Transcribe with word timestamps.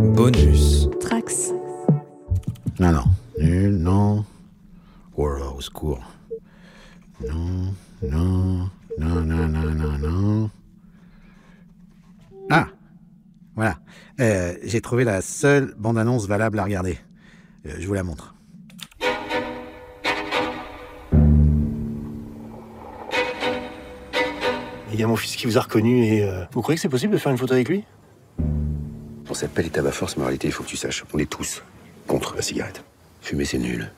Bonus. 0.00 0.88
Trax. 0.98 1.52
Non, 2.78 2.92
non. 2.92 3.04
Nul, 3.38 3.76
non. 3.76 4.24
Oh 5.16 5.28
là, 5.28 5.46
au 5.54 5.60
secours. 5.60 6.02
Non, 7.28 7.74
non, 8.02 8.70
non, 8.98 9.20
non, 9.20 9.48
non, 9.48 9.74
non, 9.74 9.98
non. 9.98 10.50
Ah 12.50 12.68
Voilà. 13.54 13.78
Euh, 14.20 14.54
J'ai 14.64 14.80
trouvé 14.80 15.04
la 15.04 15.20
seule 15.20 15.74
bande-annonce 15.78 16.26
valable 16.26 16.58
à 16.58 16.64
regarder. 16.64 16.98
Euh, 17.66 17.74
je 17.78 17.86
vous 17.86 17.94
la 17.94 18.02
montre. 18.02 18.34
Il 24.92 24.98
y 24.98 25.02
a 25.02 25.06
mon 25.06 25.16
fils 25.16 25.36
qui 25.36 25.46
vous 25.46 25.56
a 25.56 25.60
reconnu 25.60 26.04
et 26.04 26.24
euh, 26.24 26.44
vous 26.52 26.62
croyez 26.62 26.76
que 26.76 26.82
c'est 26.82 26.88
possible 26.88 27.12
de 27.12 27.18
faire 27.18 27.30
une 27.30 27.38
photo 27.38 27.54
avec 27.54 27.68
lui? 27.68 27.84
On 29.30 29.34
s'appelle 29.34 29.66
les 29.66 29.70
tabac 29.70 29.92
force, 29.92 30.16
mais 30.16 30.24
en 30.24 30.26
réalité, 30.26 30.48
il 30.48 30.52
faut 30.52 30.64
que 30.64 30.68
tu 30.68 30.76
saches, 30.76 31.04
on 31.14 31.18
est 31.18 31.30
tous 31.30 31.62
contre 32.08 32.34
la 32.34 32.42
cigarette. 32.42 32.82
Fumer, 33.20 33.44
c'est 33.44 33.58
nul. 33.58 33.88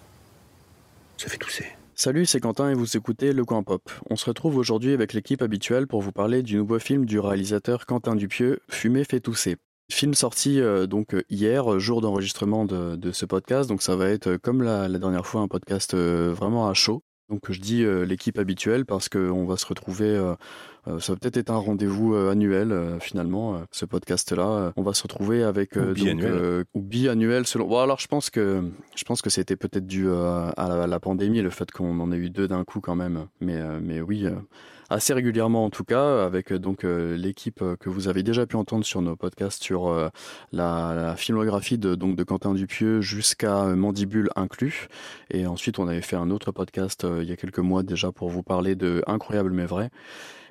Ça 1.16 1.30
fait 1.30 1.38
tousser. 1.38 1.64
Salut, 1.94 2.26
c'est 2.26 2.38
Quentin 2.38 2.68
et 2.68 2.74
vous 2.74 2.98
écoutez 2.98 3.32
Le 3.32 3.42
Coin 3.46 3.62
Pop. 3.62 3.90
On 4.10 4.16
se 4.16 4.26
retrouve 4.26 4.58
aujourd'hui 4.58 4.92
avec 4.92 5.14
l'équipe 5.14 5.40
habituelle 5.40 5.86
pour 5.86 6.02
vous 6.02 6.12
parler 6.12 6.42
du 6.42 6.56
nouveau 6.56 6.78
film 6.78 7.06
du 7.06 7.18
réalisateur 7.18 7.86
Quentin 7.86 8.14
Dupieux, 8.14 8.60
Fumer 8.68 9.04
fait 9.04 9.20
tousser. 9.20 9.56
Film 9.90 10.12
sorti 10.12 10.60
euh, 10.60 10.86
donc 10.86 11.16
hier, 11.30 11.78
jour 11.78 12.02
d'enregistrement 12.02 12.66
de, 12.66 13.12
ce 13.12 13.24
podcast, 13.24 13.70
donc 13.70 13.80
ça 13.80 13.96
va 13.96 14.10
être 14.10 14.32
euh, 14.32 14.38
comme 14.38 14.62
la, 14.62 14.86
la 14.86 14.98
dernière 14.98 15.26
fois 15.26 15.40
un 15.40 15.48
podcast 15.48 15.94
euh, 15.94 16.34
vraiment 16.36 16.68
à 16.68 16.74
chaud. 16.74 17.02
Donc 17.32 17.50
je 17.50 17.60
dis 17.60 17.82
euh, 17.82 18.04
l'équipe 18.04 18.38
habituelle 18.38 18.84
parce 18.84 19.08
qu'on 19.08 19.46
va 19.46 19.56
se 19.56 19.64
retrouver, 19.64 20.04
euh, 20.04 20.34
euh, 20.86 21.00
ça 21.00 21.14
va 21.14 21.18
peut-être 21.18 21.38
être 21.38 21.50
un 21.50 21.56
rendez-vous 21.56 22.14
annuel 22.14 22.98
finalement, 23.00 23.62
ce 23.70 23.86
podcast-là. 23.86 24.74
On 24.76 24.82
va 24.82 24.92
se 24.92 25.02
retrouver 25.04 25.42
avec 25.42 25.76
Ou 25.76 25.94
biannuel. 25.94 26.64
ou 26.74 26.82
biannuel 26.82 27.46
selon. 27.46 27.66
Bon 27.66 27.78
alors 27.78 27.98
je 28.00 28.06
pense 28.06 28.28
que 28.28 28.62
je 28.94 29.04
pense 29.04 29.22
que 29.22 29.30
c'était 29.30 29.56
peut-être 29.56 29.86
dû 29.86 30.10
à 30.10 30.52
la, 30.68 30.86
la 30.86 31.00
pandémie, 31.00 31.40
le 31.40 31.48
fait 31.48 31.70
qu'on 31.70 31.98
en 32.00 32.12
ait 32.12 32.16
eu 32.16 32.28
deux 32.28 32.48
d'un 32.48 32.64
coup 32.64 32.80
quand 32.80 32.96
même. 32.96 33.26
Mais 33.40 33.62
mais 33.80 34.02
oui. 34.02 34.26
Assez 34.92 35.14
régulièrement 35.14 35.64
en 35.64 35.70
tout 35.70 35.84
cas, 35.84 36.24
avec 36.24 36.52
euh, 36.52 36.58
donc 36.58 36.84
euh, 36.84 37.16
l'équipe 37.16 37.62
euh, 37.62 37.76
que 37.76 37.88
vous 37.88 38.08
avez 38.08 38.22
déjà 38.22 38.46
pu 38.46 38.56
entendre 38.56 38.84
sur 38.84 39.02
nos 39.02 39.16
podcasts 39.16 39.62
sur 39.62 40.10
la, 40.52 41.14
filmographie 41.16 41.78
de, 41.78 41.94
donc 41.94 42.16
de 42.16 42.24
Quentin 42.24 42.54
Dupieux 42.54 43.00
jusqu'à 43.00 43.64
Mandibule 43.74 44.30
inclus. 44.36 44.88
Et 45.30 45.46
ensuite, 45.46 45.78
on 45.78 45.88
avait 45.88 46.02
fait 46.02 46.16
un 46.16 46.30
autre 46.30 46.52
podcast 46.52 47.06
il 47.20 47.28
y 47.28 47.32
a 47.32 47.36
quelques 47.36 47.58
mois 47.58 47.82
déjà 47.82 48.12
pour 48.12 48.28
vous 48.28 48.42
parler 48.42 48.74
de 48.74 49.02
Incroyable 49.06 49.52
mais 49.52 49.66
vrai. 49.66 49.90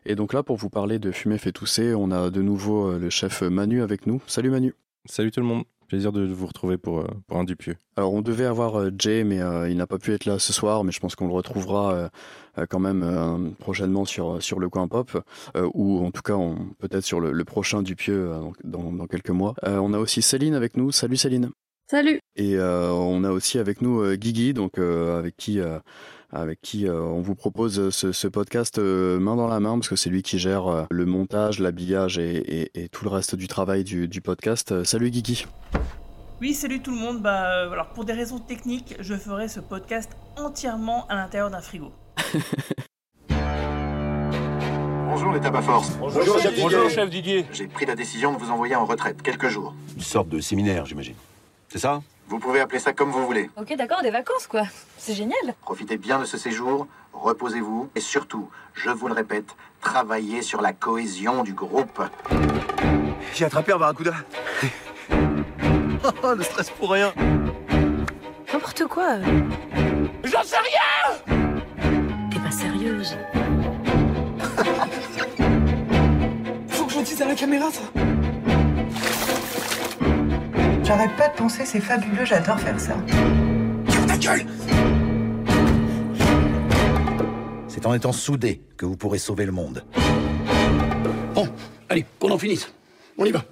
Et 0.05 0.15
donc 0.15 0.33
là, 0.33 0.43
pour 0.43 0.57
vous 0.57 0.69
parler 0.69 0.99
de 0.99 1.11
Fumer 1.11 1.37
fait 1.37 1.51
tousser, 1.51 1.93
on 1.93 2.11
a 2.11 2.29
de 2.29 2.41
nouveau 2.41 2.97
le 2.97 3.09
chef 3.09 3.41
Manu 3.41 3.81
avec 3.81 4.07
nous. 4.07 4.21
Salut 4.27 4.49
Manu. 4.49 4.73
Salut 5.05 5.31
tout 5.31 5.41
le 5.41 5.45
monde. 5.45 5.63
Plaisir 5.91 6.13
de 6.13 6.25
vous 6.25 6.47
retrouver 6.47 6.77
pour, 6.77 6.99
euh, 7.01 7.07
pour 7.27 7.35
un 7.35 7.43
Dupieux. 7.43 7.75
Alors 7.97 8.13
on 8.13 8.21
devait 8.21 8.45
avoir 8.45 8.79
euh, 8.79 8.91
Jay, 8.97 9.25
mais 9.25 9.41
euh, 9.41 9.67
il 9.69 9.75
n'a 9.75 9.87
pas 9.87 9.97
pu 9.97 10.13
être 10.13 10.23
là 10.23 10.39
ce 10.39 10.53
soir, 10.53 10.85
mais 10.85 10.93
je 10.93 11.01
pense 11.01 11.15
qu'on 11.17 11.27
le 11.27 11.33
retrouvera 11.33 12.09
euh, 12.57 12.65
quand 12.69 12.79
même 12.79 13.03
euh, 13.03 13.49
prochainement 13.59 14.05
sur, 14.05 14.41
sur 14.41 14.59
le 14.59 14.69
coin 14.69 14.87
pop, 14.87 15.21
euh, 15.57 15.69
ou 15.73 15.99
en 16.05 16.11
tout 16.11 16.21
cas 16.21 16.35
on- 16.35 16.69
peut-être 16.79 17.03
sur 17.03 17.19
le, 17.19 17.33
le 17.33 17.43
prochain 17.43 17.81
Dupieux 17.81 18.31
euh, 18.31 18.39
dans, 18.63 18.89
dans 18.93 19.05
quelques 19.05 19.31
mois. 19.31 19.53
Euh, 19.65 19.79
on 19.79 19.91
a 19.91 19.97
aussi 19.99 20.21
Céline 20.21 20.53
avec 20.53 20.77
nous. 20.77 20.93
Salut 20.93 21.17
Céline. 21.17 21.49
Salut. 21.89 22.21
Et 22.37 22.55
euh, 22.55 22.89
on 22.91 23.25
a 23.25 23.31
aussi 23.31 23.59
avec 23.59 23.81
nous 23.81 23.99
euh, 23.99 24.15
Guigui, 24.15 24.53
donc 24.53 24.77
euh, 24.77 25.19
avec 25.19 25.35
qui, 25.35 25.59
euh, 25.59 25.77
avec 26.31 26.61
qui 26.61 26.87
euh, 26.87 27.01
on 27.01 27.21
vous 27.21 27.35
propose 27.35 27.89
ce, 27.89 28.11
ce 28.11 28.27
podcast 28.27 28.77
euh, 28.79 29.19
main 29.19 29.35
dans 29.35 29.47
la 29.47 29.59
main, 29.59 29.73
parce 29.77 29.89
que 29.89 29.95
c'est 29.95 30.09
lui 30.09 30.23
qui 30.23 30.39
gère 30.39 30.67
euh, 30.67 30.83
le 30.89 31.05
montage, 31.05 31.59
l'habillage 31.59 32.17
et, 32.17 32.37
et- 32.61 32.83
et 32.83 32.89
tout 32.89 33.03
le 33.03 33.09
reste 33.11 33.35
du 33.35 33.47
travail 33.47 33.83
du, 33.83 34.07
du 34.07 34.21
podcast. 34.21 34.71
Euh, 34.71 34.83
salut 34.83 35.09
Guigui. 35.11 35.45
Oui, 36.39 36.53
salut 36.53 36.81
tout 36.81 36.91
le 36.91 36.97
monde. 36.97 37.21
Bah, 37.21 37.51
euh, 37.65 37.71
alors 37.71 37.89
pour 37.89 38.05
des 38.05 38.13
raisons 38.13 38.39
techniques, 38.39 38.95
je 38.99 39.13
ferai 39.15 39.47
ce 39.47 39.59
podcast 39.59 40.09
entièrement 40.37 41.05
à 41.07 41.15
l'intérieur 41.15 41.51
d'un 41.51 41.61
frigo. 41.61 41.91
Bonjour 45.07 45.33
les 45.33 45.39
tabac 45.41 45.61
force. 45.61 45.91
Bonjour, 45.99 46.23
chef 46.39 46.51
Didier. 46.53 46.63
Bonjour, 46.63 46.89
chef 46.89 47.09
Didier. 47.09 47.45
J'ai 47.51 47.67
pris 47.67 47.85
la 47.85 47.95
décision 47.95 48.33
de 48.33 48.37
vous 48.39 48.49
envoyer 48.49 48.75
en 48.75 48.85
retraite 48.85 49.21
quelques 49.21 49.49
jours. 49.49 49.75
Une 49.95 50.01
sorte 50.01 50.29
de 50.29 50.39
séminaire, 50.39 50.85
j'imagine. 50.85 51.15
C'est 51.69 51.79
ça? 51.79 52.01
Vous 52.31 52.39
pouvez 52.39 52.61
appeler 52.61 52.79
ça 52.79 52.93
comme 52.93 53.11
vous 53.11 53.25
voulez. 53.25 53.49
Ok, 53.57 53.75
d'accord, 53.75 54.01
des 54.01 54.09
vacances 54.09 54.47
quoi. 54.47 54.61
C'est 54.97 55.13
génial. 55.13 55.53
Profitez 55.59 55.97
bien 55.97 56.17
de 56.17 56.23
ce 56.23 56.37
séjour, 56.37 56.87
reposez-vous 57.11 57.89
et 57.93 57.99
surtout, 57.99 58.49
je 58.73 58.89
vous 58.89 59.09
le 59.09 59.13
répète, 59.13 59.57
travaillez 59.81 60.41
sur 60.41 60.61
la 60.61 60.71
cohésion 60.71 61.43
du 61.43 61.53
groupe. 61.53 62.01
J'ai 63.33 63.43
attrapé 63.43 63.73
un 63.73 63.79
barracuda. 63.79 64.13
oh, 66.23 66.33
le 66.33 66.43
stress 66.43 66.69
pour 66.69 66.91
rien. 66.91 67.13
N'importe 68.53 68.85
quoi. 68.85 69.17
J'en 70.23 70.43
sais 70.43 70.55
rien 70.57 71.37
T'es 72.31 72.39
pas 72.39 72.51
sérieuse. 72.51 73.17
Faut 76.69 76.85
que 76.85 76.93
je 76.93 76.99
le 76.99 77.03
dise 77.03 77.21
à 77.21 77.25
la 77.25 77.35
caméra, 77.35 77.69
ça. 77.69 77.81
J'arrête 80.91 81.15
pas 81.15 81.29
de 81.29 81.37
penser, 81.37 81.63
c'est 81.63 81.79
fabuleux, 81.79 82.25
j'adore 82.25 82.59
faire 82.59 82.77
ça. 82.77 82.97
Ta 84.09 84.17
gueule 84.17 84.45
C'est 87.69 87.85
en 87.85 87.93
étant 87.93 88.11
soudés 88.11 88.61
que 88.75 88.85
vous 88.85 88.97
pourrez 88.97 89.17
sauver 89.17 89.45
le 89.45 89.53
monde. 89.53 89.85
Bon, 91.33 91.47
allez, 91.87 92.05
qu'on 92.19 92.31
en 92.31 92.37
finisse. 92.37 92.73
On 93.17 93.23
y 93.23 93.31
va. 93.31 93.45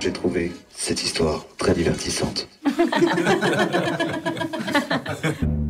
J'ai 0.00 0.12
trouvé 0.12 0.52
cette 0.68 1.02
histoire 1.02 1.46
très 1.56 1.72
divertissante. 1.72 2.46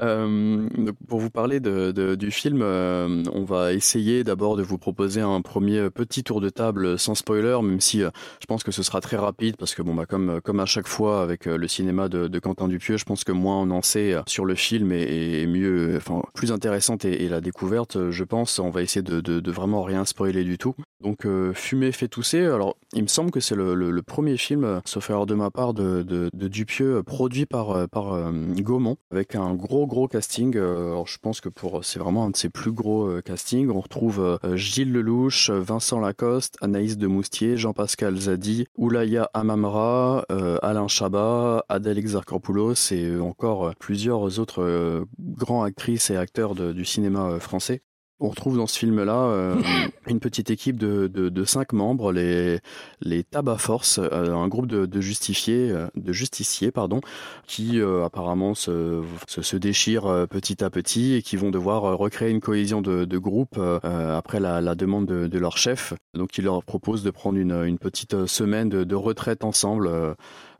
Euh, 0.00 0.68
pour 1.08 1.20
vous 1.20 1.30
parler 1.30 1.60
de, 1.60 2.14
du 2.14 2.30
film, 2.30 2.60
euh, 2.62 3.22
on 3.32 3.44
va 3.44 3.72
essayer 3.72 4.24
d'abord 4.24 4.56
de 4.56 4.62
vous 4.62 4.78
proposer 4.78 5.20
un 5.20 5.40
premier 5.42 5.90
petit 5.90 6.24
tour 6.24 6.40
de 6.40 6.48
table 6.48 6.98
sans 6.98 7.14
spoiler, 7.14 7.58
même 7.62 7.80
si 7.80 8.02
euh, 8.02 8.10
je 8.40 8.46
pense 8.46 8.62
que 8.62 8.72
ce 8.72 8.82
sera 8.82 9.00
très 9.00 9.16
rapide 9.16 9.56
parce 9.56 9.74
que 9.74 9.82
bon 9.82 9.94
bah 9.94 10.06
comme 10.06 10.40
comme 10.40 10.60
à 10.60 10.66
chaque 10.66 10.88
fois 10.88 11.22
avec 11.22 11.46
euh, 11.46 11.56
le 11.56 11.68
cinéma 11.68 12.08
de, 12.08 12.38
Quentin 12.38 12.68
Dupieux, 12.68 12.96
je 12.96 13.04
pense 13.04 13.24
que 13.24 13.32
moins 13.32 13.60
on 13.60 13.70
en 13.70 13.82
sait 13.82 14.14
euh, 14.14 14.22
sur 14.26 14.44
le 14.44 14.54
film 14.54 14.92
et, 14.92 15.46
mieux, 15.46 15.96
enfin 15.96 16.22
plus 16.34 16.52
intéressante 16.52 17.04
et 17.04 17.28
la 17.28 17.40
découverte, 17.40 17.96
euh, 17.96 18.10
je 18.10 18.24
pense. 18.24 18.58
On 18.58 18.70
va 18.70 18.82
essayer 18.82 19.02
de, 19.02 19.20
de, 19.20 19.50
vraiment 19.50 19.82
rien 19.82 20.04
spoiler 20.04 20.44
du 20.44 20.58
tout. 20.58 20.74
Donc 21.02 21.26
euh, 21.26 21.52
Fumer 21.52 21.92
fait 21.92 22.08
tousser. 22.08 22.44
Alors 22.44 22.76
il 22.92 23.02
me 23.02 23.08
semble 23.08 23.30
que 23.30 23.40
c'est 23.40 23.54
le, 23.54 23.74
le, 23.74 23.90
le 23.90 24.02
premier 24.02 24.36
film, 24.36 24.64
euh, 24.64 24.80
sauf 24.84 25.10
erreur 25.10 25.26
de 25.26 25.34
ma 25.34 25.50
part, 25.50 25.74
de, 25.74 26.30
Dupieux 26.32 26.96
euh, 26.96 27.02
produit 27.02 27.46
par 27.46 27.70
euh, 27.70 27.86
par 27.86 28.12
euh, 28.12 28.32
Gaumont 28.58 28.96
avec 29.10 29.34
un 29.34 29.54
gros 29.54 29.86
gros 29.90 30.08
casting. 30.08 30.56
Euh, 30.56 31.04
je 31.04 31.18
pense 31.18 31.42
que 31.42 31.50
pour 31.50 31.84
c'est 31.84 31.98
vraiment 31.98 32.24
un 32.24 32.30
de 32.30 32.36
ses 32.36 32.48
plus 32.48 32.72
gros 32.72 33.06
euh, 33.06 33.20
castings. 33.20 33.68
On 33.68 33.80
retrouve 33.80 34.38
euh, 34.42 34.56
Gilles 34.56 34.92
Lelouch, 34.92 35.50
Vincent 35.50 36.00
Lacoste, 36.00 36.56
Anaïs 36.62 36.96
de 36.96 37.06
Moustier, 37.06 37.58
Jean-Pascal 37.58 38.16
Zadi, 38.16 38.66
Oulaya 38.78 39.28
Amamra, 39.34 40.24
Alain 40.62 40.88
Chabat, 40.88 41.64
Adèle 41.68 41.98
Exarchopoulos 41.98 42.92
et 42.92 43.18
encore 43.20 43.74
plusieurs 43.78 44.38
autres 44.38 45.04
grands 45.18 45.64
actrices 45.64 46.10
et 46.10 46.16
acteurs 46.16 46.54
du 46.54 46.84
cinéma 46.84 47.40
français. 47.40 47.82
On 48.22 48.28
retrouve 48.28 48.58
dans 48.58 48.66
ce 48.66 48.78
film-là 48.78 49.16
euh, 49.16 49.56
une 50.06 50.20
petite 50.20 50.50
équipe 50.50 50.78
de, 50.78 51.06
de, 51.06 51.30
de 51.30 51.44
cinq 51.44 51.72
membres, 51.72 52.12
les, 52.12 52.58
les 53.00 53.24
Tabac 53.24 53.56
Force, 53.56 53.98
euh, 53.98 54.34
un 54.34 54.48
groupe 54.48 54.66
de, 54.66 54.84
de 54.84 55.00
justifiés, 55.00 55.70
euh, 55.70 55.86
de 55.96 56.12
justiciers, 56.12 56.70
pardon, 56.70 57.00
qui 57.46 57.80
euh, 57.80 58.04
apparemment 58.04 58.54
se, 58.54 59.02
se, 59.26 59.40
se 59.40 59.56
déchirent 59.56 60.26
petit 60.28 60.62
à 60.62 60.68
petit 60.68 61.14
et 61.14 61.22
qui 61.22 61.36
vont 61.36 61.50
devoir 61.50 61.96
recréer 61.96 62.30
une 62.30 62.40
cohésion 62.40 62.82
de, 62.82 63.04
de 63.04 63.18
groupe 63.18 63.58
après 63.82 64.40
la, 64.40 64.60
la 64.60 64.74
demande 64.74 65.06
de, 65.06 65.38
leur 65.38 65.56
chef. 65.56 65.94
Donc 66.14 66.36
il 66.36 66.44
leur 66.44 66.62
propose 66.62 67.02
de 67.02 67.10
prendre 67.10 67.38
une, 67.38 67.52
une 67.52 67.78
petite 67.78 68.26
semaine 68.26 68.68
de 68.68 68.94
retraite 68.94 69.44
ensemble. 69.44 69.90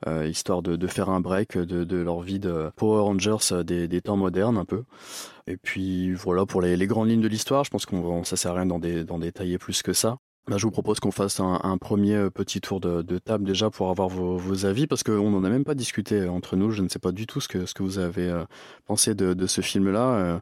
Euh, 0.06 0.26
histoire 0.26 0.62
de, 0.62 0.76
de 0.76 0.87
faire 0.87 1.11
un 1.11 1.20
break 1.20 1.58
de, 1.58 1.85
de 1.85 1.97
leur 1.97 2.20
vie 2.20 2.38
de 2.38 2.70
Power 2.76 3.02
Rangers 3.02 3.52
euh, 3.52 3.62
des, 3.62 3.88
des 3.88 4.00
temps 4.00 4.17
modernes 4.17 4.56
un 4.58 4.64
peu. 4.64 4.85
Et 5.47 5.56
puis 5.56 6.12
voilà 6.14 6.47
pour 6.47 6.62
les, 6.62 6.76
les 6.76 6.87
grandes 6.87 7.08
lignes 7.08 7.20
de 7.20 7.29
l'histoire, 7.29 7.64
je 7.64 7.70
pense 7.70 7.87
qu'on 7.87 8.25
ça 8.25 8.37
sert 8.37 8.52
à 8.52 8.55
rien 8.55 8.67
d'en 8.67 9.19
détailler 9.19 9.58
plus 9.58 9.82
que 9.82 9.93
ça. 9.93 10.19
Bah, 10.48 10.56
je 10.56 10.64
vous 10.64 10.72
propose 10.72 10.98
qu'on 10.98 11.12
fasse 11.12 11.38
un, 11.38 11.60
un 11.62 11.78
premier 11.78 12.16
euh, 12.16 12.31
petit 12.31 12.60
tour 12.60 12.81
de, 12.81 13.02
de 13.02 13.19
table 13.19 13.44
déjà 13.44 13.70
pour 13.70 13.88
avoir 13.90 14.08
vos, 14.08 14.37
vos 14.37 14.66
avis, 14.66 14.88
parce 14.88 15.04
qu'on 15.04 15.31
n'en 15.31 15.44
a 15.44 15.48
même 15.50 15.62
pas 15.64 15.75
discuté 15.76 16.16
euh, 16.22 16.31
entre 16.31 16.56
nous. 16.56 16.70
Je 16.72 16.82
ne 16.82 16.88
sais 16.88 16.98
pas 16.98 17.12
du 17.12 17.26
tout 17.26 17.40
ce 17.40 17.46
que, 17.46 17.66
ce 17.66 17.75
que 17.75 17.84
vous 17.84 17.98
avez 17.98 18.26
euh, 18.28 18.42
pensé 18.87 19.14
de, 19.14 19.32
de 19.34 19.46
ce 19.46 19.60
film-là. 19.60 20.08
Euh, 20.08 20.38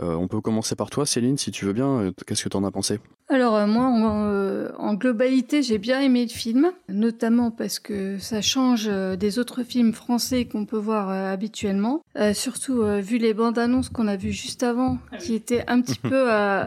euh, 0.00 0.14
on 0.14 0.28
peut 0.28 0.40
commencer 0.40 0.76
par 0.76 0.90
toi, 0.90 1.06
Céline, 1.06 1.38
si 1.38 1.50
tu 1.50 1.64
veux 1.64 1.72
bien. 1.72 2.12
Qu'est-ce 2.26 2.44
que 2.44 2.48
tu 2.48 2.56
en 2.56 2.62
as 2.62 2.70
pensé? 2.70 3.00
Alors 3.30 3.56
euh, 3.56 3.66
moi, 3.66 3.86
en, 3.86 4.26
euh, 4.26 4.68
en 4.78 4.94
globalité, 4.94 5.62
j'ai 5.62 5.78
bien 5.78 6.00
aimé 6.02 6.22
le 6.24 6.30
film, 6.30 6.70
notamment 6.88 7.50
parce 7.50 7.80
que 7.80 8.16
ça 8.18 8.40
change 8.42 8.86
des 8.88 9.38
autres 9.40 9.64
films 9.64 9.92
français 9.92 10.44
qu'on 10.44 10.66
peut 10.66 10.78
voir 10.78 11.08
euh, 11.10 11.32
habituellement. 11.32 12.02
Euh, 12.16 12.32
surtout 12.32 12.82
euh, 12.82 13.00
vu 13.00 13.18
les 13.18 13.34
bandes 13.34 13.58
annonces 13.58 13.88
qu'on 13.88 14.06
a 14.06 14.16
vues 14.16 14.30
juste 14.32 14.62
avant, 14.62 14.98
qui 15.18 15.34
étaient 15.34 15.64
un 15.66 15.80
petit 15.80 15.98
peu... 16.02 16.32
euh, 16.32 16.64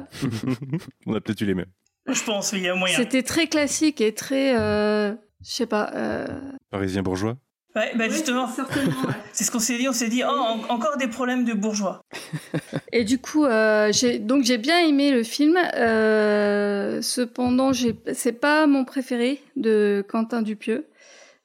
On 1.05 1.13
a 1.13 1.21
peut-être 1.21 1.39
eu 1.41 1.45
les 1.45 1.53
mêmes. 1.55 1.67
Je 2.19 2.23
pense, 2.23 2.53
il 2.53 2.61
y 2.63 2.69
a 2.69 2.75
moyen. 2.75 2.95
C'était 2.95 3.23
très 3.23 3.47
classique 3.47 4.01
et 4.01 4.13
très, 4.13 4.57
euh, 4.57 5.11
je 5.43 5.51
sais 5.51 5.65
pas. 5.65 5.91
Euh... 5.95 6.27
Parisien 6.69 7.01
bourgeois. 7.01 7.37
Ouais, 7.73 7.93
bah 7.95 8.09
justement, 8.09 8.49
c'est 9.33 9.43
ce 9.45 9.51
qu'on 9.51 9.59
s'est 9.59 9.77
dit. 9.77 9.87
On 9.87 9.93
s'est 9.93 10.09
dit, 10.09 10.23
oh, 10.25 10.29
en- 10.29 10.73
encore 10.73 10.97
des 10.97 11.07
problèmes 11.07 11.45
de 11.45 11.53
bourgeois. 11.53 12.01
Et 12.91 13.05
du 13.05 13.17
coup, 13.17 13.45
euh, 13.45 13.91
j'ai 13.93 14.19
donc 14.19 14.43
j'ai 14.43 14.57
bien 14.57 14.79
aimé 14.85 15.11
le 15.11 15.23
film. 15.23 15.57
Euh, 15.75 17.01
cependant, 17.01 17.71
c'est 18.13 18.33
pas 18.33 18.67
mon 18.67 18.83
préféré 18.83 19.41
de 19.55 20.03
Quentin 20.09 20.41
Dupieux. 20.41 20.85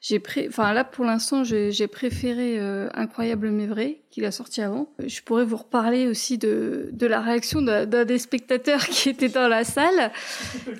J'ai 0.00 0.18
pré... 0.20 0.46
enfin 0.48 0.72
là 0.72 0.84
pour 0.84 1.04
l'instant, 1.04 1.42
j'ai 1.44 1.86
préféré 1.88 2.58
euh, 2.58 2.88
Incroyable 2.94 3.50
mais 3.50 3.66
vrai 3.66 4.02
qu'il 4.10 4.24
a 4.24 4.30
sorti 4.30 4.62
avant. 4.62 4.92
Je 5.04 5.20
pourrais 5.22 5.44
vous 5.44 5.56
reparler 5.56 6.06
aussi 6.06 6.38
de 6.38 6.90
de 6.92 7.06
la 7.06 7.20
réaction 7.20 7.62
d'un 7.62 8.04
des 8.04 8.18
spectateurs 8.18 8.86
qui 8.88 9.08
était 9.08 9.28
dans 9.28 9.48
la 9.48 9.64
salle, 9.64 10.12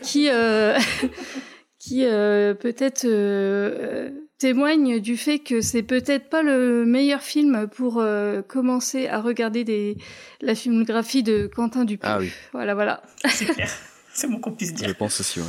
qui 0.03 0.29
euh, 0.31 0.79
qui 1.79 2.05
euh, 2.05 2.55
peut-être 2.55 3.07
témoigne 4.39 5.01
du 5.01 5.17
fait 5.17 5.39
que 5.39 5.61
c'est 5.61 5.83
peut-être 5.83 6.29
pas 6.29 6.43
le 6.43 6.85
meilleur 6.85 7.23
film 7.23 7.69
pour 7.69 7.99
euh, 7.99 8.43
commencer 8.43 9.09
à 9.09 9.21
regarder 9.21 9.65
des, 9.65 9.97
la 10.41 10.55
filmographie 10.55 11.23
de 11.23 11.47
Quentin 11.47 11.85
Dupieux. 11.85 12.09
Ah 12.09 12.19
oui. 12.19 12.31
Voilà, 12.53 12.75
voilà. 12.75 13.03
C'est 13.29 13.47
clair. 13.47 13.71
C'est 14.13 14.27
mon 14.29 14.41
qu'on 14.41 14.53
puisse 14.53 14.71
Je 14.71 14.75
dire. 14.75 14.97
pense 14.97 15.21
aussi, 15.21 15.41
ouais. 15.41 15.47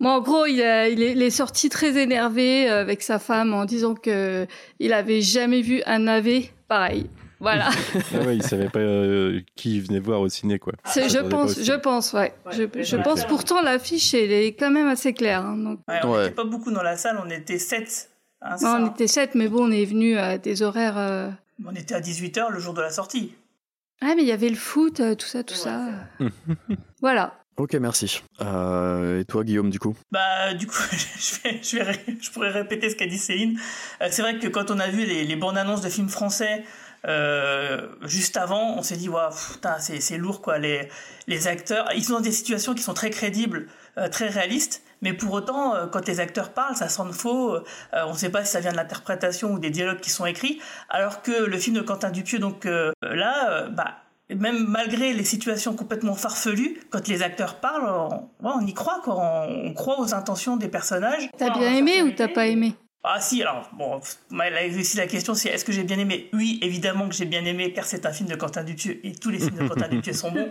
Bon, 0.00 0.10
en 0.10 0.20
gros, 0.20 0.46
il, 0.46 0.62
a- 0.62 0.88
il, 0.88 1.02
est, 1.02 1.12
il 1.12 1.22
est 1.22 1.30
sorti 1.30 1.68
très 1.68 1.96
énervé 1.96 2.70
euh, 2.70 2.80
avec 2.80 3.02
sa 3.02 3.18
femme 3.18 3.52
en 3.52 3.64
disant 3.64 3.94
que 3.94 4.46
il 4.78 4.92
avait 4.92 5.20
jamais 5.20 5.60
vu 5.60 5.82
un 5.86 5.98
navet 6.00 6.50
pareil. 6.68 7.10
Voilà. 7.40 7.68
Ah 8.14 8.18
ouais, 8.26 8.36
il 8.36 8.42
savait 8.42 8.68
pas 8.68 8.78
euh, 8.80 9.40
qui 9.56 9.80
venait 9.80 10.00
voir 10.00 10.20
au 10.20 10.28
ciné, 10.28 10.58
quoi. 10.58 10.72
C'est- 10.84 11.04
Il 11.04 11.10
je 11.10 11.18
pense, 11.18 11.60
je 11.62 11.72
pense, 11.72 12.12
ouais. 12.12 12.32
Je, 12.50 12.96
pense 12.96 13.24
pourtant 13.26 13.60
l'affiche, 13.62 14.12
elle 14.14 14.32
est 14.32 14.54
quand 14.54 14.70
même 14.70 14.88
assez 14.88 15.12
claire. 15.12 15.44
hein, 15.44 15.56
donc. 15.56 15.80
Ouais, 15.88 16.00
on 16.04 16.12
Ouais. 16.12 16.22
n'était 16.24 16.34
pas 16.34 16.44
beaucoup 16.44 16.70
dans 16.72 16.82
la 16.82 16.96
salle, 16.96 17.20
on 17.24 17.30
était 17.30 17.58
7. 17.58 18.10
Hein, 18.40 18.56
c'est 18.56 18.64
Non, 18.66 18.72
ça, 18.72 18.80
on 18.82 18.86
était 18.90 19.06
sept, 19.08 19.34
mais 19.34 19.48
bon, 19.48 19.68
on 19.68 19.70
est 19.72 19.84
venu 19.84 20.16
à 20.16 20.38
des 20.38 20.62
horaires. 20.62 20.96
euh, 20.98 21.28
On 21.66 21.74
était 21.74 21.94
à 21.94 22.00
18h 22.00 22.50
le 22.52 22.58
jour 22.60 22.72
de 22.74 22.80
la 22.82 22.90
sortie. 22.90 23.32
Ah, 24.00 24.14
mais 24.16 24.22
il 24.22 24.28
y 24.28 24.32
avait 24.32 24.48
le 24.48 24.54
foot, 24.54 25.00
tout 25.18 25.26
ça, 25.26 25.42
tout 25.42 25.54
ça. 25.54 25.86
Voilà. 27.00 27.34
Ok, 27.58 27.74
merci. 27.74 28.22
Euh, 28.40 29.18
et 29.18 29.24
toi, 29.24 29.42
Guillaume, 29.42 29.68
du 29.68 29.80
coup? 29.80 29.96
Bah, 30.12 30.54
du 30.54 30.68
coup, 30.68 30.76
je, 30.92 31.50
je, 31.60 31.78
je 32.20 32.30
pourrais 32.30 32.50
répéter 32.50 32.88
ce 32.88 32.94
qu'a 32.94 33.06
dit 33.06 33.18
Céline. 33.18 33.58
Euh, 34.00 34.06
c'est 34.12 34.22
vrai 34.22 34.38
que 34.38 34.46
quand 34.46 34.70
on 34.70 34.78
a 34.78 34.86
vu 34.86 35.04
les, 35.04 35.24
les 35.24 35.36
bandes 35.36 35.58
annonces 35.58 35.80
de 35.80 35.88
films 35.88 36.08
français 36.08 36.62
euh, 37.08 37.88
juste 38.02 38.36
avant, 38.36 38.76
on 38.78 38.82
s'est 38.82 38.96
dit, 38.96 39.08
waouh, 39.08 39.32
putain, 39.54 39.76
c'est, 39.80 40.18
lourd, 40.18 40.40
quoi. 40.40 40.58
Les, 40.58 40.88
les 41.26 41.48
acteurs, 41.48 41.88
ils 41.96 42.04
sont 42.04 42.12
dans 42.12 42.20
des 42.20 42.30
situations 42.30 42.74
qui 42.74 42.82
sont 42.82 42.94
très 42.94 43.10
crédibles, 43.10 43.66
très 44.12 44.28
réalistes, 44.28 44.82
mais 45.02 45.12
pour 45.12 45.32
autant, 45.32 45.74
quand 45.92 46.06
les 46.06 46.20
acteurs 46.20 46.52
parlent, 46.52 46.76
ça 46.76 46.88
sonne 46.88 47.12
faux. 47.12 47.56
on 47.92 48.12
ne 48.12 48.16
sait 48.16 48.30
pas 48.30 48.44
si 48.44 48.52
ça 48.52 48.60
vient 48.60 48.72
de 48.72 48.76
l'interprétation 48.76 49.52
ou 49.52 49.58
des 49.60 49.70
dialogues 49.70 50.00
qui 50.00 50.10
sont 50.10 50.26
écrits, 50.26 50.60
alors 50.88 51.22
que 51.22 51.44
le 51.44 51.58
film 51.58 51.76
de 51.76 51.82
Quentin 51.82 52.10
Dupieux, 52.10 52.40
donc 52.40 52.64
là, 52.64 53.50
euh, 53.50 53.68
bah, 54.28 54.36
même 54.36 54.66
malgré 54.66 55.12
les 55.12 55.24
situations 55.24 55.74
complètement 55.74 56.14
farfelues, 56.14 56.80
quand 56.90 57.08
les 57.08 57.22
acteurs 57.22 57.56
parlent, 57.56 57.88
on, 57.88 58.46
ouais, 58.46 58.52
on 58.60 58.66
y 58.66 58.74
croit, 58.74 59.00
quoi. 59.02 59.16
On, 59.16 59.68
on 59.68 59.74
croit 59.74 60.00
aux 60.00 60.14
intentions 60.14 60.56
des 60.56 60.68
personnages. 60.68 61.28
T'as 61.38 61.50
bien 61.50 61.74
aimé 61.74 62.02
ou 62.02 62.10
t'as 62.12 62.28
pas 62.28 62.46
aimé 62.46 62.74
Ah 63.04 63.20
si, 63.20 63.42
alors, 63.42 63.70
bon, 63.72 64.00
là, 64.30 64.66
ici 64.66 64.96
la 64.96 65.06
question 65.06 65.34
c'est 65.34 65.48
est-ce 65.48 65.64
que 65.64 65.72
j'ai 65.72 65.84
bien 65.84 65.98
aimé? 65.98 66.28
Oui, 66.32 66.58
évidemment 66.62 67.08
que 67.08 67.14
j'ai 67.14 67.24
bien 67.24 67.44
aimé, 67.44 67.72
car 67.72 67.84
c'est 67.84 68.06
un 68.06 68.12
film 68.12 68.28
de 68.28 68.36
Quentin 68.36 68.64
Dupieux, 68.64 69.00
et 69.04 69.12
tous 69.12 69.30
les 69.30 69.38
films 69.38 69.56
de 69.56 69.68
Quentin 69.68 69.88
Dupieux 69.88 70.12
sont 70.12 70.30
bons. 70.32 70.48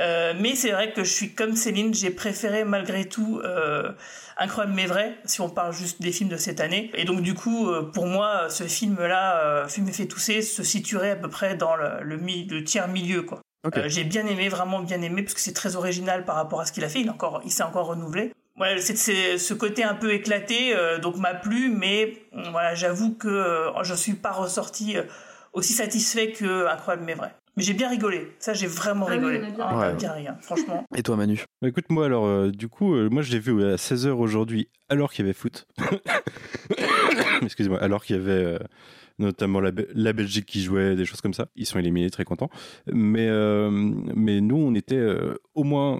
Euh, 0.00 0.32
mais 0.38 0.54
c'est 0.54 0.70
vrai 0.70 0.92
que 0.92 1.04
je 1.04 1.12
suis 1.12 1.34
comme 1.34 1.56
Céline, 1.56 1.92
j'ai 1.92 2.10
préféré 2.10 2.64
malgré 2.64 3.04
tout 3.06 3.40
euh, 3.44 3.92
Incroyable 4.40 4.74
mais 4.76 4.86
vrai, 4.86 5.16
si 5.24 5.40
on 5.40 5.48
parle 5.50 5.72
juste 5.72 6.00
des 6.00 6.12
films 6.12 6.30
de 6.30 6.36
cette 6.36 6.60
année. 6.60 6.90
Et 6.94 7.04
donc 7.04 7.22
du 7.22 7.34
coup, 7.34 7.68
euh, 7.68 7.82
pour 7.82 8.06
moi, 8.06 8.48
ce 8.50 8.64
film-là, 8.64 9.40
euh, 9.44 9.68
Film 9.68 9.88
et 9.88 9.92
fait 9.92 10.06
tousser, 10.06 10.42
se 10.42 10.62
situerait 10.62 11.10
à 11.10 11.16
peu 11.16 11.28
près 11.28 11.56
dans 11.56 11.74
le, 11.74 12.02
le, 12.02 12.16
mi- 12.16 12.46
le 12.46 12.62
tiers 12.62 12.86
milieu, 12.88 13.22
quoi. 13.22 13.40
Euh, 13.76 13.88
j'ai 13.88 14.04
bien 14.04 14.24
aimé, 14.26 14.48
vraiment 14.48 14.78
bien 14.80 15.02
aimé, 15.02 15.22
parce 15.22 15.34
que 15.34 15.40
c'est 15.40 15.52
très 15.52 15.74
original 15.74 16.24
par 16.24 16.36
rapport 16.36 16.60
à 16.60 16.64
ce 16.64 16.72
qu'il 16.72 16.84
a 16.84 16.88
fait. 16.88 17.00
Il, 17.00 17.10
encore, 17.10 17.42
il 17.44 17.50
s'est 17.50 17.64
encore 17.64 17.86
renouvelé. 17.88 18.32
Voilà, 18.56 18.80
c'est, 18.80 19.38
ce 19.38 19.54
côté 19.54 19.82
un 19.84 19.94
peu 19.94 20.12
éclaté, 20.12 20.74
euh, 20.74 20.98
donc 20.98 21.16
m'a 21.16 21.34
plu, 21.34 21.68
mais 21.68 22.22
voilà, 22.52 22.74
j'avoue 22.74 23.14
que 23.14 23.28
euh, 23.28 23.82
je 23.82 23.94
suis 23.94 24.14
pas 24.14 24.32
ressorti 24.32 24.96
aussi 25.52 25.72
satisfait 25.72 26.30
que 26.32 26.66
Incroyable 26.66 27.04
mais 27.04 27.14
vrai. 27.14 27.34
Mais 27.58 27.64
j'ai 27.64 27.74
bien 27.74 27.88
rigolé. 27.90 28.28
Ça, 28.38 28.54
j'ai 28.54 28.68
vraiment 28.68 29.06
Ah 29.08 29.14
oui, 29.14 29.16
rigolé. 29.18 29.38
a 29.38 29.40
bien 29.50 29.54
Ah, 29.58 29.78
rigolé. 29.80 29.96
bien 29.98 30.12
rien, 30.12 30.36
franchement. 30.40 30.84
Et 30.96 31.02
toi, 31.02 31.16
Manu? 31.16 31.42
Bah, 31.60 31.66
écoute, 31.68 31.86
moi, 31.90 32.06
alors, 32.06 32.24
euh, 32.24 32.52
du 32.52 32.68
coup, 32.68 32.94
euh, 32.94 33.08
moi, 33.10 33.20
je 33.22 33.32
l'ai 33.32 33.40
vu 33.40 33.64
à 33.64 33.74
16h 33.74 34.10
aujourd'hui, 34.10 34.68
alors 34.88 35.12
qu'il 35.12 35.24
y 35.24 35.28
avait 35.28 35.34
foot. 35.34 35.66
Excusez-moi, 37.42 37.82
alors 37.82 38.04
qu'il 38.04 38.14
y 38.14 38.18
avait 38.20 38.30
euh, 38.30 38.58
notamment 39.18 39.60
la, 39.60 39.72
Be- 39.72 39.88
la 39.92 40.12
Belgique 40.12 40.46
qui 40.46 40.62
jouait, 40.62 40.94
des 40.94 41.04
choses 41.04 41.20
comme 41.20 41.34
ça. 41.34 41.48
Ils 41.56 41.66
sont 41.66 41.80
éliminés, 41.80 42.10
très 42.10 42.24
contents. 42.24 42.50
Mais, 42.92 43.26
euh, 43.28 43.70
mais 43.72 44.40
nous, 44.40 44.56
on 44.56 44.74
était 44.74 44.94
euh, 44.96 45.34
au 45.56 45.64
moins 45.64 45.98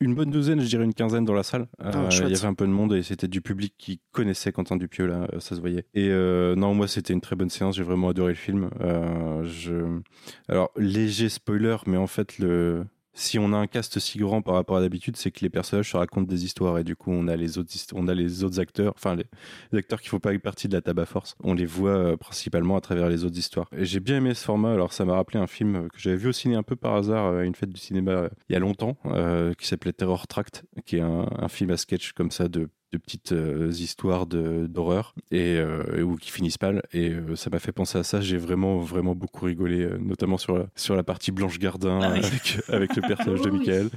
une 0.00 0.14
bonne 0.14 0.30
douzaine, 0.30 0.60
je 0.60 0.66
dirais 0.66 0.84
une 0.84 0.94
quinzaine 0.94 1.24
dans 1.24 1.32
la 1.34 1.42
salle. 1.42 1.66
Euh, 1.82 1.90
Ah, 1.92 2.10
chouette. 2.10 2.28
il 2.28 2.34
y 2.34 2.38
avait 2.38 2.46
un 2.46 2.54
peu 2.54 2.66
de 2.66 2.72
monde 2.72 2.92
et 2.94 3.02
c'était 3.02 3.28
du 3.28 3.40
public 3.40 3.74
qui 3.78 4.00
connaissait 4.12 4.52
Quentin 4.52 4.76
Dupieux, 4.76 5.06
là, 5.06 5.26
euh, 5.32 5.40
ça 5.40 5.54
se 5.56 5.60
voyait. 5.60 5.86
Et 5.94 6.08
euh, 6.10 6.54
non, 6.56 6.74
moi, 6.74 6.88
c'était 6.88 7.12
une 7.12 7.20
très 7.20 7.36
bonne 7.36 7.50
séance, 7.50 7.76
j'ai 7.76 7.82
vraiment 7.82 8.08
adoré 8.08 8.32
le 8.32 8.36
film. 8.38 8.70
Euh, 8.80 9.42
je... 9.44 10.00
Alors, 10.48 10.70
léger 10.76 11.28
spoiler, 11.28 11.76
mais 11.86 11.96
en 11.96 12.06
fait, 12.06 12.38
le... 12.38 12.84
si 13.14 13.38
on 13.38 13.52
a 13.52 13.56
un 13.56 13.66
cast 13.66 13.98
si 13.98 14.18
grand 14.18 14.42
par 14.42 14.54
rapport 14.54 14.76
à 14.76 14.80
d'habitude, 14.80 15.16
c'est 15.16 15.30
que 15.30 15.40
les 15.40 15.50
personnages 15.50 15.90
se 15.90 15.96
racontent 15.96 16.26
des 16.26 16.44
histoires 16.44 16.78
et 16.78 16.84
du 16.84 16.96
coup, 16.96 17.12
on 17.12 17.28
a 17.28 17.36
les 17.36 17.58
autres, 17.58 17.72
on 17.94 18.08
a 18.08 18.14
les 18.14 18.44
autres 18.44 18.60
acteurs, 18.60 18.92
enfin, 18.96 19.14
les, 19.14 19.26
les 19.72 19.78
acteurs 19.78 20.00
qui 20.00 20.08
font 20.08 20.18
pas 20.18 20.36
partie 20.38 20.68
de 20.68 20.74
la 20.74 20.80
tabac 20.80 21.06
force, 21.06 21.36
on 21.42 21.54
les 21.54 21.66
voit 21.66 21.90
euh, 21.90 22.16
principalement 22.16 22.76
à 22.76 22.80
travers 22.80 23.08
les 23.08 23.24
autres 23.24 23.38
histoires. 23.38 23.68
J'ai 23.72 24.00
bien 24.00 24.18
aimé 24.18 24.34
ce 24.34 24.44
format, 24.44 24.72
alors 24.72 24.92
ça 24.92 25.04
m'a 25.04 25.14
rappelé 25.14 25.38
un 25.38 25.46
film 25.46 25.88
que 25.90 25.98
j'avais 25.98 26.16
vu 26.16 26.28
au 26.28 26.32
ciné 26.32 26.56
un 26.56 26.62
peu 26.62 26.76
par 26.76 26.94
hasard 26.94 27.26
euh, 27.26 27.40
à 27.40 27.44
une 27.44 27.54
fête 27.54 27.70
du 27.70 27.80
cinéma 27.80 28.10
euh, 28.10 28.28
il 28.48 28.52
y 28.52 28.56
a 28.56 28.58
longtemps, 28.58 28.96
euh, 29.06 29.54
qui 29.54 29.66
s'appelait 29.66 29.92
Terror 29.92 30.26
Tract, 30.26 30.64
qui 30.84 30.96
est 30.96 31.00
un, 31.00 31.28
un 31.38 31.48
film 31.48 31.70
à 31.70 31.76
sketch 31.76 32.12
comme 32.12 32.30
ça 32.30 32.48
de 32.48 32.68
de 32.94 32.98
petites 32.98 33.32
euh, 33.32 33.70
histoires 33.72 34.26
d'horreur 34.26 35.14
et 35.32 35.56
euh, 35.58 36.02
ou 36.02 36.16
qui 36.16 36.30
finissent 36.30 36.60
mal 36.62 36.82
et 36.92 37.10
euh, 37.10 37.34
ça 37.34 37.50
m'a 37.50 37.58
fait 37.58 37.72
penser 37.72 37.98
à 37.98 38.04
ça 38.04 38.20
j'ai 38.20 38.36
vraiment 38.36 38.78
vraiment 38.78 39.14
beaucoup 39.16 39.46
rigolé 39.46 39.80
euh, 39.82 39.98
notamment 39.98 40.38
sur 40.38 40.56
la, 40.56 40.66
sur 40.76 40.94
la 40.94 41.02
partie 41.02 41.32
Blanche 41.32 41.58
Gardin 41.58 41.98
Ah 42.02 42.12
oui. 42.12 42.20
avec 42.24 42.60
avec 42.68 42.96
le 42.96 43.02
personnage 43.02 43.40
de. 43.40 43.50
Michael 43.54 43.90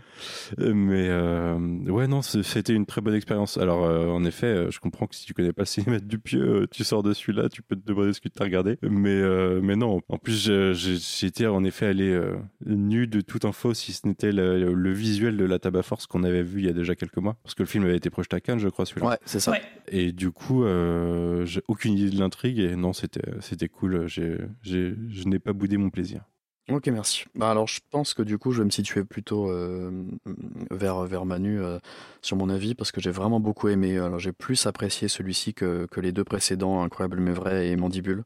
mais 0.57 1.91
ouais 1.91 2.07
non 2.07 2.21
c'était 2.21 2.73
une 2.73 2.85
très 2.85 3.01
bonne 3.01 3.13
expérience 3.15 3.57
alors 3.57 3.81
en 3.83 4.23
effet 4.25 4.67
je 4.69 4.79
comprends 4.79 5.07
que 5.07 5.15
si 5.15 5.25
tu 5.25 5.33
connais 5.33 5.53
pas 5.53 5.63
le 5.63 5.67
cinéma 5.67 5.99
de 5.99 6.05
Dupieux 6.05 6.61
euh, 6.63 6.67
tu 6.69 6.83
sors 6.83 7.03
de 7.03 7.13
celui-là 7.13 7.49
tu 7.49 7.61
peux 7.61 7.75
te 7.75 7.85
demander 7.85 8.13
ce 8.13 8.21
que 8.21 8.29
tu 8.29 8.41
as 8.41 8.45
regardé 8.45 8.77
mais 8.81 9.21
mais 9.61 9.75
non 9.75 10.01
en 10.07 10.17
plus 10.17 10.51
j'étais 10.73 11.45
en 11.47 11.63
effet 11.63 11.85
allé 11.87 12.19
nu 12.65 13.07
de 13.07 13.21
toute 13.21 13.45
info 13.45 13.73
si 13.73 13.93
ce 13.93 14.07
n'était 14.07 14.31
le, 14.31 14.73
le 14.73 14.91
visuel 14.91 15.37
de 15.37 15.45
la 15.45 15.59
tabac 15.59 15.83
force 15.83 16.07
qu'on 16.07 16.23
avait 16.23 16.43
vu 16.43 16.61
il 16.61 16.65
y 16.65 16.69
a 16.69 16.73
déjà 16.73 16.95
quelques 16.95 17.17
mois 17.17 17.37
parce 17.43 17.53
que 17.55 17.63
le 17.63 17.67
film 17.67 17.83
avait 17.83 17.97
été 17.97 18.09
projeté 18.09 18.35
à 18.35 18.39
Cannes 18.39 18.59
je 18.59 18.69
crois 18.69 18.85
celui-là 18.87 19.07
Ouais, 19.09 19.17
c'est 19.25 19.39
ça. 19.39 19.51
Ouais. 19.51 19.61
et 19.89 20.11
du 20.11 20.31
coup, 20.31 20.63
euh, 20.63 21.45
j'ai 21.45 21.61
aucune 21.67 21.93
idée 21.93 22.09
de 22.09 22.19
l'intrigue 22.19 22.59
et 22.59 22.75
non, 22.75 22.93
c'était 22.93 23.21
c'était 23.41 23.69
cool. 23.69 24.07
J'ai 24.07 24.37
j'ai 24.63 24.95
je 25.09 25.27
n'ai 25.27 25.39
pas 25.39 25.53
boudé 25.53 25.77
mon 25.77 25.89
plaisir. 25.89 26.21
Ok, 26.69 26.87
merci. 26.87 27.23
Bah 27.33 27.49
alors, 27.49 27.65
je 27.65 27.79
pense 27.91 28.13
que 28.13 28.21
du 28.21 28.37
coup, 28.37 28.51
je 28.51 28.57
vais 28.59 28.65
me 28.65 28.69
situer 28.71 29.05
plutôt 29.05 29.49
euh, 29.49 30.03
vers, 30.69 31.03
vers 31.03 31.23
Manu 31.23 31.61
euh, 31.61 31.79
sur 32.21 32.35
mon 32.35 32.49
avis, 32.49 32.75
parce 32.75 32.91
que 32.91 32.99
j'ai 32.99 33.09
vraiment 33.09 33.39
beaucoup 33.39 33.69
aimé. 33.69 33.97
Alors, 33.97 34.19
j'ai 34.19 34.33
plus 34.33 34.65
apprécié 34.67 35.07
celui-ci 35.07 35.53
que, 35.53 35.85
que 35.89 36.01
les 36.01 36.11
deux 36.11 36.25
précédents, 36.25 36.83
Incroyable 36.83 37.21
mais 37.21 37.31
vrai 37.31 37.69
et 37.69 37.77
Mandibule. 37.77 38.25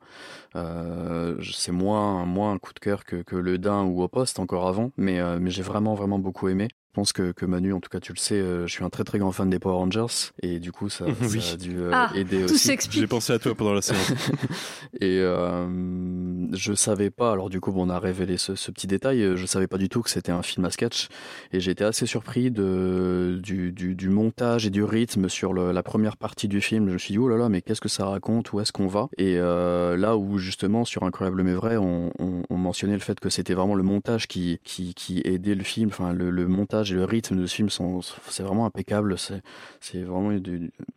Euh, 0.56 1.36
je- 1.40 1.52
c'est 1.54 1.72
moins, 1.72 2.26
moins 2.26 2.54
un 2.54 2.58
coup 2.58 2.74
de 2.74 2.80
cœur 2.80 3.06
que, 3.06 3.18
que 3.22 3.36
Le 3.36 3.60
Dain 3.60 3.84
ou 3.84 4.02
Au 4.02 4.08
Poste, 4.08 4.40
encore 4.40 4.68
avant, 4.68 4.92
mais, 4.98 5.20
euh, 5.20 5.38
mais 5.40 5.52
j'ai 5.52 5.64
vraiment, 5.64 5.94
vraiment 5.96 6.20
beaucoup 6.20 6.48
aimé. 6.50 6.68
Je 6.92 6.96
pense 6.96 7.14
que, 7.14 7.32
que 7.32 7.46
Manu, 7.46 7.72
en 7.72 7.80
tout 7.80 7.88
cas, 7.90 8.02
tu 8.02 8.12
le 8.12 8.18
sais, 8.18 8.36
euh, 8.36 8.68
je 8.68 8.74
suis 8.74 8.84
un 8.84 8.90
très 8.90 9.06
très 9.06 9.18
grand 9.18 9.32
fan 9.32 9.50
des 9.50 9.60
Power 9.60 9.76
Rangers, 9.76 10.32
et 10.44 10.60
du 10.60 10.74
coup, 10.74 10.90
ça, 10.90 11.06
Oui. 11.22 11.42
ça 11.42 11.54
a 11.54 11.56
dû 11.56 11.78
euh, 11.78 11.90
Ah, 11.94 12.12
aider 12.16 12.46
tout 12.46 12.54
aussi. 12.54 12.76
J'ai 12.90 13.08
pensé 13.08 13.32
à 13.32 13.40
toi 13.40 13.56
pendant 13.56 13.74
la 13.74 13.82
séance. 13.82 14.12
Et 15.00 15.20
euh, 15.22 16.48
je 16.54 16.74
savais 16.74 17.10
pas, 17.10 17.32
alors 17.32 17.50
du 17.50 17.62
coup, 17.62 17.72
bon, 17.72 17.88
on 17.88 17.90
a 17.90 17.98
révélé 17.98 18.36
ce, 18.38 18.56
ce 18.56 18.72
petit 18.72 18.88
détail, 18.88 19.22
euh, 19.24 19.36
je 19.38 19.46
savais 19.46 19.68
pas 19.68 19.78
du 19.78 19.88
tout 19.88 20.02
que 20.02 20.10
c'était 20.10 20.34
un 20.34 20.42
film 20.42 20.66
à 20.66 20.70
sketch. 20.70 21.08
Et 21.54 21.62
j'ai 21.62 21.72
été 21.72 21.86
assez 21.86 22.06
surpris 22.06 22.52
de, 22.52 23.40
du, 23.42 23.72
du, 23.72 23.96
du 23.96 24.10
montage 24.10 24.66
et 24.66 24.70
du 24.70 24.84
rythme 24.84 25.30
sur 25.30 25.54
le- 25.54 25.72
la 25.72 25.84
première 25.84 26.18
partie 26.18 26.50
du 26.50 26.60
film. 26.60 26.88
Je 26.90 26.94
me 26.94 26.98
suis 26.98 27.14
dit, 27.14 27.18
oh 27.20 27.30
là 27.30 27.38
là, 27.38 27.48
mais 27.48 27.62
qu'est-ce 27.62 27.80
que 27.82 27.88
ça 27.90 28.06
raconte? 28.06 28.52
Où 28.52 28.60
est-ce 28.60 28.74
qu'on 28.74 28.88
va? 28.88 29.08
Et 29.18 29.38
euh, 29.38 29.96
là 29.96 30.18
où, 30.18 30.38
justement, 30.40 30.84
sur 30.84 31.04
Incroyable 31.04 31.42
mais 31.44 31.54
vrai, 31.54 31.78
on, 31.78 32.12
on, 32.20 32.44
on 32.50 32.58
mentionnait 32.58 32.94
le 32.96 33.00
fait 33.00 33.18
que 33.20 33.30
c'était 33.30 33.54
vraiment 33.54 33.76
le 33.76 33.84
montage 33.84 34.28
qui, 34.28 34.60
qui, 34.66 34.94
qui 34.94 35.22
aidait 35.24 35.56
le 35.56 35.64
film. 35.64 35.88
Enfin, 35.88 36.12
le, 36.12 36.30
le 36.32 36.48
montage 36.50 36.81
et 36.90 36.96
le 36.96 37.06
rythme 37.06 37.36
de 37.38 37.46
ce 37.46 37.56
film 37.56 37.70
c'est 37.70 38.44
vraiment 38.44 38.66
impeccable. 38.66 39.18
C'est, 39.18 39.42
c'est 39.80 40.02
vraiment 40.04 40.32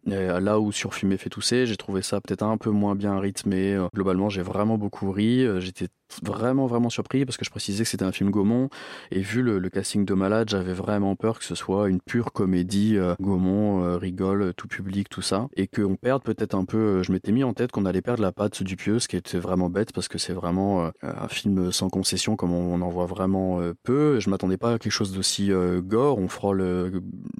euh, 0.08 0.40
là 0.40 0.60
où 0.60 0.72
sur 0.72 0.94
Fumer 0.94 1.16
fait 1.16 1.30
tousser, 1.30 1.66
j'ai 1.66 1.76
trouvé 1.76 2.02
ça 2.02 2.20
peut-être 2.20 2.42
un 2.42 2.56
peu 2.56 2.70
moins 2.70 2.94
bien 2.94 3.18
rythmé. 3.18 3.74
Euh, 3.74 3.88
Globalement, 3.94 4.28
j'ai 4.28 4.42
vraiment 4.42 4.78
beaucoup 4.78 5.10
ri. 5.12 5.44
Euh, 5.44 5.60
J'étais 5.60 5.88
vraiment 6.22 6.66
vraiment 6.66 6.90
surpris 6.90 7.24
parce 7.24 7.36
que 7.36 7.44
je 7.44 7.50
précisais 7.50 7.84
que 7.84 7.88
c'était 7.88 8.04
un 8.04 8.12
film 8.12 8.30
Gaumont 8.30 8.68
et 9.10 9.20
vu 9.20 9.42
le, 9.42 9.58
le 9.58 9.70
casting 9.70 10.04
de 10.04 10.14
malade 10.14 10.48
j'avais 10.48 10.72
vraiment 10.72 11.16
peur 11.16 11.38
que 11.38 11.44
ce 11.44 11.54
soit 11.54 11.88
une 11.88 12.00
pure 12.00 12.32
comédie 12.32 12.96
euh, 12.96 13.14
Gaumont 13.20 13.84
euh, 13.84 13.96
rigole 13.96 14.54
tout 14.54 14.68
public 14.68 15.08
tout 15.08 15.22
ça 15.22 15.48
et 15.56 15.66
qu'on 15.66 15.96
perde 15.96 16.22
peut-être 16.22 16.54
un 16.54 16.64
peu 16.64 16.78
euh, 16.78 17.02
je 17.02 17.12
m'étais 17.12 17.32
mis 17.32 17.44
en 17.44 17.52
tête 17.52 17.72
qu'on 17.72 17.84
allait 17.84 18.02
perdre 18.02 18.22
la 18.22 18.32
patte 18.32 18.62
du 18.62 18.76
pieux 18.76 18.98
ce 18.98 19.08
qui 19.08 19.16
était 19.16 19.38
vraiment 19.38 19.70
bête 19.70 19.92
parce 19.92 20.08
que 20.08 20.18
c'est 20.18 20.32
vraiment 20.32 20.86
euh, 20.86 20.90
un 21.02 21.28
film 21.28 21.72
sans 21.72 21.88
concession 21.88 22.36
comme 22.36 22.52
on, 22.52 22.74
on 22.74 22.80
en 22.82 22.90
voit 22.90 23.06
vraiment 23.06 23.60
peu 23.82 24.20
je 24.20 24.30
m'attendais 24.30 24.56
pas 24.56 24.74
à 24.74 24.78
quelque 24.78 24.92
chose 24.92 25.12
d'aussi 25.12 25.50
gore 25.82 26.18
on 26.18 26.28
frôle 26.28 26.92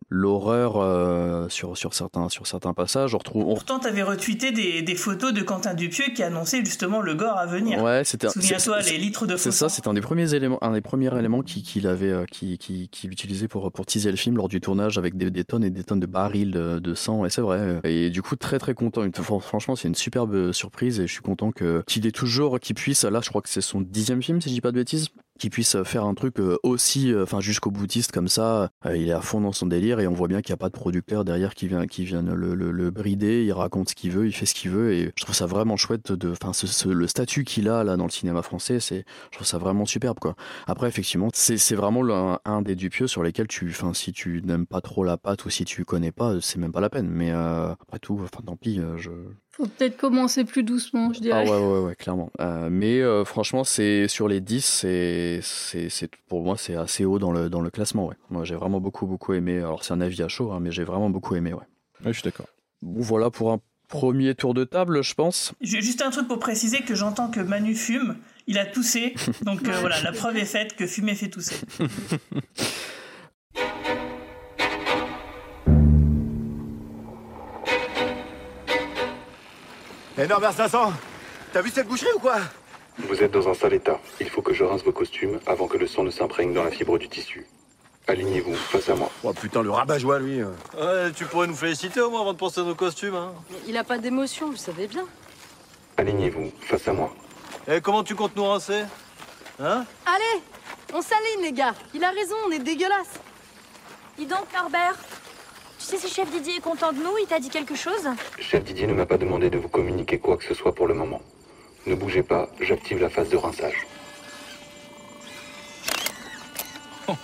l'horreur 0.08 1.50
sur 1.50 1.76
sur 1.76 1.94
certains 1.94 2.28
sur 2.28 2.46
certains 2.46 2.72
passages 2.74 3.14
on 3.14 3.18
retrouve 3.18 3.44
on 3.46 3.54
Pourtant, 3.54 3.78
t'avais 3.78 4.02
retweeté 4.02 4.52
des, 4.52 4.82
des 4.82 4.94
photos 4.94 5.32
de 5.32 5.42
Quentin 5.42 5.74
Dupieux 5.74 6.12
qui 6.14 6.22
annonçait 6.22 6.64
justement 6.64 7.00
le 7.00 7.14
gore 7.14 7.38
à 7.38 7.46
venir. 7.46 7.82
Ouais, 7.82 8.04
c'était. 8.04 8.28
C'est- 8.58 8.92
les 8.92 8.98
litres 8.98 9.26
de 9.26 9.36
C'est 9.36 9.50
faux 9.50 9.56
ça, 9.56 9.68
c'est 9.68 9.86
un 9.88 9.94
des 9.94 10.00
premiers 10.00 10.34
éléments, 10.34 10.62
un 10.62 10.72
des 10.72 10.80
premiers 10.80 11.16
éléments 11.18 11.42
qui- 11.42 11.62
qu'il 11.62 11.86
avait, 11.86 12.10
euh, 12.10 12.24
qui, 12.30 12.58
qui, 12.58 12.88
qui 12.88 13.06
utilisait 13.06 13.48
pour 13.48 13.70
pour 13.72 13.86
teaser 13.86 14.10
le 14.10 14.16
film 14.16 14.36
lors 14.36 14.48
du 14.48 14.60
tournage 14.60 14.98
avec 14.98 15.16
des, 15.16 15.30
des 15.30 15.44
tonnes 15.44 15.64
et 15.64 15.70
des 15.70 15.84
tonnes 15.84 16.00
de 16.00 16.06
barils 16.06 16.50
de, 16.50 16.78
de 16.78 16.94
sang. 16.94 17.24
Et 17.24 17.30
c'est 17.30 17.40
vrai. 17.40 17.80
Et 17.84 18.10
du 18.10 18.22
coup, 18.22 18.36
très 18.36 18.58
très 18.58 18.74
content. 18.74 19.02
Fran- 19.14 19.40
Franchement, 19.40 19.76
c'est 19.76 19.88
une 19.88 19.94
superbe 19.94 20.52
surprise 20.52 21.00
et 21.00 21.06
je 21.06 21.12
suis 21.12 21.22
content 21.22 21.50
que 21.52 21.82
qu'il 21.86 22.06
ait 22.06 22.12
toujours, 22.12 22.60
qu'il 22.60 22.74
puisse. 22.74 23.04
Là, 23.04 23.20
je 23.22 23.28
crois 23.28 23.42
que 23.42 23.48
c'est 23.48 23.60
son 23.60 23.80
dixième 23.80 24.22
film, 24.22 24.40
si 24.40 24.48
je 24.48 24.54
dis 24.54 24.60
pas 24.60 24.70
de 24.72 24.76
bêtises 24.76 25.08
qu'il 25.38 25.50
puisse 25.50 25.76
faire 25.84 26.04
un 26.04 26.14
truc 26.14 26.38
euh, 26.38 26.58
aussi, 26.62 27.12
euh, 27.12 27.24
enfin 27.24 27.40
jusqu'au 27.40 27.70
boutiste 27.70 28.12
comme 28.12 28.28
ça, 28.28 28.70
Euh, 28.86 28.96
il 28.96 29.08
est 29.08 29.12
à 29.12 29.20
fond 29.20 29.40
dans 29.40 29.52
son 29.52 29.66
délire 29.66 30.00
et 30.00 30.06
on 30.06 30.12
voit 30.12 30.28
bien 30.28 30.42
qu'il 30.42 30.52
n'y 30.52 30.54
a 30.54 30.58
pas 30.58 30.68
de 30.68 30.74
producteur 30.74 31.24
derrière 31.24 31.54
qui 31.54 31.66
vient, 31.68 31.86
qui 31.86 32.04
vient 32.04 32.22
le, 32.22 32.54
le, 32.54 32.90
brider. 32.90 33.44
Il 33.44 33.52
raconte 33.52 33.88
ce 33.90 33.94
qu'il 33.94 34.10
veut, 34.12 34.26
il 34.26 34.32
fait 34.32 34.46
ce 34.46 34.54
qu'il 34.54 34.70
veut 34.70 34.92
et 34.92 35.12
je 35.16 35.24
trouve 35.24 35.34
ça 35.34 35.46
vraiment 35.46 35.76
chouette 35.76 36.12
de, 36.12 36.30
enfin 36.32 36.52
ce, 36.52 36.88
le 36.88 37.06
statut 37.06 37.44
qu'il 37.44 37.68
a 37.68 37.82
là 37.84 37.96
dans 37.96 38.04
le 38.04 38.10
cinéma 38.10 38.42
français, 38.42 38.80
c'est, 38.80 39.04
je 39.30 39.36
trouve 39.36 39.46
ça 39.46 39.58
vraiment 39.58 39.86
superbe 39.86 40.18
quoi. 40.20 40.36
Après 40.66 40.88
effectivement, 40.88 41.28
c'est 41.32 41.56
c'est 41.58 41.74
vraiment 41.74 42.38
un, 42.44 42.62
des 42.62 42.76
Dupieux 42.76 43.06
sur 43.06 43.22
lesquels 43.22 43.48
tu, 43.48 43.68
enfin 43.70 43.94
si 43.94 44.12
tu 44.12 44.42
n'aimes 44.44 44.66
pas 44.66 44.80
trop 44.80 45.04
la 45.04 45.16
patte 45.16 45.44
ou 45.44 45.50
si 45.50 45.64
tu 45.64 45.84
connais 45.84 46.12
pas, 46.12 46.40
c'est 46.40 46.58
même 46.58 46.72
pas 46.72 46.80
la 46.80 46.90
peine. 46.90 47.08
Mais 47.08 47.30
après 47.30 47.98
tout, 48.00 48.18
enfin 48.22 48.42
tant 48.44 48.56
pis, 48.56 48.80
je, 48.96 49.10
Faut 49.56 49.66
peut-être 49.66 49.96
commencer 49.96 50.44
plus 50.44 50.64
doucement, 50.64 51.12
je 51.12 51.18
ah 51.18 51.22
dirais. 51.22 51.48
ouais, 51.48 51.56
ouais, 51.58 51.78
ouais, 51.84 51.94
clairement. 51.94 52.30
Euh, 52.40 52.68
mais 52.72 53.00
euh, 53.00 53.24
franchement, 53.24 53.62
c'est 53.62 54.08
sur 54.08 54.26
les 54.26 54.40
10, 54.40 54.64
c'est, 54.64 55.38
c'est, 55.42 55.88
c'est, 55.90 56.10
pour 56.28 56.42
moi, 56.42 56.56
c'est 56.56 56.74
assez 56.74 57.04
haut 57.04 57.20
dans 57.20 57.30
le, 57.30 57.48
dans 57.48 57.60
le 57.60 57.70
classement. 57.70 58.06
Ouais. 58.06 58.16
Moi, 58.30 58.44
j'ai 58.44 58.56
vraiment 58.56 58.80
beaucoup, 58.80 59.06
beaucoup 59.06 59.32
aimé. 59.32 59.58
Alors, 59.58 59.84
c'est 59.84 59.92
un 59.92 60.00
avis 60.00 60.22
à 60.22 60.28
chaud, 60.28 60.50
hein, 60.50 60.58
mais 60.60 60.72
j'ai 60.72 60.82
vraiment 60.82 61.08
beaucoup 61.08 61.36
aimé. 61.36 61.52
Ouais. 61.52 61.60
Ouais, 62.04 62.12
je 62.12 62.14
suis 62.14 62.22
d'accord. 62.24 62.46
Bon, 62.82 63.00
voilà 63.00 63.30
pour 63.30 63.52
un 63.52 63.60
premier 63.88 64.34
tour 64.34 64.54
de 64.54 64.64
table, 64.64 65.04
je 65.04 65.14
pense. 65.14 65.52
Ju- 65.60 65.80
Juste 65.82 66.02
un 66.02 66.10
truc 66.10 66.26
pour 66.26 66.40
préciser 66.40 66.80
que 66.80 66.96
j'entends 66.96 67.30
que 67.30 67.38
Manu 67.38 67.76
fume, 67.76 68.16
il 68.48 68.58
a 68.58 68.66
toussé, 68.66 69.14
donc 69.42 69.68
euh, 69.68 69.72
voilà, 69.80 70.00
la 70.02 70.10
preuve 70.10 70.36
est 70.36 70.46
faite 70.46 70.74
que 70.74 70.84
fumer 70.88 71.14
fait 71.14 71.28
tousser. 71.28 71.54
Eh 80.16 80.26
Norbert 80.26 80.52
500 80.52 80.92
T'as 81.52 81.62
vu 81.62 81.70
cette 81.70 81.88
boucherie 81.88 82.12
ou 82.16 82.18
quoi? 82.18 82.36
Vous 82.98 83.22
êtes 83.22 83.32
dans 83.32 83.48
un 83.48 83.54
sale 83.54 83.74
état. 83.74 83.98
Il 84.20 84.28
faut 84.30 84.42
que 84.42 84.52
je 84.52 84.62
rince 84.62 84.82
vos 84.84 84.92
costumes 84.92 85.40
avant 85.46 85.66
que 85.66 85.76
le 85.76 85.86
sang 85.86 86.04
ne 86.04 86.10
s'imprègne 86.10 86.52
dans 86.52 86.62
la 86.62 86.70
fibre 86.70 86.98
du 86.98 87.08
tissu. 87.08 87.46
Alignez-vous 88.06 88.54
face 88.54 88.88
à 88.88 88.94
moi. 88.94 89.10
Oh 89.24 89.32
putain, 89.32 89.62
le 89.62 89.70
rabat-joie, 89.70 90.18
lui. 90.18 90.42
Ouais, 90.42 91.10
tu 91.16 91.24
pourrais 91.24 91.46
nous 91.46 91.56
féliciter 91.56 92.00
au 92.00 92.10
moins 92.10 92.20
avant 92.20 92.32
de 92.32 92.38
penser 92.38 92.60
à 92.60 92.64
nos 92.64 92.74
costumes. 92.74 93.14
Hein. 93.14 93.32
Il 93.66 93.76
a 93.76 93.82
pas 93.82 93.98
d'émotion, 93.98 94.50
vous 94.50 94.56
savez 94.56 94.86
bien. 94.86 95.06
Alignez-vous 95.96 96.52
face 96.60 96.86
à 96.86 96.92
moi. 96.92 97.12
Et 97.66 97.80
comment 97.80 98.04
tu 98.04 98.14
comptes 98.14 98.36
nous 98.36 98.44
rincer? 98.44 98.82
Hein? 99.58 99.84
Allez, 100.06 100.42
on 100.92 101.00
s'aligne 101.00 101.42
les 101.42 101.52
gars. 101.52 101.74
Il 101.94 102.04
a 102.04 102.10
raison, 102.10 102.36
on 102.46 102.50
est 102.50 102.58
dégueulasse. 102.58 103.20
Dis 104.18 104.26
donc, 104.26 104.44
Norbert, 104.54 104.96
tu 105.84 105.90
sais 105.90 105.98
si 105.98 106.08
chef 106.14 106.30
Didier 106.30 106.56
est 106.56 106.60
content 106.60 106.92
de 106.92 106.98
nous 106.98 107.18
Il 107.20 107.26
t'a 107.26 107.38
dit 107.38 107.50
quelque 107.50 107.74
chose 107.74 108.08
Chef 108.38 108.64
Didier 108.64 108.86
ne 108.86 108.94
m'a 108.94 109.04
pas 109.04 109.18
demandé 109.18 109.50
de 109.50 109.58
vous 109.58 109.68
communiquer 109.68 110.18
quoi 110.18 110.38
que 110.38 110.44
ce 110.44 110.54
soit 110.54 110.74
pour 110.74 110.86
le 110.86 110.94
moment. 110.94 111.20
Ne 111.86 111.94
bougez 111.94 112.22
pas, 112.22 112.48
j'active 112.60 113.00
la 113.02 113.10
phase 113.10 113.28
de 113.28 113.36
rinçage. 113.36 113.86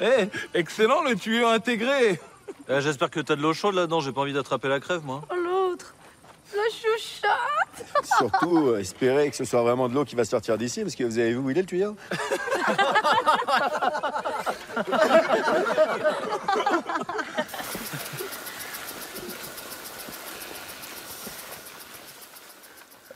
Eh, 0.00 0.26
excellent 0.52 1.02
le 1.02 1.14
tuyau 1.16 1.46
intégré 1.48 2.20
Eh, 2.68 2.80
J'espère 2.82 3.08
que 3.08 3.20
t'as 3.20 3.36
de 3.36 3.40
l'eau 3.40 3.54
chaude 3.54 3.74
là-dedans, 3.74 4.00
j'ai 4.00 4.12
pas 4.12 4.20
envie 4.20 4.34
d'attraper 4.34 4.68
la 4.68 4.80
crève 4.80 5.00
moi. 5.02 5.22
Oh 5.30 5.34
l'autre, 5.34 5.94
la 6.54 6.64
chouchotte. 6.64 7.86
Surtout, 8.18 8.68
euh, 8.68 8.80
espérez 8.80 9.30
que 9.30 9.36
ce 9.36 9.46
soit 9.46 9.62
vraiment 9.62 9.88
de 9.88 9.94
l'eau 9.94 10.04
qui 10.04 10.14
va 10.14 10.26
sortir 10.26 10.58
d'ici, 10.58 10.82
parce 10.82 10.94
que 10.94 11.04
vous 11.04 11.18
avez 11.18 11.30
vu 11.30 11.38
où 11.38 11.48
il 11.50 11.56
est 11.56 11.62
le 11.62 11.66
tuyau 11.66 11.96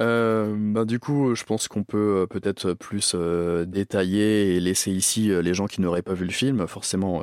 Euh, 0.01 0.55
bah, 0.57 0.85
du 0.85 0.99
coup, 0.99 1.35
je 1.35 1.45
pense 1.45 1.69
qu'on 1.69 1.85
peut 1.85 2.23
euh, 2.23 2.27
peut-être 2.27 2.73
plus 2.73 3.13
euh, 3.15 3.65
détailler 3.65 4.57
et 4.57 4.61
laisser 4.61 4.91
ici 4.91 5.31
euh, 5.31 5.41
les 5.41 5.55
gens 5.55 5.67
qui 5.67 5.81
n'auraient 5.81 6.03
pas 6.03 6.15
vu 6.15 6.25
le 6.25 6.33
film. 6.33 6.67
Forcément, 6.67 7.23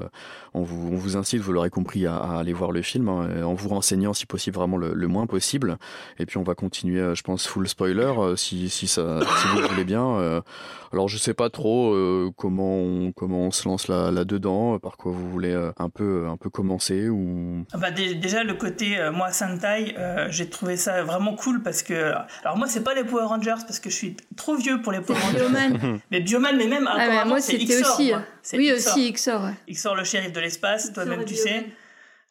on, 0.53 0.63
vous, 0.63 1.17
incite, 1.17 1.41
vous 1.41 1.51
l'aurez 1.51 1.69
compris, 1.69 2.05
à, 2.05 2.17
aller 2.17 2.53
voir 2.53 2.71
le 2.71 2.81
film, 2.81 3.09
hein, 3.09 3.43
en 3.43 3.53
vous 3.53 3.69
renseignant 3.69 4.13
si 4.13 4.25
possible 4.25 4.55
vraiment 4.55 4.77
le, 4.77 5.07
moins 5.07 5.27
possible. 5.27 5.77
Et 6.19 6.25
puis 6.25 6.37
on 6.37 6.43
va 6.43 6.55
continuer, 6.55 7.15
je 7.15 7.21
pense, 7.23 7.45
full 7.47 7.67
spoiler, 7.67 8.13
si, 8.37 8.69
si, 8.69 8.85
vous 8.85 9.59
le 9.59 9.67
voulez 9.67 9.83
bien. 9.83 10.41
Alors 10.93 11.07
je 11.07 11.17
sais 11.17 11.33
pas 11.33 11.49
trop 11.49 11.95
comment, 12.37 12.77
on, 12.77 13.11
comment 13.11 13.47
on 13.47 13.51
se 13.51 13.67
lance 13.67 13.87
là, 13.87 14.11
là-dedans, 14.11 14.79
par 14.79 14.97
quoi 14.97 15.11
vous 15.11 15.29
voulez 15.29 15.53
un, 15.77 15.89
peu, 15.89 16.27
un 16.27 16.37
peu 16.37 16.49
commencer 16.49 17.09
ou... 17.09 17.65
Ah 17.73 17.77
bah, 17.77 17.91
dé- 17.91 18.15
déjà, 18.15 18.43
le 18.43 18.53
côté, 18.53 18.97
moi, 19.13 19.31
Sentai, 19.31 19.95
j'ai 20.29 20.49
trouvé 20.49 20.77
ça 20.77 21.03
vraiment 21.03 21.35
cool 21.35 21.61
parce 21.61 21.83
que. 21.83 22.13
Alors, 22.43 22.57
moi, 22.61 22.67
c'est 22.67 22.83
pas 22.83 22.93
les 22.93 23.03
Power 23.03 23.23
Rangers 23.25 23.55
parce 23.65 23.79
que 23.79 23.89
je 23.89 23.95
suis 23.95 24.15
trop 24.35 24.55
vieux 24.55 24.81
pour 24.83 24.91
les 24.91 25.01
Power 25.01 25.17
Rangers. 25.19 25.39
Bioman. 25.39 25.99
mais 26.11 26.19
Bioman, 26.21 26.55
mais 26.55 26.67
même 26.67 26.87
Ah, 26.87 27.01
avant, 27.01 27.25
moi, 27.29 27.41
c'est 27.41 27.57
c'était 27.57 27.81
Xor, 27.81 27.95
aussi. 27.95 28.09
moi. 28.11 28.21
C'est 28.43 28.57
Oui, 28.57 28.71
Xor. 28.71 28.93
aussi, 28.93 29.11
Xor. 29.13 29.41
ouais. 29.43 29.73
Xor, 29.73 29.95
le 29.95 30.03
shérif 30.03 30.31
de 30.31 30.39
l'espace, 30.39 30.93
toi-même 30.93 31.25
tu 31.25 31.33
Bioman. 31.33 31.43
sais. 31.53 31.65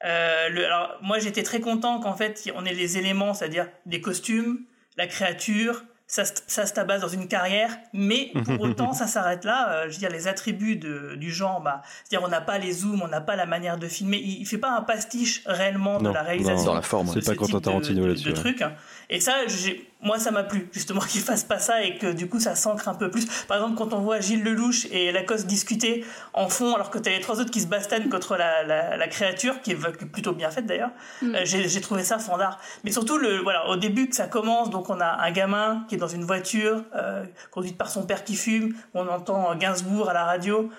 Euh, 0.05 0.49
le- 0.51 0.65
alors, 0.67 0.99
moi, 1.03 1.19
j'étais 1.19 1.43
très 1.43 1.61
content 1.61 1.99
qu'en 1.99 2.15
fait, 2.15 2.45
on 2.55 2.65
ait 2.65 2.73
les 2.75 2.97
éléments, 2.97 3.35
c'est-à-dire 3.35 3.67
des 3.87 4.01
costumes, 4.01 4.61
la 4.97 5.07
créature, 5.09 5.83
ça, 6.07 6.25
se- 6.25 6.33
ça 6.47 6.65
se 6.67 6.73
tabasse 6.73 7.03
dans 7.03 7.09
une 7.09 7.29
carrière, 7.29 7.77
mais 7.93 8.33
pour 8.45 8.61
autant, 8.63 8.93
ça 8.93 9.07
s'arrête 9.07 9.45
là. 9.45 9.71
Euh, 9.71 9.83
je 9.89 9.95
veux 9.95 9.99
dire, 9.99 10.11
les 10.11 10.27
attributs 10.27 10.77
de- 10.77 11.15
du 11.17 11.31
genre, 11.33 11.61
bah, 11.61 11.83
c'est-à-dire, 12.05 12.27
on 12.27 12.31
n'a 12.31 12.41
pas 12.41 12.59
les 12.59 12.73
zooms, 12.73 13.03
on 13.03 13.09
n'a 13.09 13.21
pas 13.21 13.37
la 13.37 13.47
manière 13.47 13.77
de 13.79 13.87
filmer. 13.89 14.17
Il, 14.17 14.41
il 14.41 14.47
fait 14.47 14.59
pas 14.59 14.71
un 14.71 14.83
pastiche 14.83 15.43
réellement 15.47 15.99
de 15.99 16.05
Non, 16.05 16.13
la 16.13 16.21
non, 16.23 16.27
réalisation. 16.29 16.65
dans 16.65 16.75
la 16.75 16.83
forme, 16.83 17.09
de 17.09 17.21
c'est 17.21 17.27
pas 17.27 17.33
ce 17.33 17.37
Quentin 17.37 17.47
type 17.47 17.55
de- 17.57 17.61
Tarantino 17.65 18.03
de- 18.03 18.07
là-dessus, 18.09 18.25
De 18.25 18.35
ouais. 18.35 18.41
trucs. 18.41 18.65
Et 19.11 19.21
ça, 19.21 19.35
j'ai- 19.47 19.90
moi, 20.03 20.19
ça 20.19 20.31
m'a 20.31 20.45
plu, 20.45 20.69
justement, 20.73 21.01
qu'il 21.09 21.21
fasse 21.21 21.45
pas 21.45 21.59
ça 21.59 21.83
et 21.83 21.99
que 21.99 22.13
du 22.13 22.29
coup, 22.29 22.41
ça 22.41 22.55
s'ancre 22.55 22.89
un 22.89 22.95
peu 22.95 23.11
plus. 23.11 23.27
Par 23.47 23.59
exemple, 23.59 23.77
quand 23.77 23.93
on 23.93 24.01
voit 24.01 24.21
Gilles 24.21 24.43
Lelouch 24.43 24.87
et 24.91 25.13
Lacoste 25.13 25.47
discuter 25.47 26.05
en 26.33 26.49
fond, 26.49 26.75
alors 26.75 26.91
que 26.91 26.99
t'as 26.99 27.11
les 27.11 27.21
trois 27.21 27.41
autres 27.41 27.51
qui 27.51 27.61
se 27.61 27.67
bastonnent 27.67 28.09
contre 28.09 28.37
la, 28.37 28.63
la, 28.63 28.97
la 28.97 29.09
créature, 29.09 29.61
qui 29.61 29.73
est 29.73 29.77
plutôt 29.77 30.33
bien 30.33 30.51
faite 30.51 30.67
d'ailleurs, 30.67 30.91
Mm. 31.23 31.35
euh, 31.35 31.41
j'ai 31.45 31.81
trouvé 31.81 32.03
ça 32.03 32.19
fandard. 32.19 32.59
Mais 32.85 32.93
surtout, 32.93 33.19
le, 33.19 33.39
voilà, 33.43 33.69
au 33.69 33.77
début 33.77 34.09
que 34.09 34.17
ça 34.17 34.27
commence, 34.27 34.71
donc 34.71 34.89
on 34.91 35.01
a 35.01 35.23
un 35.23 35.31
gamin 35.31 35.85
qui 35.89 35.97
est 35.97 35.99
dans 35.99 36.09
une 36.09 36.25
voiture, 36.25 36.85
euh, 36.95 37.25
conduite 37.51 37.77
par 37.77 37.91
son 37.91 38.07
père 38.07 38.25
qui 38.25 38.37
fume, 38.37 38.75
on 38.95 39.07
entend 39.09 39.55
Gainsbourg 39.57 40.09
à 40.09 40.13
la 40.15 40.25
radio, 40.25 40.71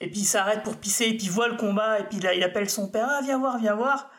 et 0.00 0.08
puis 0.08 0.20
il 0.20 0.24
s'arrête 0.24 0.62
pour 0.62 0.76
pisser, 0.76 1.04
et 1.04 1.16
puis 1.16 1.26
il 1.26 1.30
voit 1.30 1.48
le 1.48 1.56
combat, 1.56 2.00
et 2.00 2.04
puis 2.04 2.18
il, 2.18 2.30
il 2.36 2.42
appelle 2.42 2.70
son 2.70 2.88
père, 2.88 3.08
ah, 3.10 3.20
viens 3.22 3.38
voir, 3.38 3.58
viens 3.58 3.74
voir. 3.74 4.10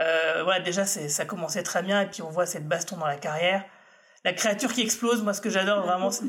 Euh, 0.00 0.40
voilà, 0.42 0.60
déjà, 0.60 0.84
ça 0.86 1.24
commençait 1.24 1.62
très 1.62 1.82
bien, 1.82 2.00
et 2.00 2.06
puis 2.06 2.22
on 2.22 2.30
voit 2.30 2.46
cette 2.46 2.66
baston 2.66 2.96
dans 2.96 3.06
la 3.06 3.16
carrière. 3.16 3.64
La 4.24 4.32
créature 4.32 4.72
qui 4.72 4.82
explose, 4.82 5.22
moi, 5.22 5.34
ce 5.34 5.40
que 5.40 5.50
j'adore 5.50 5.84
vraiment, 5.84 6.10
c'est 6.10 6.24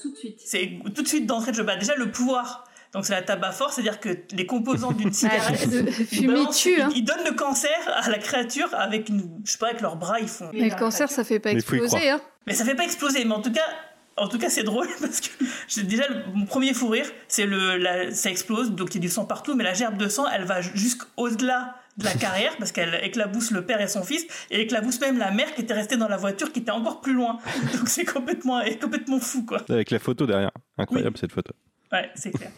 tout 0.00 0.10
de 0.12 0.16
suite. 0.16 0.40
c'est 0.44 0.78
tout 0.94 1.02
de 1.02 1.08
suite 1.08 1.26
d'entrée 1.26 1.50
de 1.50 1.56
jeu. 1.56 1.62
Bah, 1.64 1.76
déjà, 1.76 1.94
le 1.96 2.10
pouvoir. 2.10 2.64
Donc, 2.92 3.04
c'est 3.06 3.12
la 3.12 3.22
tabac 3.22 3.50
fort, 3.50 3.72
c'est-à-dire 3.72 3.98
que 3.98 4.10
les 4.32 4.46
composants 4.46 4.92
d'une 4.92 5.12
cigarette. 5.12 5.68
de- 5.68 5.84
ils 6.12 6.26
balancent- 6.28 6.58
tue, 6.62 6.80
hein. 6.80 6.88
Ils, 6.92 6.98
ils 6.98 7.04
donnent 7.04 7.24
le 7.24 7.32
cancer 7.34 7.76
à 7.88 8.08
la 8.08 8.18
créature 8.18 8.68
avec 8.72 9.08
une. 9.08 9.28
Je 9.44 9.50
sais 9.50 9.58
pas, 9.58 9.66
avec 9.70 9.80
leurs 9.80 9.96
bras, 9.96 10.20
ils 10.20 10.28
font. 10.28 10.48
Mais 10.52 10.68
le 10.68 10.76
cancer, 10.76 11.10
ça 11.10 11.24
fait 11.24 11.40
pas 11.40 11.50
exploser. 11.50 12.08
Hein. 12.10 12.20
Mais 12.46 12.54
ça 12.54 12.64
fait 12.64 12.76
pas 12.76 12.84
exploser, 12.84 13.24
mais 13.24 13.34
en 13.34 13.42
tout 13.42 13.52
cas. 13.52 13.66
En 14.16 14.28
tout 14.28 14.38
cas, 14.38 14.48
c'est 14.48 14.62
drôle 14.62 14.86
parce 15.00 15.18
que 15.20 15.44
j'ai 15.66 15.82
déjà 15.82 16.06
le- 16.06 16.22
mon 16.34 16.46
premier 16.46 16.72
fou 16.72 16.86
rire, 16.86 17.06
c'est 17.26 17.46
le 17.46 17.78
la- 17.78 18.12
ça 18.14 18.30
explose, 18.30 18.70
donc 18.70 18.94
il 18.94 18.98
y 18.98 18.98
a 18.98 19.00
du 19.00 19.08
sang 19.08 19.24
partout, 19.24 19.56
mais 19.56 19.64
la 19.64 19.74
gerbe 19.74 19.96
de 19.96 20.06
sang, 20.06 20.26
elle 20.32 20.44
va 20.44 20.60
jusqu'au-delà 20.60 21.74
de 21.96 22.04
la 22.04 22.12
carrière 22.14 22.56
parce 22.58 22.72
qu'elle 22.72 22.94
éclabousse 23.02 23.50
le 23.50 23.64
père 23.64 23.80
et 23.80 23.88
son 23.88 24.02
fils 24.02 24.26
et 24.50 24.60
éclabousse 24.60 25.00
même 25.00 25.18
la 25.18 25.30
mère 25.30 25.54
qui 25.54 25.62
était 25.62 25.74
restée 25.74 25.96
dans 25.96 26.08
la 26.08 26.16
voiture 26.16 26.52
qui 26.52 26.60
était 26.60 26.70
encore 26.70 27.00
plus 27.00 27.14
loin. 27.14 27.38
Donc 27.76 27.88
c'est 27.88 28.04
complètement 28.04 28.62
complètement 28.80 29.20
fou 29.20 29.44
quoi. 29.44 29.62
Avec 29.68 29.90
la 29.90 29.98
photo 29.98 30.26
derrière. 30.26 30.50
Incroyable 30.78 31.16
cette 31.18 31.32
photo. 31.32 31.52
Ouais, 31.92 32.10
c'est 32.14 32.30
clair. 32.30 32.50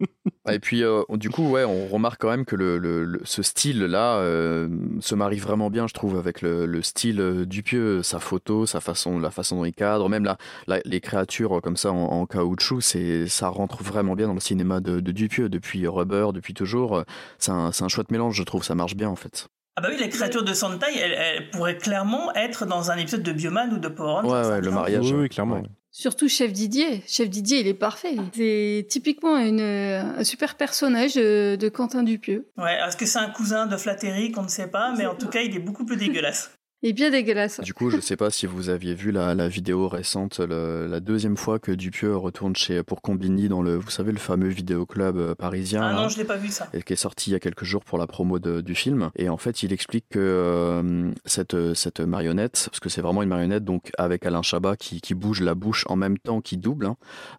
Et 0.52 0.58
puis, 0.58 0.82
euh, 0.84 1.02
du 1.10 1.30
coup, 1.30 1.48
ouais, 1.50 1.64
on 1.64 1.86
remarque 1.86 2.20
quand 2.20 2.28
même 2.28 2.44
que 2.44 2.54
le, 2.54 2.76
le- 2.78 3.04
le- 3.04 3.20
ce 3.24 3.42
style-là 3.42 4.18
euh, 4.18 4.68
se 5.00 5.14
marie 5.14 5.38
vraiment 5.38 5.70
bien, 5.70 5.86
je 5.86 5.94
trouve, 5.94 6.18
avec 6.18 6.42
le, 6.42 6.66
le 6.66 6.82
style 6.82 7.20
euh, 7.20 7.46
Dupieux, 7.46 8.02
sa 8.02 8.18
photo, 8.20 8.66
sa 8.66 8.80
façon, 8.80 9.18
la 9.18 9.30
façon 9.30 9.56
dont 9.56 9.64
il 9.64 9.72
cadre, 9.72 10.08
même 10.10 10.24
la, 10.24 10.36
la- 10.66 10.80
les 10.84 11.00
créatures 11.00 11.60
comme 11.62 11.76
ça 11.78 11.92
en, 11.92 11.96
en 11.96 12.26
caoutchouc, 12.26 12.82
c'est, 12.82 13.26
ça 13.26 13.48
rentre 13.48 13.82
vraiment 13.82 14.14
bien 14.16 14.26
dans 14.26 14.34
le 14.34 14.40
cinéma 14.40 14.80
de, 14.80 15.00
de 15.00 15.12
Dupieux 15.12 15.48
depuis 15.48 15.86
Rubber, 15.86 16.26
depuis 16.34 16.52
toujours. 16.52 17.04
C'est 17.38 17.52
un, 17.52 17.72
c'est 17.72 17.84
un 17.84 17.88
chouette 17.88 18.10
mélange, 18.10 18.36
je 18.36 18.42
trouve, 18.42 18.62
ça 18.64 18.74
marche 18.74 18.96
bien 18.96 19.08
en 19.08 19.16
fait. 19.16 19.48
Ah 19.76 19.80
bah 19.80 19.88
oui, 19.90 19.96
les 19.98 20.08
créatures 20.08 20.44
de 20.44 20.52
Sentai, 20.52 20.86
elles, 21.00 21.12
elles 21.18 21.50
pourraient 21.50 21.78
clairement 21.78 22.32
être 22.34 22.64
dans 22.66 22.90
un 22.90 22.96
épisode 22.96 23.22
de 23.22 23.32
Bioman 23.32 23.72
ou 23.72 23.78
de 23.78 23.88
Power 23.88 24.12
Rangers. 24.20 24.28
Ouais, 24.28 24.48
ouais, 24.50 24.60
le 24.60 24.70
mariage. 24.70 25.10
Oui, 25.10 25.22
oui, 25.22 25.28
clairement. 25.28 25.62
Surtout 25.96 26.28
Chef 26.28 26.52
Didier. 26.52 27.04
Chef 27.06 27.30
Didier, 27.30 27.60
il 27.60 27.68
est 27.68 27.72
parfait. 27.72 28.16
C'est 28.32 28.84
typiquement 28.88 29.36
une, 29.36 29.60
un 29.60 30.24
super 30.24 30.56
personnage 30.56 31.14
de, 31.14 31.54
de 31.54 31.68
Quentin 31.68 32.02
Dupieux. 32.02 32.50
Ouais, 32.58 32.76
est-ce 32.84 32.96
que 32.96 33.06
c'est 33.06 33.20
un 33.20 33.30
cousin 33.30 33.68
de 33.68 33.76
Flattery 33.76 34.32
On 34.36 34.42
ne 34.42 34.48
sait 34.48 34.66
pas, 34.66 34.92
mais 34.98 35.06
en 35.06 35.14
tout 35.14 35.28
cas, 35.28 35.42
il 35.42 35.54
est 35.54 35.60
beaucoup 35.60 35.86
plus 35.86 35.96
dégueulasse. 35.96 36.50
Il 36.84 36.90
est 36.90 36.92
bien 36.92 37.10
dégueulasse. 37.10 37.60
Du 37.60 37.72
coup, 37.72 37.88
je 37.88 37.98
sais 37.98 38.14
pas 38.16 38.28
si 38.30 38.44
vous 38.44 38.68
aviez 38.68 38.94
vu 38.94 39.10
la, 39.10 39.34
la 39.34 39.48
vidéo 39.48 39.88
récente, 39.88 40.38
le- 40.38 40.86
la 40.86 41.00
deuxième 41.00 41.38
fois 41.38 41.58
que 41.58 41.72
Dupieux 41.72 42.14
retourne 42.14 42.54
chez 42.54 42.82
pour 42.82 43.00
Combini 43.00 43.48
dans 43.48 43.62
le, 43.62 43.76
vous 43.76 43.88
savez, 43.88 44.12
le 44.12 44.18
fameux 44.18 44.48
vidéoclub 44.48 45.16
euh, 45.16 45.34
parisien. 45.34 45.80
Ah 45.82 45.92
là. 45.94 46.02
non, 46.02 46.08
je 46.10 46.18
l'ai 46.18 46.24
pas 46.26 46.36
vu 46.36 46.48
ça. 46.48 46.68
et 46.74 46.82
qui 46.82 46.92
est 46.92 46.96
sorti 46.96 47.30
il 47.30 47.32
y 47.32 47.36
a 47.36 47.40
quelques 47.40 47.64
jours 47.64 47.82
pour 47.84 47.96
la 47.96 48.06
promo 48.06 48.38
de- 48.38 48.60
du 48.60 48.74
film. 48.74 49.08
Et 49.16 49.30
en 49.30 49.38
fait, 49.38 49.62
il 49.62 49.72
explique 49.72 50.04
que 50.10 50.18
euh, 50.20 51.10
cette, 51.24 51.56
cette 51.72 52.00
marionnette, 52.00 52.66
parce 52.70 52.80
que 52.80 52.90
c'est 52.90 53.00
vraiment 53.00 53.22
une 53.22 53.30
marionnette, 53.30 53.64
donc 53.64 53.90
avec 53.96 54.26
Alain 54.26 54.42
Chabat 54.42 54.76
qui, 54.76 55.00
qui 55.00 55.14
bouge 55.14 55.40
la 55.40 55.54
bouche 55.54 55.86
en 55.88 55.96
même 55.96 56.18
temps 56.18 56.42
qu'il 56.42 56.60
double, 56.60 56.84
hein, 56.84 56.96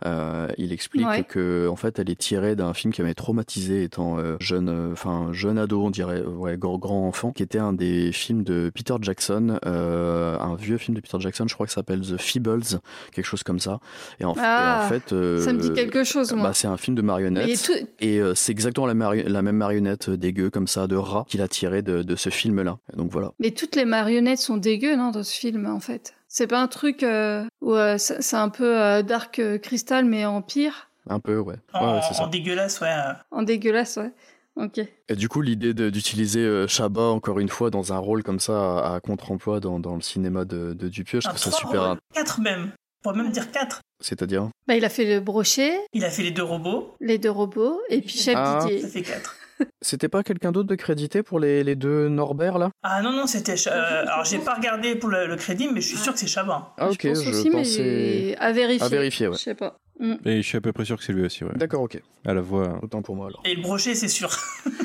euh, 0.08 0.48
il 0.58 0.74
explique 0.74 1.06
Ouais. 1.06 1.24
que 1.24 1.68
en 1.70 1.76
fait, 1.76 2.00
elle 2.00 2.10
est 2.10 2.20
tirée 2.20 2.56
d'un 2.56 2.74
film 2.74 2.92
qui 2.92 3.04
m'avait 3.04 3.14
traumatisé 3.14 3.84
étant 3.84 4.18
euh, 4.18 4.38
jeune, 4.40 4.70
euh, 4.70 4.92
enfin 4.92 5.30
jeune 5.34 5.60
ado, 5.60 5.84
on 5.84 5.92
dirait, 5.92 6.24
ouais, 6.24 6.58
grand, 6.58 6.80
grand 6.80 7.08
enfant, 7.08 7.32
qui 7.32 7.44
était 7.44 7.60
un 7.60 7.74
des 7.74 8.12
films 8.12 8.44
de 8.44 8.72
Peter 8.74 8.96
Jackson, 9.02 9.35
euh, 9.66 10.38
un 10.40 10.56
vieux 10.56 10.78
film 10.78 10.96
de 10.96 11.02
Peter 11.02 11.18
Jackson, 11.20 11.46
je 11.48 11.54
crois 11.54 11.66
que 11.66 11.72
ça 11.72 11.76
s'appelle 11.82 12.02
The 12.02 12.18
Feebles, 12.18 12.80
quelque 13.14 13.26
chose 13.26 13.44
comme 13.44 13.60
ça. 13.60 13.80
Et 14.20 14.26
en, 14.26 14.34
et 14.34 14.40
Ah, 14.42 14.84
en 14.86 14.90
fait, 14.90 15.14
euh, 15.14 15.40
ça 15.44 15.54
me 15.54 15.60
dit 15.60 15.74
quelque 15.74 16.04
chose, 16.04 16.34
moi. 16.34 16.48
bah, 16.48 16.54
c'est 16.54 16.68
un 16.68 16.78
film 16.78 16.96
de 16.96 17.02
marionnettes. 17.02 17.64
Tout- 17.64 17.88
Et 18.00 18.20
euh, 18.20 18.34
c'est 18.36 18.52
exactement 18.52 18.88
la, 18.88 18.94
mari- 18.94 19.24
la 19.26 19.42
même 19.42 19.58
marionnette 19.58 20.10
dégueu 20.10 20.50
comme 20.50 20.68
ça 20.68 20.88
de 20.88 20.96
rat 20.96 21.26
qu'il 21.28 21.42
a 21.42 21.48
tiré 21.48 21.82
de, 21.82 22.02
de 22.04 22.16
ce 22.16 22.30
film-là. 22.30 22.78
Donc 22.96 23.12
voilà. 23.12 23.32
Mais 23.40 23.52
toutes 23.52 23.76
les 23.76 23.86
marionnettes 23.86 24.40
sont 24.40 24.58
dégueu, 24.58 24.96
non, 24.96 25.12
dans 25.12 25.24
ce 25.24 25.34
film, 25.34 25.66
en 25.68 25.80
fait. 25.80 26.14
C'est 26.28 26.48
pas 26.48 26.60
un 26.62 26.68
truc 26.68 27.04
euh, 27.04 27.46
où 27.62 27.74
euh, 27.76 27.96
c'est 27.98 28.36
un 28.36 28.50
peu 28.50 28.78
euh, 28.82 29.02
Dark 29.04 29.42
Crystal, 29.62 30.04
mais 30.06 30.26
en 30.26 30.42
pire, 30.42 30.90
Un 31.10 31.20
peu, 31.20 31.38
ouais. 31.38 31.56
Ouais, 31.74 31.80
En, 31.80 31.94
ouais, 31.96 32.02
c'est 32.02 32.16
en 32.20 32.26
ça. 32.26 32.28
dégueulasse, 32.28 32.82
ouais. 32.82 32.90
en 33.32 33.44
dégueulasse, 33.44 33.98
ouais. 33.98 34.12
Ok. 34.56 34.80
Et 35.10 35.16
du 35.16 35.28
coup, 35.28 35.42
l'idée 35.42 35.74
de- 35.74 35.90
d'utiliser 35.90 36.40
euh, 36.40 36.68
Chabat 36.68 37.04
encore 37.10 37.40
une 37.40 37.50
fois 37.50 37.70
dans 37.70 37.92
un 37.94 37.98
rôle 37.98 38.24
comme 38.24 38.40
ça 38.40 38.80
à, 38.80 38.96
à 38.96 39.00
contre-emploi 39.02 39.60
dans, 39.60 39.80
dans 39.80 39.96
le 39.96 40.02
cinéma 40.02 40.46
de, 40.46 40.74
de 40.74 40.88
Dupieux, 40.88 41.20
je 41.22 41.28
Un 41.28 41.32
trouve 41.32 41.42
ça 41.44 41.52
super. 41.52 41.88
rôles, 41.90 41.98
Quatre 42.14 42.40
même. 42.40 42.72
On 43.04 43.10
pourrait 43.12 43.22
même 43.24 43.32
dire 43.32 43.52
quatre. 43.52 43.82
C'est-à-dire 44.02 44.48
Bah, 44.68 44.76
il 44.76 44.84
a 44.86 44.90
fait 44.90 45.06
le 45.06 45.20
brochet, 45.20 45.74
Il 45.94 46.04
a 46.06 46.10
fait 46.10 46.24
les 46.24 46.32
deux 46.32 46.44
robots. 46.44 46.96
les 47.02 47.18
deux 47.18 47.30
robots, 47.32 47.80
et 47.90 48.02
puis 48.02 48.18
Chef 48.18 48.36
Ah. 48.38 48.60
Didier. 48.62 48.82
Ça 48.82 48.88
fait 48.88 49.02
quatre. 49.04 49.36
C'était 49.82 50.10
pas 50.10 50.24
quelqu'un 50.24 50.52
d'autre 50.52 50.68
de 50.68 50.76
crédité 50.76 51.24
pour 51.24 51.40
les, 51.40 51.64
les 51.64 51.76
deux 51.76 52.08
Norbert 52.10 52.58
là? 52.58 52.70
Ah 52.84 53.02
non, 53.02 53.12
non, 53.12 53.28
c'était. 53.28 53.56
Cha- 53.56 53.74
euh, 53.74 54.06
alors, 54.08 54.26
j'ai 54.26 54.40
pas 54.40 54.54
regardé 54.56 54.96
pour 54.96 55.10
le, 55.10 55.28
le 55.28 55.36
crédit, 55.36 55.70
mais 55.72 55.82
je 55.82 55.88
suis 55.88 55.98
sûr 55.98 56.14
que 56.14 56.20
c'est 56.20 56.28
Chabat. 56.28 56.74
Ah 56.78 56.90
ok, 56.90 56.98
je 57.04 57.08
pense 57.10 57.24
je 57.24 57.30
aussi, 57.30 57.50
pensais. 57.50 57.82
mais 57.84 58.36
à 58.38 58.52
vérifier. 58.52 58.86
À 58.86 58.90
vérifier, 58.90 59.28
ouais. 59.28 59.36
Je 59.38 59.42
sais 59.42 59.56
pas. 59.56 59.78
Mm. 60.00 60.16
Et 60.26 60.42
je 60.42 60.48
suis 60.48 60.58
à 60.58 60.62
peu 60.62 60.74
près 60.74 60.84
sûr 60.86 60.98
que 60.98 61.04
c'est 61.04 61.14
lui 61.14 61.24
aussi, 61.26 61.44
ouais. 61.44 61.52
D'accord, 61.56 61.82
ok. 61.84 62.02
À 62.26 62.34
la 62.34 62.42
voix. 62.42 62.80
Autant 62.84 63.02
pour 63.02 63.16
moi 63.16 63.28
alors. 63.28 63.42
Et 63.46 63.56
le 63.56 63.62
brochet, 63.62 63.96
c'est 63.96 64.08
sûr. 64.10 64.30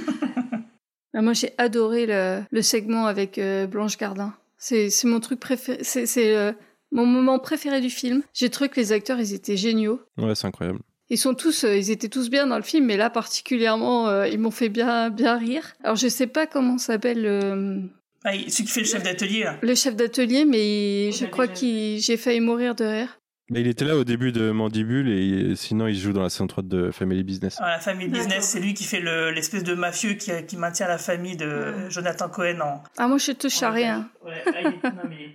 Ah, 1.12 1.22
moi, 1.22 1.32
j'ai 1.32 1.52
adoré 1.58 2.06
le, 2.06 2.42
le 2.52 2.62
segment 2.62 3.06
avec 3.06 3.36
euh, 3.38 3.66
Blanche 3.66 3.98
Gardin. 3.98 4.32
C'est 4.58 4.90
c'est 4.90 5.08
mon 5.08 5.18
truc 5.18 5.40
préféré. 5.40 5.82
C'est 5.82 6.06
c'est, 6.06 6.36
euh, 6.36 6.52
mon 6.92 7.04
moment 7.04 7.40
préféré 7.40 7.80
du 7.80 7.90
film. 7.90 8.22
J'ai 8.32 8.48
trouvé 8.48 8.70
que 8.70 8.78
les 8.78 8.92
acteurs, 8.92 9.18
ils 9.18 9.34
étaient 9.34 9.56
géniaux. 9.56 10.00
Ouais, 10.18 10.36
c'est 10.36 10.46
incroyable. 10.46 10.78
Ils 11.10 11.18
sont 11.18 11.34
tous, 11.34 11.64
euh, 11.64 11.76
ils 11.76 11.90
étaient 11.90 12.08
tous 12.08 12.30
bien 12.30 12.46
dans 12.46 12.56
le 12.56 12.62
film, 12.62 12.86
mais 12.86 12.96
là 12.96 13.10
particulièrement, 13.10 14.08
euh, 14.08 14.28
ils 14.28 14.38
m'ont 14.38 14.50
fait 14.52 14.68
bien, 14.68 15.10
bien 15.10 15.36
rire. 15.36 15.72
Alors 15.82 15.96
je 15.96 16.08
sais 16.08 16.26
pas 16.28 16.46
comment 16.46 16.78
s'appelle 16.78 17.22
le, 17.22 17.82
Ah, 18.24 18.34
il- 18.34 18.50
celui 18.50 18.64
qui 18.66 18.72
fait 18.72 18.80
le 18.80 18.86
chef 18.86 19.02
d'atelier, 19.02 19.44
là. 19.44 19.56
le 19.60 19.74
chef 19.74 19.96
d'atelier, 19.96 20.44
mais 20.44 21.10
je 21.12 21.26
crois 21.26 21.48
qu'il, 21.48 21.98
j'ai 22.00 22.16
failli 22.16 22.40
mourir 22.40 22.74
de 22.74 22.84
rire. 22.84 23.16
Bah, 23.50 23.58
il 23.58 23.66
était 23.66 23.84
là 23.84 23.96
au 23.96 24.04
début 24.04 24.30
de 24.30 24.52
Mandibule 24.52 25.08
et 25.10 25.56
sinon 25.56 25.88
il 25.88 25.96
joue 25.98 26.12
dans 26.12 26.22
la 26.22 26.28
saison 26.30 26.46
3 26.46 26.62
de 26.62 26.92
Family 26.92 27.24
Business. 27.24 27.56
Ah, 27.58 27.70
la 27.70 27.78
famille 27.80 28.06
business, 28.06 28.44
c'est 28.44 28.60
lui 28.60 28.74
qui 28.74 28.84
fait 28.84 29.00
le- 29.00 29.32
l'espèce 29.32 29.64
de 29.64 29.74
mafieux 29.74 30.12
qui, 30.12 30.30
qui 30.46 30.56
maintient 30.56 30.86
la 30.86 30.98
famille 30.98 31.36
de 31.36 31.88
Jonathan 31.88 32.28
Cohen 32.28 32.60
en. 32.60 32.82
Ah 32.96 33.08
moi 33.08 33.18
je 33.18 33.32
touche 33.32 33.60
à 33.64 33.72
rien. 33.72 34.08
Ouais, 34.24 34.42
là, 34.52 34.60
il, 34.60 34.66
est, 34.68 34.92
non, 34.94 35.02
mais 35.08 35.30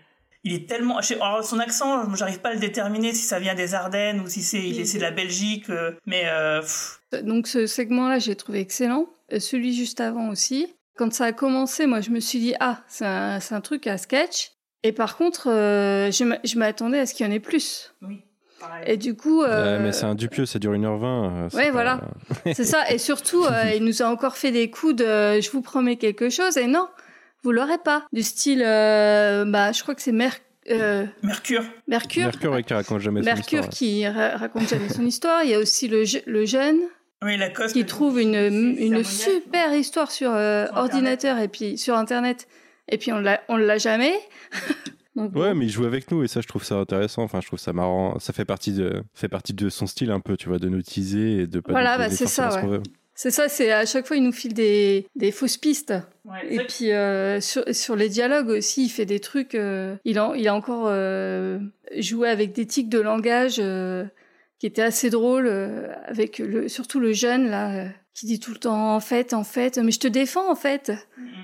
il 0.45 0.53
est 0.53 0.69
tellement. 0.69 0.99
Alors, 1.21 1.43
son 1.43 1.59
accent, 1.59 2.13
j'arrive 2.15 2.39
pas 2.39 2.49
à 2.49 2.53
le 2.53 2.59
déterminer 2.59 3.13
si 3.13 3.23
ça 3.23 3.39
vient 3.39 3.55
des 3.55 3.73
Ardennes 3.73 4.21
ou 4.21 4.27
si 4.29 4.41
c'est 4.41 4.63
il 4.65 4.79
est- 4.79 4.85
c'est 4.85 4.99
de 4.99 5.03
la 5.03 5.11
Belgique. 5.11 5.69
euh, 5.69 5.91
mais 6.05 6.23
euh, 6.27 6.61
pff, 6.61 6.99
Donc 7.23 7.47
ce 7.47 7.67
segment-là, 7.67 8.19
j'ai 8.19 8.35
trouvé 8.37 8.59
excellent. 8.61 9.07
Euh, 9.33 9.39
Celui 9.39 9.73
juste 9.75 9.99
avant 9.99 10.29
aussi. 10.29 10.73
Quand 10.97 11.11
ça 11.11 11.25
a 11.25 11.31
commencé, 11.33 11.87
moi 11.87 11.99
je 11.99 12.09
me 12.11 12.21
suis 12.21 12.39
dit 12.39 12.53
ah 12.61 12.79
c'est 12.87 13.05
un, 13.05 13.61
truc 13.61 13.85
à 13.87 13.97
sketch. 13.97 14.51
Et 14.83 14.91
par 14.93 15.17
contre, 15.17 15.49
euh, 15.49 16.09
je 16.11 16.23
m'a- 16.23 16.37
je 16.45 16.57
m'attendais 16.57 16.99
à 16.99 17.05
ce 17.05 17.13
qu'il 17.15 17.25
y 17.25 17.29
en 17.29 17.33
ait 17.33 17.39
plus. 17.41 17.93
Oui. 18.01 18.21
Et 18.85 18.97
du 18.97 19.15
coup, 19.15 19.43
euh, 19.43 19.79
mais 19.81 19.91
c'est 19.91 20.05
un 20.05 20.15
Dupieux, 20.15 20.45
ça 20.45 20.57
dure 20.59 20.71
1h20. 20.73 21.03
euh, 21.45 21.47
c'est 21.49 21.57
Ouais, 21.57 21.65
pas- 21.65 21.71
voilà. 21.71 22.01
C'est 22.53 22.63
ça. 22.65 22.89
Et 22.91 22.97
surtout, 22.97 23.43
euh, 23.43 23.73
il 23.75 23.83
nous 23.83 24.01
a 24.01 24.05
encore 24.05 24.37
fait 24.37 24.51
des 24.51 24.69
coups 24.71 24.95
de 24.95 25.39
je 25.41 25.51
vous 25.51 25.61
promets 25.61 25.97
quelque 25.97 26.29
chose. 26.29 26.55
Et 26.57 26.65
non, 26.67 26.87
vous 27.45 27.51
l'aurez 27.53 27.77
pas. 27.77 28.05
Du 28.11 28.21
style, 28.23 28.61
euh, 28.65 29.45
bah, 29.45 29.71
je 29.71 29.81
crois 29.81 29.95
que 29.95 30.01
c'est 30.01 30.11
Mer- 30.11 30.37
euh, 30.69 31.05
Mercure. 31.23 31.63
Mercure. 31.87 32.25
Mercure 32.25 32.51
ouais, 32.51 32.63
qui 32.63 32.73
raconte 32.73 32.99
jamais 32.99 33.21
son 33.21 33.25
Mercure 33.25 33.59
histoire. 33.59 33.69
qui 33.69 34.07
ra- 34.07 34.35
raconte 34.37 34.67
jamais 34.67 34.89
son 34.89 35.05
histoire. 35.05 35.43
Il 35.43 35.51
y 35.51 35.53
a 35.53 35.59
aussi 35.59 35.87
le, 35.87 36.03
je- 36.03 36.17
le 36.25 36.45
jeune 36.45 36.77
Oui, 37.23 37.39
qui 37.71 37.85
trouve 37.85 38.19
une, 38.19 38.35
une 38.35 39.03
super 39.03 39.73
histoire 39.73 40.11
sur 40.11 40.31
euh, 40.33 40.65
ordinateur 40.75 41.37
et 41.39 41.47
puis 41.47 41.77
sur 41.77 41.95
Internet. 41.95 42.47
Et 42.91 42.97
puis 42.97 43.11
on 43.13 43.19
l'a, 43.19 43.41
on 43.47 43.57
l'a 43.57 43.77
jamais. 43.77 44.13
Donc, 45.15 45.33
Ouais, 45.33 45.53
mais 45.53 45.65
il 45.65 45.69
joue 45.71 45.85
avec 45.85 46.11
nous 46.11 46.23
et 46.23 46.27
ça, 46.27 46.41
je 46.41 46.47
trouve 46.47 46.63
ça 46.65 46.75
intéressant. 46.75 47.23
Enfin, 47.23 47.39
je 47.41 47.47
trouve 47.47 47.57
ça 47.59 47.71
marrant. 47.71 48.19
Ça 48.19 48.33
fait 48.33 48.43
partie 48.43 48.73
de, 48.73 49.01
fait 49.13 49.29
partie 49.29 49.53
de 49.53 49.69
son 49.69 49.87
style 49.87 50.11
un 50.11 50.19
peu, 50.19 50.35
tu 50.35 50.49
vois, 50.49 50.59
de 50.59 50.67
nous 50.67 50.81
teaser 50.81 51.37
et 51.43 51.47
de 51.47 51.59
pas 51.61 51.71
Voilà, 51.71 51.97
bah, 51.97 52.09
c'est 52.09 52.27
faire 52.27 52.29
ça, 52.29 52.51
ce 52.51 52.57
qu'on 52.57 52.67
ouais. 52.69 52.77
veut. 52.79 52.83
C'est 53.17 53.31
ça, 53.31 53.47
c'est 53.47 53.71
à 53.71 53.85
chaque 53.85 54.05
fois 54.05 54.17
il 54.17 54.23
nous 54.23 54.33
file 54.33 54.53
des, 54.53 55.07
des 55.15 55.31
fausses 55.31 55.57
pistes. 55.57 55.93
Et 56.49 56.57
puis 56.67 56.91
euh, 56.91 57.39
sur, 57.39 57.63
sur 57.73 57.95
les 57.95 58.09
dialogues 58.09 58.49
aussi, 58.49 58.85
il 58.85 58.89
fait 58.89 59.05
des 59.05 59.19
trucs. 59.21 59.55
euh, 59.55 59.95
il, 60.03 60.19
a, 60.19 60.33
il 60.35 60.47
a 60.49 60.53
encore 60.53 60.87
euh, 60.89 61.59
joué 61.97 62.27
avec 62.29 62.51
des 62.51 62.65
tics 62.65 62.89
de 62.89 62.99
langage 62.99 63.55
euh, 63.59 64.03
qui 64.59 64.65
étaient 64.67 64.81
assez 64.81 65.09
drôles, 65.09 65.47
euh, 65.47 65.87
avec 66.05 66.39
le, 66.39 66.67
surtout 66.67 66.99
le 66.99 67.13
jeune 67.13 67.49
là 67.49 67.85
euh, 67.85 67.89
qui 68.13 68.25
dit 68.25 68.39
tout 68.39 68.51
le 68.51 68.57
temps 68.59 68.95
en 68.95 68.99
fait, 68.99 69.33
en 69.33 69.43
fait, 69.43 69.77
mais 69.77 69.91
je 69.91 69.99
te 69.99 70.07
défends 70.07 70.49
en 70.51 70.55
fait. 70.55 70.91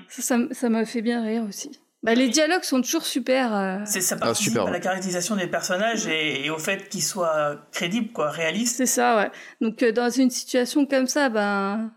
Ça, 0.08 0.22
ça, 0.22 0.34
m- 0.34 0.48
ça 0.52 0.68
m'a 0.68 0.84
fait 0.84 1.02
bien 1.02 1.22
rire 1.22 1.44
aussi. 1.48 1.70
Bah, 2.02 2.14
les 2.14 2.28
dialogues 2.28 2.64
sont 2.64 2.80
toujours 2.80 3.04
super. 3.04 3.54
euh. 3.54 3.78
C'est 3.84 4.00
ça 4.00 4.16
participe 4.16 4.56
à 4.56 4.70
la 4.70 4.80
caractérisation 4.80 5.36
des 5.36 5.46
personnages 5.46 6.06
et, 6.06 6.44
et 6.44 6.50
au 6.50 6.58
fait 6.58 6.88
qu'ils 6.88 7.02
soient 7.02 7.56
crédibles, 7.70 8.12
quoi, 8.12 8.30
réalistes. 8.30 8.76
C'est 8.76 8.86
ça, 8.86 9.16
ouais. 9.16 9.30
Donc 9.60 9.82
euh, 9.82 9.92
dans 9.92 10.10
une 10.10 10.30
situation 10.30 10.84
comme 10.84 11.06
ça, 11.06 11.28
ben 11.28 11.92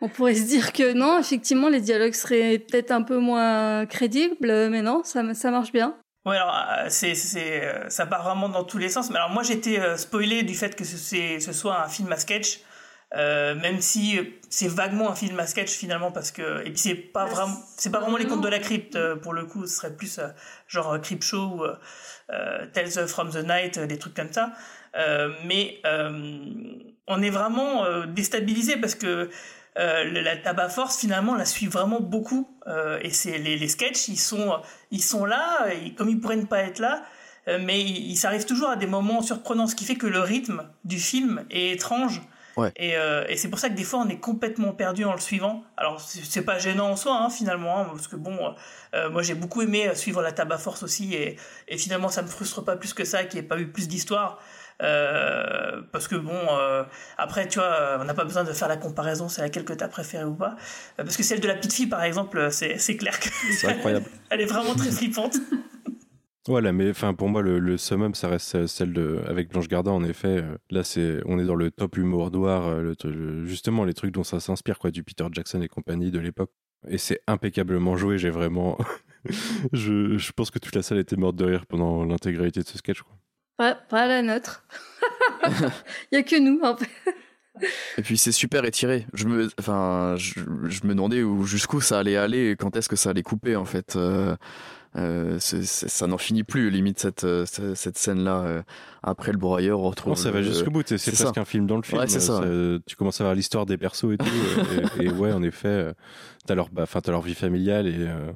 on 0.00 0.08
pourrait 0.08 0.34
se 0.34 0.42
dire 0.46 0.72
que 0.72 0.92
non, 0.92 1.18
effectivement, 1.18 1.68
les 1.68 1.80
dialogues 1.80 2.12
seraient 2.14 2.58
peut-être 2.58 2.90
un 2.90 3.02
peu 3.02 3.18
moins 3.18 3.86
crédibles, 3.86 4.68
mais 4.68 4.82
non, 4.82 5.02
ça, 5.04 5.22
ça 5.34 5.50
marche 5.50 5.72
bien. 5.72 5.94
Ouais, 6.24 6.36
alors 6.36 6.54
euh, 6.54 6.86
c'est, 6.88 7.16
c'est, 7.16 7.64
euh, 7.64 7.88
ça 7.88 8.06
part 8.06 8.22
vraiment 8.22 8.48
dans 8.48 8.62
tous 8.62 8.78
les 8.78 8.88
sens. 8.88 9.10
Mais 9.10 9.16
alors 9.16 9.30
moi 9.30 9.42
j'étais 9.42 9.80
euh, 9.80 9.96
spoilé 9.96 10.44
du 10.44 10.54
fait 10.54 10.76
que 10.76 10.84
ce, 10.84 10.96
c'est, 10.96 11.40
ce 11.40 11.52
soit 11.52 11.82
un 11.84 11.88
film 11.88 12.12
à 12.12 12.16
sketch, 12.16 12.60
euh, 13.14 13.54
même 13.54 13.80
si 13.80 14.18
c'est 14.52 14.68
vaguement 14.68 15.10
un 15.10 15.14
film 15.14 15.40
à 15.40 15.46
sketch 15.46 15.70
finalement 15.70 16.12
parce 16.12 16.30
que 16.30 16.60
et 16.60 16.70
puis 16.70 16.78
c'est 16.78 16.94
pas 16.94 17.24
vraiment, 17.24 17.56
c'est 17.78 17.90
pas 17.90 18.00
vraiment 18.00 18.18
les 18.18 18.26
contes 18.26 18.42
de 18.42 18.48
la 18.48 18.58
crypte 18.58 18.96
euh, 18.96 19.16
pour 19.16 19.32
le 19.32 19.46
coup, 19.46 19.66
ce 19.66 19.76
serait 19.76 19.94
plus 19.96 20.18
euh, 20.18 20.28
genre 20.66 21.00
Creep 21.00 21.22
Show 21.22 21.42
ou 21.42 21.64
euh, 21.64 22.66
Tales 22.74 23.08
from 23.08 23.30
the 23.30 23.44
Night, 23.46 23.78
des 23.78 23.98
trucs 23.98 24.14
comme 24.14 24.32
ça. 24.32 24.52
Mais 25.46 25.80
on 27.06 27.22
est 27.22 27.30
vraiment 27.30 28.04
déstabilisé 28.06 28.76
parce 28.76 28.94
que 28.94 29.30
la 29.74 30.36
tabac 30.36 30.68
force 30.68 30.98
finalement 30.98 31.34
la 31.34 31.46
suit 31.46 31.66
vraiment 31.66 32.00
beaucoup 32.00 32.48
et 33.00 33.08
c'est 33.08 33.38
les, 33.38 33.56
les 33.56 33.68
sketchs 33.68 34.08
ils 34.08 34.18
sont 34.18 34.60
ils 34.90 35.02
sont 35.02 35.24
là 35.24 35.72
et 35.72 35.94
comme 35.94 36.10
ils 36.10 36.20
pourraient 36.20 36.36
ne 36.36 36.44
pas 36.44 36.60
être 36.60 36.78
là 36.78 37.02
mais 37.46 37.80
il, 37.80 38.10
il 38.10 38.16
s'arrive 38.16 38.44
toujours 38.44 38.68
à 38.68 38.76
des 38.76 38.86
moments 38.86 39.22
surprenants 39.22 39.66
ce 39.66 39.74
qui 39.74 39.86
fait 39.86 39.96
que 39.96 40.06
le 40.06 40.20
rythme 40.20 40.68
du 40.84 40.98
film 40.98 41.46
est 41.50 41.70
étrange 41.70 42.20
Ouais. 42.56 42.70
et, 42.76 42.96
euh, 42.96 43.24
et 43.28 43.36
c'est 43.36 43.48
pour 43.48 43.58
ça 43.58 43.70
que 43.70 43.74
des 43.74 43.84
fois 43.84 44.00
on 44.00 44.08
est 44.08 44.18
complètement 44.20 44.72
perdu 44.72 45.04
en 45.04 45.12
le 45.12 45.20
suivant 45.20 45.64
alors 45.78 46.00
c'est 46.00 46.44
pas 46.44 46.58
gênant 46.58 46.90
en 46.90 46.96
soi 46.96 47.16
hein, 47.16 47.30
finalement 47.30 47.78
hein, 47.80 47.86
parce 47.90 48.08
que 48.08 48.16
bon 48.16 48.36
euh, 48.94 49.10
moi 49.10 49.22
j'ai 49.22 49.34
beaucoup 49.34 49.62
aimé 49.62 49.88
euh, 49.88 49.94
suivre 49.94 50.20
la 50.20 50.32
tabac 50.32 50.58
force 50.58 50.82
aussi 50.82 51.14
et, 51.14 51.36
et 51.68 51.78
finalement 51.78 52.08
ça 52.10 52.20
me 52.20 52.28
frustre 52.28 52.62
pas 52.62 52.76
plus 52.76 52.92
que 52.92 53.04
ça 53.04 53.24
qu'il 53.24 53.40
n'y 53.40 53.46
ait 53.46 53.48
pas 53.48 53.58
eu 53.58 53.68
plus 53.68 53.88
d'histoire 53.88 54.38
Euh, 54.82 55.80
parce 55.92 56.08
que 56.08 56.16
bon, 56.16 56.32
euh, 56.50 56.82
après, 57.16 57.46
tu 57.46 57.58
vois, 57.58 57.98
on 58.00 58.04
n'a 58.04 58.14
pas 58.14 58.24
besoin 58.24 58.42
de 58.42 58.52
faire 58.52 58.68
la 58.68 58.76
comparaison, 58.76 59.28
c'est 59.28 59.40
laquelle 59.42 59.64
que 59.64 59.72
tu 59.72 59.84
as 59.84 59.88
préférée 59.88 60.24
ou 60.24 60.34
pas. 60.34 60.56
Euh, 60.98 61.04
parce 61.04 61.16
que 61.16 61.22
celle 61.22 61.40
de 61.40 61.46
la 61.46 61.54
petite 61.54 61.72
fille, 61.72 61.86
par 61.86 62.02
exemple, 62.02 62.48
c'est 62.50 62.78
c'est 62.78 62.96
clair 62.96 63.18
que 63.20 63.28
C'est 63.54 63.68
incroyable. 63.68 64.06
elle 64.30 64.40
est 64.40 64.46
vraiment 64.46 64.74
très 64.74 64.90
flippante. 64.90 65.36
Voilà, 66.48 66.72
mais 66.72 66.90
enfin 66.90 67.14
pour 67.14 67.28
moi 67.28 67.40
le, 67.40 67.60
le 67.60 67.76
summum 67.76 68.14
ça 68.16 68.26
reste 68.28 68.56
euh, 68.56 68.66
celle 68.66 68.92
de 68.92 69.20
avec 69.28 69.50
Blanche 69.50 69.68
Gardin 69.68 69.92
en 69.92 70.02
effet. 70.02 70.42
euh, 70.42 70.56
Là 70.70 70.82
c'est 70.82 71.20
on 71.24 71.38
est 71.38 71.44
dans 71.44 71.54
le 71.54 71.70
top 71.70 71.96
humour 71.96 72.32
noir, 72.32 72.66
euh, 72.66 72.94
le, 73.04 73.46
justement 73.46 73.84
les 73.84 73.94
trucs 73.94 74.10
dont 74.10 74.24
ça 74.24 74.40
s'inspire 74.40 74.80
quoi 74.80 74.90
du 74.90 75.04
Peter 75.04 75.24
Jackson 75.30 75.62
et 75.62 75.68
compagnie 75.68 76.10
de 76.10 76.18
l'époque. 76.18 76.50
Et 76.88 76.98
c'est 76.98 77.20
impeccablement 77.28 77.96
joué. 77.96 78.18
J'ai 78.18 78.30
vraiment, 78.30 78.76
je, 79.72 80.18
je 80.18 80.32
pense 80.32 80.50
que 80.50 80.58
toute 80.58 80.74
la 80.74 80.82
salle 80.82 80.98
était 80.98 81.14
morte 81.14 81.36
de 81.36 81.44
rire 81.44 81.64
pendant 81.66 82.04
l'intégralité 82.04 82.60
de 82.60 82.66
ce 82.66 82.76
sketch. 82.76 83.02
Quoi. 83.02 83.14
Pas, 83.56 83.74
pas 83.76 84.08
la 84.08 84.22
nôtre. 84.22 84.66
Il 86.10 86.16
y 86.16 86.16
a 86.16 86.24
que 86.24 86.40
nous, 86.40 86.60
en 86.64 86.76
fait. 86.76 86.88
Et 87.98 88.02
puis 88.02 88.18
c'est 88.18 88.32
super 88.32 88.64
étiré. 88.64 89.06
Je 89.14 89.26
me, 89.26 89.48
enfin, 89.60 90.16
je, 90.16 90.40
je 90.64 90.80
me 90.86 90.94
demandais 90.94 91.22
où 91.22 91.44
jusqu'où 91.44 91.80
ça 91.80 92.00
allait 92.00 92.16
aller, 92.16 92.50
et 92.50 92.56
quand 92.56 92.74
est-ce 92.76 92.88
que 92.88 92.96
ça 92.96 93.10
allait 93.10 93.22
couper 93.22 93.54
en 93.54 93.64
fait. 93.66 93.94
Euh, 93.94 94.34
euh, 94.96 95.38
c'est- 95.38 95.62
c'est- 95.64 95.88
ça 95.88 96.06
n'en 96.06 96.18
finit 96.18 96.44
plus 96.44 96.70
limite 96.70 96.98
cette 96.98 97.24
euh, 97.24 97.44
cette, 97.46 97.96
scène-là. 97.98 98.42
euh, 98.42 98.62
après 99.02 99.32
le 99.32 99.38
broyeur, 99.38 99.80
on 99.80 99.88
retrouve. 99.90 100.10
Non, 100.12 100.16
ça 100.16 100.30
va 100.30 100.40
le- 100.40 100.46
jusqu'au 100.46 100.70
bout. 100.70 100.82
C'est 100.86 100.98
c'est 100.98 101.12
ça. 101.14 101.24
presque 101.24 101.38
un 101.38 101.44
film 101.44 101.66
dans 101.66 101.76
le 101.76 101.82
film. 101.82 102.00
Ouais, 102.00 102.08
c'est 102.08 102.20
ça. 102.20 102.42
Tu 102.86 102.96
commences 102.96 103.20
à 103.20 103.24
voir 103.24 103.34
l'histoire 103.34 103.66
des 103.66 103.76
persos 103.78 104.12
et 104.12 104.18
tout. 104.18 104.26
et, 105.00 105.04
et 105.06 105.10
ouais, 105.10 105.32
en 105.32 105.42
effet, 105.42 105.92
t'as 106.46 106.54
leur, 106.54 106.68
bah, 106.70 106.86
'fin, 106.86 107.00
t'as 107.00 107.12
leur 107.12 107.22
vie 107.22 107.34
familiale 107.34 107.86
et 107.86 107.94
euh, 107.98 108.32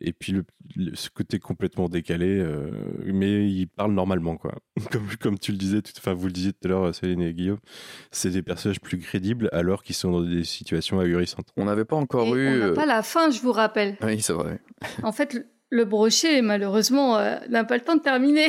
et 0.00 0.12
puis 0.12 0.30
le, 0.32 0.44
le- 0.76 0.94
ce 0.94 1.10
côté 1.10 1.40
complètement 1.40 1.88
décalé, 1.88 2.38
euh, 2.38 2.70
mais 3.04 3.50
ils 3.50 3.66
parlent 3.66 3.92
normalement 3.94 4.36
quoi. 4.36 4.54
Comme 4.92 5.08
comme 5.20 5.38
tu 5.40 5.50
le 5.52 5.58
disais, 5.58 5.82
tout- 5.82 5.90
enfin 5.98 6.14
vous 6.14 6.26
le 6.26 6.32
disiez 6.32 6.52
tout 6.52 6.60
à 6.64 6.68
l'heure, 6.68 6.94
Céline 6.94 7.20
et 7.20 7.34
Guillaume, 7.34 7.58
c'est 8.12 8.30
des 8.30 8.42
personnages 8.42 8.80
plus 8.80 8.98
crédibles 8.98 9.48
alors 9.52 9.82
qu'ils 9.82 9.96
sont 9.96 10.12
dans 10.12 10.22
des 10.22 10.44
situations 10.44 11.00
ahurissantes. 11.00 11.48
On 11.56 11.64
n'avait 11.64 11.84
pas 11.84 11.96
encore 11.96 12.28
Et 12.28 12.40
eu. 12.40 12.48
on 12.48 12.58
n'a 12.58 12.64
euh, 12.66 12.74
pas 12.74 12.86
la 12.86 13.02
fin, 13.02 13.30
je 13.30 13.40
vous 13.40 13.50
rappelle. 13.52 13.96
Oui, 14.02 14.20
c'est 14.22 14.32
vrai. 14.34 14.60
En 15.02 15.10
fait, 15.12 15.44
le- 15.70 15.84
brochet, 15.84 16.42
malheureusement, 16.42 17.18
euh, 17.18 17.36
n'a 17.48 17.64
pas 17.64 17.76
le 17.76 17.82
temps 17.82 17.96
de 17.96 18.00
terminer. 18.00 18.48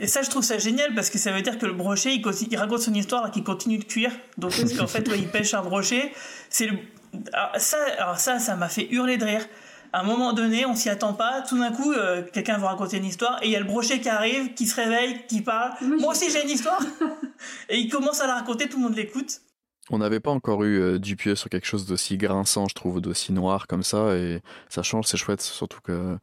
Et 0.00 0.06
ça, 0.06 0.22
je 0.22 0.30
trouve 0.30 0.42
ça 0.42 0.58
génial 0.58 0.94
parce 0.94 1.10
que 1.10 1.18
ça 1.18 1.32
veut 1.32 1.42
dire 1.42 1.58
que 1.58 1.66
le 1.66 1.72
brochet, 1.72 2.14
il, 2.14 2.56
raconte 2.56 2.80
son 2.80 2.94
histoire 2.94 3.30
qu'il 3.30 3.44
continue 3.44 3.78
de 3.78 3.84
cuire. 3.84 4.12
Donc, 4.38 4.50
parce 4.56 4.72
qu'en 4.74 4.86
fait, 4.86 5.08
ouais, 5.08 5.18
il 5.18 5.28
pêche 5.28 5.54
un 5.54 5.62
brochet. 5.62 6.12
C'est 6.50 6.66
le... 6.66 6.78
alors, 7.32 7.50
ça, 7.56 7.78
alors 7.98 8.18
ça, 8.18 8.38
ça 8.38 8.56
m'a 8.56 8.68
fait 8.68 8.88
hurler 8.90 9.16
de 9.16 9.24
rire. 9.24 9.46
À 9.94 10.00
un 10.00 10.04
moment 10.04 10.32
donné, 10.32 10.64
on 10.64 10.74
s'y 10.74 10.88
attend 10.88 11.12
pas. 11.12 11.42
Tout 11.42 11.58
d'un 11.58 11.70
coup, 11.70 11.92
euh, 11.92 12.22
quelqu'un 12.32 12.56
va 12.56 12.68
raconter 12.68 12.96
une 12.96 13.04
histoire 13.04 13.42
et 13.42 13.46
il 13.46 13.52
y 13.52 13.56
a 13.56 13.60
le 13.60 13.66
brochet 13.66 14.00
qui 14.00 14.08
arrive, 14.08 14.54
qui 14.54 14.66
se 14.66 14.74
réveille, 14.74 15.26
qui 15.28 15.42
parle. 15.42 15.72
Moi 15.82 16.12
aussi, 16.12 16.30
j'ai 16.30 16.42
une 16.42 16.50
histoire. 16.50 16.80
et 17.68 17.78
il 17.78 17.90
commence 17.90 18.20
à 18.22 18.26
la 18.26 18.34
raconter, 18.36 18.68
tout 18.68 18.78
le 18.78 18.84
monde 18.84 18.96
l'écoute. 18.96 19.40
On 19.92 19.98
n'avait 19.98 20.20
pas 20.20 20.30
encore 20.30 20.64
eu 20.64 20.80
euh, 20.80 20.98
Dupieux 20.98 21.34
sur 21.36 21.50
quelque 21.50 21.66
chose 21.66 21.86
d'aussi 21.86 22.16
grinçant, 22.16 22.66
je 22.68 22.74
trouve, 22.74 23.00
d'aussi 23.00 23.32
noir 23.32 23.66
comme 23.66 23.82
ça, 23.82 24.16
et 24.16 24.40
ça 24.68 24.82
change, 24.82 25.06
c'est 25.06 25.16
chouette, 25.18 25.42
surtout 25.42 25.80
que 25.82 26.18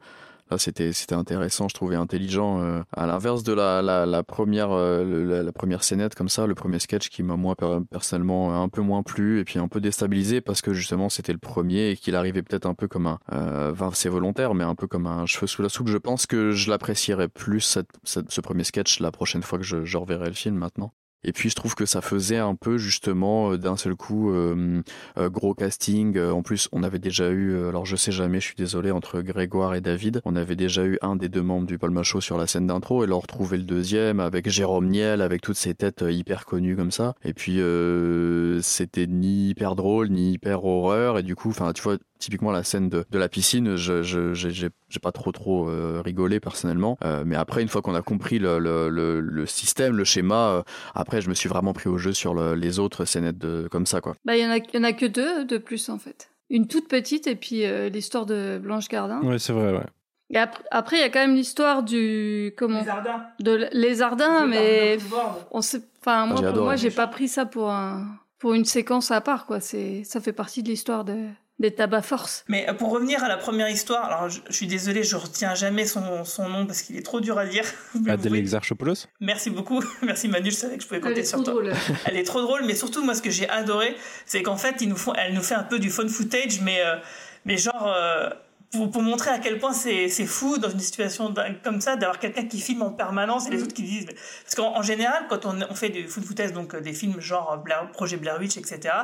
là 0.50 0.58
c'était 0.58 0.92
c'était 0.92 1.14
intéressant, 1.14 1.68
je 1.68 1.74
trouvais 1.74 1.94
intelligent. 1.96 2.60
euh, 2.62 2.82
à 2.96 3.06
l'inverse 3.06 3.44
de 3.44 3.52
la, 3.52 3.80
la, 3.82 4.22
première 4.24 4.70
euh, 4.72 5.42
la, 5.44 5.52
première 5.52 5.84
scénette 5.84 6.16
comme 6.16 6.28
ça, 6.28 6.46
le 6.48 6.56
premier 6.56 6.80
sketch 6.80 7.08
qui 7.08 7.22
m'a 7.22 7.36
moi 7.36 7.54
per- 7.54 7.78
personnellement 7.90 8.60
un 8.60 8.68
peu 8.68 8.80
moins 8.82 9.04
plu 9.04 9.38
et 9.40 9.44
puis 9.44 9.60
un 9.60 9.68
peu 9.68 9.80
déstabilisé 9.80 10.40
parce 10.40 10.60
que 10.62 10.72
justement 10.74 11.08
c'était 11.08 11.32
le 11.32 11.38
premier 11.38 11.90
et 11.90 11.96
qu'il 11.96 12.16
arrivait 12.16 12.42
peut-être 12.42 12.66
un 12.66 12.74
peu 12.74 12.88
comme 12.88 13.06
un, 13.06 13.18
euh, 13.32 13.70
enfin 13.72 13.90
c'est 13.94 14.08
volontaire, 14.08 14.54
mais 14.54 14.64
un 14.64 14.74
peu 14.74 14.88
comme 14.88 15.06
un 15.06 15.26
cheveu 15.26 15.46
sous 15.46 15.62
la 15.62 15.68
soupe. 15.68 15.88
Je 15.88 15.98
pense 15.98 16.26
que 16.26 16.50
je 16.50 16.68
l'apprécierais 16.70 17.28
plus 17.28 17.78
ce 18.04 18.40
premier 18.40 18.64
sketch 18.64 18.98
la 19.00 19.12
prochaine 19.12 19.42
fois 19.44 19.58
que 19.58 19.64
je, 19.64 19.84
je 19.84 19.96
reverrai 19.98 20.26
le 20.26 20.34
film 20.34 20.56
maintenant. 20.56 20.92
Et 21.24 21.32
puis 21.32 21.50
je 21.50 21.54
trouve 21.54 21.74
que 21.74 21.86
ça 21.86 22.00
faisait 22.00 22.38
un 22.38 22.54
peu 22.54 22.78
justement 22.78 23.52
euh, 23.52 23.58
d'un 23.58 23.76
seul 23.76 23.94
coup 23.94 24.30
euh, 24.32 24.82
euh, 25.18 25.28
gros 25.30 25.54
casting. 25.54 26.16
Euh, 26.16 26.32
En 26.32 26.42
plus, 26.42 26.68
on 26.72 26.82
avait 26.82 26.98
déjà 26.98 27.30
eu, 27.30 27.56
alors 27.68 27.84
je 27.86 27.96
sais 27.96 28.12
jamais, 28.12 28.40
je 28.40 28.46
suis 28.46 28.54
désolé, 28.56 28.90
entre 28.90 29.20
Grégoire 29.20 29.74
et 29.74 29.80
David, 29.80 30.22
on 30.24 30.36
avait 30.36 30.56
déjà 30.56 30.84
eu 30.84 30.98
un 31.02 31.16
des 31.16 31.28
deux 31.28 31.42
membres 31.42 31.66
du 31.66 31.78
Paul 31.78 31.90
Macho 31.90 32.20
sur 32.20 32.38
la 32.38 32.46
scène 32.46 32.66
d'intro 32.66 33.04
et 33.04 33.06
leur 33.06 33.20
retrouver 33.22 33.56
le 33.58 33.64
deuxième 33.64 34.20
avec 34.20 34.48
Jérôme 34.48 34.88
Niel, 34.88 35.20
avec 35.20 35.42
toutes 35.42 35.56
ces 35.56 35.74
têtes 35.74 36.04
hyper 36.08 36.46
connues 36.46 36.76
comme 36.76 36.90
ça. 36.90 37.14
Et 37.24 37.34
puis 37.34 37.60
euh, 37.60 38.60
c'était 38.62 39.06
ni 39.06 39.50
hyper 39.50 39.76
drôle 39.76 40.08
ni 40.10 40.32
hyper 40.32 40.64
horreur 40.64 41.18
et 41.18 41.22
du 41.22 41.34
coup, 41.36 41.50
enfin 41.50 41.72
tu 41.72 41.82
vois. 41.82 41.96
Typiquement 42.20 42.52
la 42.52 42.62
scène 42.62 42.88
de, 42.88 43.04
de 43.10 43.18
la 43.18 43.28
piscine, 43.28 43.74
je 43.76 44.02
je- 44.02 44.32
j'ai 44.34 44.50
j'ai- 44.50 44.68
j'ai 44.88 45.00
pas 45.00 45.10
trop 45.10 45.32
trop 45.32 45.68
euh, 45.68 46.00
rigolé 46.04 46.38
personnellement, 46.38 46.96
Euh, 47.02 47.24
mais 47.26 47.34
après 47.34 47.62
une 47.62 47.68
fois 47.68 47.82
qu'on 47.82 47.94
a 47.94 48.02
compris 48.02 48.38
le, 48.38 48.58
le, 48.58 48.88
le, 48.90 49.20
le 49.20 49.46
système, 49.46 49.96
le 49.96 50.04
schéma, 50.04 50.48
euh, 50.50 50.62
après 50.94 51.20
je 51.22 51.28
me 51.28 51.34
suis 51.34 51.48
vraiment 51.48 51.72
pris 51.72 51.88
au 51.88 51.98
jeu 51.98 52.12
sur 52.12 52.34
le- 52.34 52.54
les 52.54 52.78
autres 52.78 53.04
scénettes 53.06 53.38
de 53.38 53.66
comme 53.70 53.86
ça 53.86 54.00
quoi. 54.00 54.14
Bah, 54.24 54.36
il 54.36 54.42
y 54.42 54.46
en 54.46 54.50
a, 54.50 54.58
il 54.58 54.74
y 54.74 54.78
en 54.78 54.84
a 54.84 54.92
que 54.92 55.06
deux 55.06 55.44
de 55.44 55.58
plus, 55.58 55.88
en 55.88 55.98
fait. 55.98 56.30
Une 56.50 56.66
toute 56.66 56.88
petite 56.88 57.26
et 57.26 57.36
puis 57.36 57.64
euh, 57.64 57.88
l'histoire 57.88 58.26
de 58.26 58.60
Blanche 58.62 58.88
Gardin. 58.88 59.20
Ouais, 59.22 59.38
c'est 59.38 59.52
vrai, 59.52 59.72
ouais. 59.72 59.86
Et 60.32 60.36
ap- 60.36 60.62
après, 60.70 60.96
il 60.96 61.00
y 61.00 61.04
a 61.04 61.08
quand 61.08 61.20
même 61.20 61.34
l'histoire 61.34 61.82
du 61.82 62.52
comment? 62.56 62.80
Lézardin. 62.80 63.24
de 63.40 63.50
l- 63.56 63.68
lézardin, 63.72 64.46
mais 64.46 64.98
on 65.50 65.62
sait. 65.62 65.80
Enfin, 66.00 66.26
moi, 66.26 66.36
j'ai 66.40 66.52
pour 66.52 66.62
moi, 66.64 66.76
j'ai 66.76 66.90
pas 66.90 67.06
pris 67.06 67.28
ça 67.28 67.46
pour 67.46 67.70
un 67.70 68.06
pour 68.38 68.54
une 68.54 68.64
séquence 68.64 69.10
à 69.10 69.20
part, 69.20 69.46
quoi. 69.46 69.60
C'est 69.60 70.02
ça 70.04 70.20
fait 70.20 70.32
partie 70.32 70.62
de 70.62 70.68
l'histoire 70.68 71.04
de 71.04 71.14
des 71.60 71.70
tabacs 71.72 72.04
force. 72.04 72.44
Mais 72.48 72.68
euh, 72.68 72.72
pour 72.72 72.90
revenir 72.90 73.22
à 73.22 73.28
la 73.28 73.36
première 73.36 73.68
histoire, 73.68 74.04
alors 74.06 74.28
je, 74.28 74.40
je 74.48 74.52
suis 74.52 74.66
désolé, 74.66 75.04
je 75.04 75.14
retiens 75.14 75.54
jamais 75.54 75.84
son, 75.84 76.24
son 76.24 76.48
nom 76.48 76.66
parce 76.66 76.82
qu'il 76.82 76.96
est 76.96 77.02
trop 77.02 77.20
dur 77.20 77.38
à 77.38 77.46
dire. 77.46 77.64
Mais 78.02 78.10
Adèle. 78.12 78.34
Exarchopoulos 78.34 79.06
Merci 79.20 79.50
beaucoup. 79.50 79.82
Merci 80.02 80.26
Manu, 80.28 80.50
je 80.50 80.56
savais 80.56 80.76
que 80.76 80.82
je 80.82 80.88
pouvais 80.88 80.98
Elle 80.98 81.04
compter 81.04 81.20
est 81.20 81.24
sur 81.24 81.42
trop 81.42 81.52
toi. 81.52 81.62
drôle. 81.62 81.72
Elle 82.06 82.16
est 82.16 82.24
trop 82.24 82.40
drôle, 82.40 82.62
mais 82.66 82.74
surtout 82.74 83.04
moi 83.04 83.14
ce 83.14 83.22
que 83.22 83.30
j'ai 83.30 83.48
adoré, 83.48 83.94
c'est 84.24 84.42
qu'en 84.42 84.56
fait 84.56 84.76
ils 84.80 84.88
nous 84.88 84.96
font, 84.96 85.12
elle 85.14 85.34
nous 85.34 85.42
fait 85.42 85.54
un 85.54 85.62
peu 85.62 85.78
du 85.78 85.90
phone 85.90 86.08
footage, 86.08 86.60
mais 86.62 86.80
euh, 86.80 86.96
mais 87.44 87.56
genre 87.58 87.86
euh, 87.94 88.30
pour, 88.72 88.90
pour 88.90 89.02
montrer 89.02 89.30
à 89.30 89.38
quel 89.38 89.58
point 89.58 89.72
c'est 89.72 90.08
fou 90.26 90.58
dans 90.58 90.70
une 90.70 90.80
situation 90.80 91.34
comme 91.64 91.80
ça 91.80 91.96
d'avoir 91.96 92.18
quelqu'un 92.20 92.44
qui 92.46 92.60
filme 92.60 92.82
en 92.82 92.92
permanence 92.92 93.48
et 93.48 93.50
les 93.50 93.62
autres 93.62 93.74
qui 93.74 93.82
disent 93.82 94.06
parce 94.44 94.54
qu'en 94.54 94.76
en 94.76 94.82
général 94.82 95.26
quand 95.28 95.44
on, 95.44 95.58
on 95.68 95.74
fait 95.74 95.88
du 95.88 96.06
phone 96.06 96.22
footage 96.22 96.52
donc 96.52 96.74
euh, 96.74 96.80
des 96.80 96.92
films 96.92 97.20
genre 97.20 97.58
Blair- 97.58 97.90
projet 97.92 98.16
Blair 98.16 98.38
Witch 98.38 98.56
etc 98.56 98.94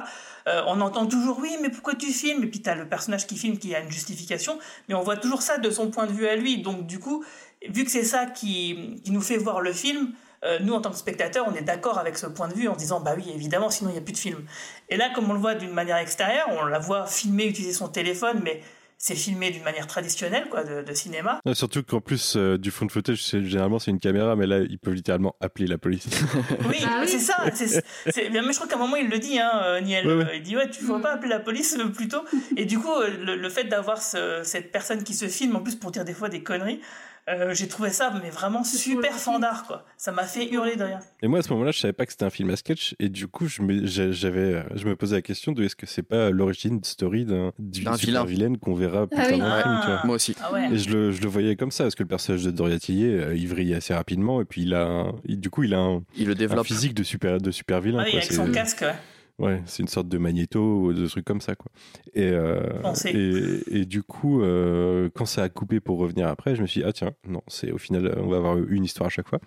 euh, 0.47 0.63
on 0.67 0.81
entend 0.81 1.07
toujours 1.07 1.39
oui 1.41 1.57
mais 1.61 1.71
pourquoi 1.71 1.95
tu 1.95 2.07
filmes? 2.13 2.45
Et 2.45 2.47
puis 2.47 2.63
t'as 2.63 2.77
le 2.77 2.89
personnage 2.89 3.27
qui 3.27 3.37
filme 3.37 3.59
qui 3.59 3.75
a 3.75 3.81
une 3.81 3.91
justification 3.91 4.59
mais 4.89 4.95
on 4.95 5.03
voit 5.03 5.17
toujours 5.17 5.43
ça 5.43 5.59
de 5.59 5.71
son 5.71 5.91
point 5.91 6.07
de 6.07 6.13
vue 6.13 6.29
à 6.29 6.37
lui. 6.37 6.63
Donc 6.63 6.87
du 6.87 7.01
coup 7.01 7.25
vu 7.69 7.85
que 7.85 7.91
c'est 7.91 8.05
ça 8.05 8.27
qui, 8.27 9.01
qui 9.05 9.11
nous 9.11 9.21
fait 9.21 9.37
voir 9.39 9.61
le 9.61 9.73
film 9.73 10.13
euh, 10.45 10.59
nous, 10.61 10.75
en 10.75 10.81
tant 10.81 10.91
que 10.91 10.97
spectateurs, 10.97 11.47
on 11.49 11.55
est 11.55 11.63
d'accord 11.63 11.99
avec 11.99 12.19
ce 12.19 12.27
point 12.27 12.47
de 12.47 12.55
vue 12.55 12.69
en 12.69 12.77
disant 12.77 13.01
bah 13.01 13.15
oui, 13.17 13.25
évidemment, 13.35 13.71
sinon 13.71 13.91
il 13.91 13.95
n'y 13.95 13.99
a 13.99 14.03
plus 14.03 14.13
de 14.13 14.19
film. 14.19 14.45
Et 14.91 14.97
là, 14.97 15.09
comme 15.15 15.29
on 15.31 15.33
le 15.33 15.41
voit 15.41 15.55
d'une 15.55 15.73
manière 15.73 15.97
extérieure, 15.97 16.47
on 16.51 16.67
la 16.67 16.79
voit 16.79 17.07
filmer, 17.07 17.47
utiliser 17.47 17.73
son 17.73 17.89
téléphone, 17.89 18.41
mais 18.45 18.61
c'est 18.99 19.15
filmé 19.15 19.51
d'une 19.51 19.63
manière 19.63 19.87
traditionnelle, 19.87 20.47
quoi, 20.51 20.65
de, 20.65 20.83
de 20.83 20.93
cinéma. 20.95 21.41
Ouais, 21.45 21.55
surtout 21.55 21.83
qu'en 21.83 22.01
plus 22.01 22.35
euh, 22.37 22.57
du 22.57 22.71
fond 22.71 22.87
de 22.87 22.93
footage, 22.93 23.23
c'est- 23.23 23.45
généralement 23.45 23.79
c'est 23.79 23.91
une 23.91 24.01
caméra, 24.01 24.37
mais 24.37 24.47
là 24.47 24.61
ils 24.61 24.79
peuvent 24.79 24.95
littéralement 24.95 25.37
appeler 25.41 25.67
la 25.67 25.79
police. 25.79 26.07
Oui, 26.69 26.77
c'est 27.07 27.19
ça. 27.19 27.37
c'est- 27.55 27.83
c'est- 28.09 28.31
mais 28.31 28.41
je 28.43 28.53
crois 28.55 28.67
qu'à 28.67 28.77
un 28.77 28.79
moment 28.79 28.97
il 28.97 29.09
le 29.09 29.19
dit, 29.19 29.39
hein, 29.39 29.51
euh, 29.65 29.81
Niel. 29.81 30.07
Ouais, 30.07 30.15
ouais. 30.15 30.37
Il 30.37 30.43
dit 30.43 30.57
ouais, 30.57 30.69
tu 30.71 30.83
ne 30.83 30.87
faut 30.87 30.99
pas 30.99 31.13
appeler 31.13 31.29
la 31.31 31.41
police 31.41 31.77
euh, 31.79 31.89
plutôt. 31.89 32.23
Et 32.57 32.65
du 32.65 32.79
coup, 32.79 32.93
euh, 32.93 33.09
le, 33.23 33.37
le 33.37 33.49
fait 33.51 33.65
d'avoir 33.65 34.01
ce- 34.01 34.41
cette 34.45 34.73
personne 34.73 35.03
qui 35.05 35.15
se 35.15 35.29
filme 35.29 35.57
en 35.57 35.61
plus 35.61 35.77
pour 35.77 35.91
dire 35.91 36.05
des 36.05 36.15
fois 36.15 36.29
des 36.29 36.43
conneries, 36.43 36.81
euh, 37.29 37.55
j'ai 37.55 37.67
trouvé 37.69 37.91
ça 37.91 38.12
mais 38.23 38.31
vraiment 38.31 38.62
super 38.65 39.12
fandard, 39.15 39.65
quoi. 39.67 39.85
Ça 39.97 40.12
m'a 40.12 40.25
fait 40.25 40.49
hurler 40.53 40.77
de 40.77 40.85
rien. 40.85 41.01
Et 41.23 41.29
moi 41.29 41.41
à 41.41 41.43
ce 41.43 41.51
moment-là, 41.53 41.71
je 41.73 41.79
savais 41.79 41.93
pas 41.93 42.07
que 42.07 42.12
c'était 42.12 42.25
un 42.25 42.31
film 42.31 42.51
à 42.51 42.57
sketch, 42.57 42.95
et 42.99 43.09
du 43.09 43.27
coup 43.27 43.47
je 43.49 43.62
me, 43.62 43.85
j'a- 43.87 44.12
j'avais, 44.12 44.65
je 44.75 44.87
me 44.87 44.95
posais 44.97 45.17
la 45.17 45.23
question 45.23 45.53
de 45.53 45.65
est-ce 45.65 45.75
que 45.77 45.87
c'est 45.87 46.03
pas 46.03 46.31
l'origine 46.31 46.83
story 46.85 47.25
d'un 47.25 47.53
d'une 47.59 47.85
D'un 47.85 47.97
super 47.97 48.25
vilain. 48.25 48.25
vilaine 48.25 48.59
qu'on 48.59 48.75
verra 48.75 49.07
plus 49.07 49.19
Ah 49.21 49.25
tard 49.27 49.33
oui. 49.35 49.39
dans 49.41 49.57
le 49.57 49.62
film, 49.62 49.79
tu 49.83 49.87
vois. 49.87 50.01
Moi 50.05 50.15
aussi. 50.17 50.37
Ah 50.43 50.53
ouais. 50.53 50.69
Et 50.73 50.79
je 50.79 50.91
le, 50.91 51.11
je 51.12 51.21
le 51.23 51.29
voyais 51.29 51.57
comme 51.57 51.71
ça, 51.71 51.85
parce 51.85 51.95
que 51.95 52.03
le 52.03 52.09
personnage 52.09 52.45
de 52.45 52.51
Doria 52.51 52.79
Tillier, 52.79 53.11
euh, 53.21 53.35
il 53.37 53.49
vrille 53.49 53.75
assez 53.75 53.93
rapidement, 53.95 54.41
et 54.41 54.45
puis 54.45 54.62
il 54.62 54.75
a, 54.75 54.85
un- 54.87 55.12
il- 55.25 55.41
du 55.41 55.51
coup, 55.51 55.62
il 55.65 55.75
a 55.75 55.79
un, 55.81 56.03
Il 56.17 56.27
le 56.27 56.33
un 56.33 56.37
développe. 56.37 56.67
physique 56.67 56.95
de 56.95 57.03
super, 57.03 57.39
de 57.41 57.51
super 57.51 57.81
vilain. 57.81 57.99
Ah 58.07 58.11
quoi. 58.11 58.21
avec 58.21 58.33
son 58.33 58.51
casque, 58.53 58.83
ouais. 58.83 58.95
Ouais, 59.38 59.62
c'est 59.66 59.83
une 59.83 59.88
sorte 59.88 60.09
de 60.09 60.16
magnéto 60.16 60.81
ou 60.81 60.92
de 60.94 61.07
trucs 61.07 61.27
comme 61.27 61.42
ça, 61.42 61.55
quoi. 61.55 61.70
Et, 62.14 62.31
euh, 62.31 62.59
et, 63.05 63.81
et 63.81 63.85
du 63.85 64.03
coup, 64.03 64.40
euh, 64.42 65.11
quand 65.14 65.27
ça 65.27 65.42
a 65.42 65.49
coupé 65.51 65.79
pour 65.79 65.99
revenir 65.99 66.27
après, 66.29 66.57
je 66.57 66.62
me 66.62 66.66
suis 66.66 66.81
dit, 66.81 66.87
ah 66.88 66.92
tiens, 66.94 67.12
non, 67.29 67.42
c'est 67.46 67.70
au 67.70 67.77
final, 67.77 68.18
on 68.18 68.29
va 68.29 68.38
avoir 68.38 68.57
une 68.57 68.85
histoire 68.85 69.09
à 69.09 69.11
chaque 69.11 69.29
fois. 69.29 69.40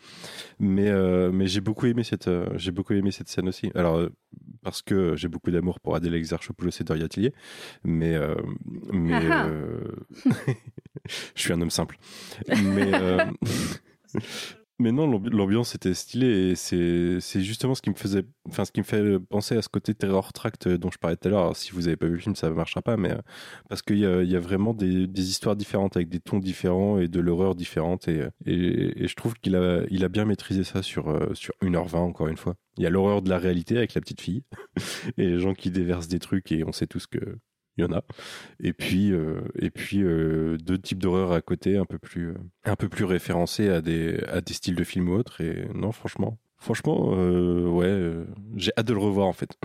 Mais, 0.59 0.89
euh, 0.89 1.31
mais 1.31 1.47
j'ai 1.47 1.61
beaucoup 1.61 1.87
aimé 1.87 2.03
cette, 2.03 2.27
euh, 2.27 2.45
j'ai 2.55 2.71
beaucoup 2.71 2.93
aimé 2.93 3.09
cette 3.09 3.29
scène 3.29 3.47
aussi. 3.47 3.71
Alors, 3.73 4.07
parce 4.61 4.83
que 4.83 5.15
j'ai 5.15 5.27
beaucoup 5.27 5.49
d'amour 5.49 5.79
pour 5.79 5.95
Adèle 5.95 6.13
Exarchopoulos 6.13 6.79
et 6.79 6.83
Doria 6.83 7.07
Tillier, 7.07 7.33
mais, 7.83 8.13
euh, 8.13 8.35
mais 8.93 9.13
Ah 9.15 9.21
ah. 9.31 9.47
euh, 9.47 9.79
je 11.35 11.41
suis 11.41 11.51
un 11.51 11.61
homme 11.61 11.71
simple. 11.71 11.97
Mais, 12.47 12.93
euh, 12.93 13.25
Mais 14.81 14.93
non, 14.93 15.07
l'ambi- 15.07 15.29
l'ambiance 15.29 15.75
était 15.75 15.93
stylée 15.93 16.51
et 16.51 16.55
c'est 16.55 17.41
justement 17.41 17.75
ce 17.75 17.81
qui 17.81 17.89
me 17.89 17.95
faisait, 17.95 18.23
enfin 18.47 18.63
ce 18.63 18.71
qui 18.71 18.79
me 18.79 18.85
fait 18.85 19.19
penser 19.19 19.57
à 19.57 19.61
ce 19.61 19.67
côté 19.67 19.93
terror 19.93 20.31
tract 20.31 20.69
dont 20.69 20.89
je 20.89 20.97
parlais 20.97 21.17
tout 21.17 21.27
à 21.27 21.31
l'heure. 21.31 21.55
Si 21.57 21.71
vous 21.71 21.87
avez 21.87 21.97
pas 21.97 22.05
vu 22.05 22.13
le 22.13 22.19
film, 22.19 22.35
ça 22.35 22.49
ne 22.49 22.55
marchera 22.55 22.81
pas, 22.81 22.95
mais 22.95 23.11
euh, 23.11 23.17
parce 23.67 23.81
qu'il 23.81 23.97
y 23.97 24.05
a, 24.05 24.39
vraiment 24.39 24.73
des, 24.73 25.05
histoires 25.17 25.57
différentes 25.57 25.97
avec 25.97 26.07
des 26.07 26.21
tons 26.21 26.39
différents 26.39 26.97
et 26.97 27.09
de 27.09 27.19
l'horreur 27.19 27.55
différente 27.55 28.07
et, 28.07 28.25
et, 28.45 29.03
et 29.03 29.07
je 29.09 29.15
trouve 29.15 29.33
qu'il 29.33 29.57
a, 29.57 29.81
il 29.89 30.05
a 30.05 30.09
bien 30.09 30.23
maîtrisé 30.23 30.63
ça 30.63 30.81
sur 30.81 31.09
euh, 31.09 31.33
sur 31.33 31.53
1h20 31.61 31.97
encore 31.97 32.29
une 32.29 32.37
fois. 32.37 32.55
Il 32.77 32.83
y 32.83 32.87
a 32.87 32.89
l'horreur 32.89 33.21
de 33.21 33.29
la 33.29 33.37
réalité 33.37 33.77
avec 33.77 33.95
la 33.95 34.01
petite 34.01 34.21
fille 34.21 34.43
et 35.17 35.25
les 35.25 35.39
gens 35.39 35.53
qui 35.53 35.71
déversent 35.71 36.07
des 36.07 36.19
trucs 36.19 36.53
et 36.53 36.63
on 36.63 36.71
sait 36.71 36.87
tous 36.87 37.05
que 37.05 37.19
il 37.79 37.83
y 37.83 37.85
en 37.85 37.97
a. 37.97 38.03
Et 38.61 38.73
puis, 38.73 39.11
euh, 39.11 39.41
et 39.57 39.69
puis 39.69 40.03
euh, 40.03 40.57
deux 40.57 40.77
types 40.77 40.99
d'horreur 40.99 41.31
à 41.31 41.41
côté, 41.41 41.77
un 41.77 41.85
peu 41.85 41.97
plus, 41.97 42.33
un 42.65 42.75
peu 42.75 42.89
plus 42.89 43.05
référencés 43.05 43.69
à 43.69 43.81
des, 43.81 44.19
à 44.27 44.41
des 44.41 44.53
styles 44.53 44.75
de 44.75 44.83
films 44.83 45.09
ou 45.09 45.13
autres. 45.13 45.41
Et 45.41 45.67
non, 45.73 45.91
franchement, 45.91 46.37
franchement, 46.57 47.13
euh, 47.13 47.67
ouais, 47.67 47.87
euh, 47.87 48.25
j'ai 48.55 48.71
hâte 48.77 48.87
de 48.87 48.93
le 48.93 48.99
revoir 48.99 49.27
en 49.27 49.33
fait. 49.33 49.57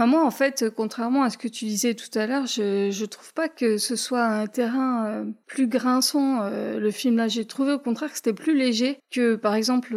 Ah, 0.00 0.06
moi, 0.06 0.24
en 0.24 0.30
fait, 0.30 0.66
contrairement 0.76 1.24
à 1.24 1.30
ce 1.30 1.38
que 1.38 1.48
tu 1.48 1.64
disais 1.64 1.94
tout 1.94 2.16
à 2.16 2.28
l'heure, 2.28 2.46
je, 2.46 2.90
je 2.92 3.04
trouve 3.04 3.34
pas 3.34 3.48
que 3.48 3.78
ce 3.78 3.96
soit 3.96 4.24
un 4.24 4.46
terrain 4.46 5.26
plus 5.46 5.66
grinçant, 5.66 6.48
le 6.48 6.90
film 6.92 7.16
là. 7.16 7.26
J'ai 7.26 7.46
trouvé 7.46 7.72
au 7.72 7.80
contraire 7.80 8.08
que 8.10 8.14
c'était 8.14 8.32
plus 8.32 8.56
léger 8.56 9.00
que, 9.10 9.34
par 9.34 9.56
exemple, 9.56 9.96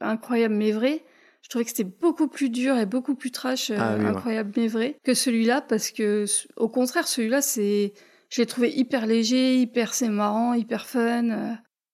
Incroyable 0.00 0.54
mais 0.54 0.72
vrai. 0.72 1.04
Je 1.44 1.50
trouvais 1.50 1.64
que 1.64 1.70
c'était 1.70 1.84
beaucoup 1.84 2.26
plus 2.26 2.48
dur 2.48 2.76
et 2.78 2.86
beaucoup 2.86 3.14
plus 3.14 3.30
trash, 3.30 3.70
euh, 3.70 3.76
Ah 3.78 3.94
oui, 3.98 4.02
ouais. 4.04 4.10
Incroyable 4.10 4.52
mais 4.56 4.66
vrai, 4.66 4.96
que 5.04 5.12
celui-là, 5.12 5.60
parce 5.60 5.90
que, 5.90 6.24
au 6.56 6.68
contraire, 6.70 7.06
celui-là, 7.06 7.42
c'est, 7.42 7.92
je 8.30 8.40
l'ai 8.40 8.46
trouvé 8.46 8.70
hyper 8.74 9.04
léger, 9.06 9.56
hyper 9.58 9.92
c'est 9.92 10.08
marrant, 10.08 10.54
hyper 10.54 10.86
fun. 10.86 11.28
euh. 11.30 11.52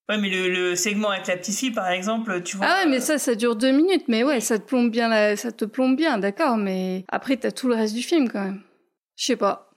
Ouais, 0.09 0.19
mais 0.19 0.31
le, 0.31 0.49
le 0.49 0.77
segment 0.77 1.11
avec 1.11 1.27
la 1.27 1.37
petite 1.37 1.57
fille, 1.57 1.71
par 1.73 1.89
exemple, 1.91 2.43
tu 2.45 2.57
vois. 2.57 2.67
Ah 2.69 2.85
ouais, 2.85 2.91
mais 2.91 3.01
ça, 3.01 3.19
ça 3.19 3.35
dure 3.35 3.57
deux 3.57 3.73
minutes. 3.73 4.05
Mais 4.09 4.23
ouais, 4.25 4.41
ça 4.41 4.59
te 4.59 4.65
plombe 4.65 4.91
bien, 4.91 5.09
la... 5.09 5.37
ça 5.37 5.51
te 5.53 5.65
plombe 5.65 5.97
bien, 5.97 6.19
d'accord. 6.19 6.57
Mais 6.57 7.05
après, 7.09 7.37
t'as 7.37 7.51
tout 7.51 7.67
le 7.69 7.75
reste 7.75 7.95
du 7.95 8.03
film 8.03 8.29
quand 8.29 8.45
même. 8.45 8.63
Je 9.17 9.25
sais 9.27 9.37
pas. 9.37 9.70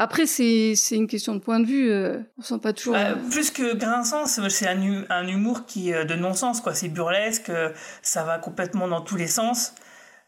Après, 0.00 0.26
c'est 0.26 0.74
une 0.92 1.08
question 1.08 1.34
de 1.34 1.40
point 1.40 1.58
de 1.60 1.66
vue. 1.66 1.90
euh, 1.90 2.18
on 2.38 2.42
sent 2.42 2.58
pas 2.62 2.72
toujours. 2.72 2.94
Bah, 2.94 3.10
euh, 3.10 3.14
plus 3.30 3.50
que 3.50 3.74
grinçant, 3.74 4.26
c'est 4.26 4.66
un, 4.68 5.04
un 5.10 5.26
humour 5.26 5.66
qui 5.66 5.90
est 5.90 6.04
de 6.04 6.14
non-sens, 6.14 6.60
quoi. 6.60 6.74
C'est 6.74 6.88
burlesque, 6.88 7.50
euh, 7.50 7.70
ça 8.02 8.22
va 8.22 8.38
complètement 8.38 8.86
dans 8.86 9.00
tous 9.00 9.16
les 9.16 9.26
sens. 9.26 9.74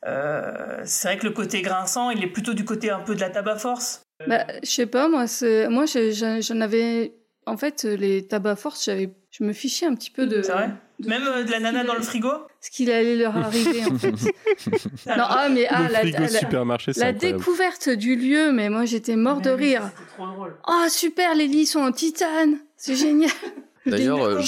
Euh, 0.07 0.81
c'est 0.85 1.09
vrai 1.09 1.19
que 1.19 1.27
le 1.27 1.33
côté 1.33 1.63
grinçant, 1.63 2.11
il 2.11 2.23
est 2.25 2.27
plutôt 2.27 2.55
du 2.55 2.65
côté 2.65 2.91
un 2.91 3.01
peu 3.01 3.15
de 3.15 3.21
la 3.21 3.31
tabac 3.31 3.57
force. 3.59 4.03
Bah, 4.27 4.45
je 4.63 4.69
sais 4.71 4.87
pas, 4.87 5.09
moi, 5.09 5.27
c'est- 5.27 5.69
moi, 5.69 5.85
j'en 5.87 6.61
avais. 6.61 7.15
En 7.47 7.57
fait, 7.57 7.85
euh, 7.85 7.97
les 7.97 8.27
tabacs 8.27 8.59
force, 8.59 8.89
je 9.31 9.45
me 9.45 9.53
fichais 9.53 9.87
un 9.87 9.95
petit 9.95 10.11
peu 10.11 10.27
de. 10.27 10.43
C'est 10.43 10.53
vrai? 10.53 10.71
Même 11.07 11.23
euh, 11.27 11.43
de 11.45 11.51
la 11.51 11.61
nana 11.61 11.85
dans 11.85 11.95
le 11.95 12.03
frigo 12.03 12.31
Ce 12.61 12.71
qu'il 12.71 12.91
allait 12.91 13.17
leur 13.17 13.37
arriver, 13.37 13.85
en 13.85 13.99
fait. 13.99 14.11
non, 15.07 15.25
ah, 15.29 15.49
mais 15.51 15.67
ah, 15.69 15.87
Le 15.87 15.93
la, 15.93 15.99
frigo 16.01 16.19
la- 16.21 16.29
supermarché, 16.29 16.93
c'est 16.93 17.01
la 17.01 17.07
incroyable. 17.09 17.39
découverte 17.39 17.89
du 17.91 18.17
lieu, 18.17 18.53
mais 18.53 18.69
moi, 18.71 18.85
j'étais 18.85 19.17
mort 19.17 19.41
de 19.41 19.51
rire. 19.51 19.91
trop 20.17 20.27
drôle. 20.27 20.55
Oh, 20.69 20.85
super, 20.89 21.35
les 21.35 21.47
lits 21.47 21.67
sont 21.67 21.81
en 21.81 21.93
titane. 21.93 22.59
C'est 22.77 22.95
génial. 22.97 23.31
D'ailleurs, 23.87 24.23
euh, 24.23 24.41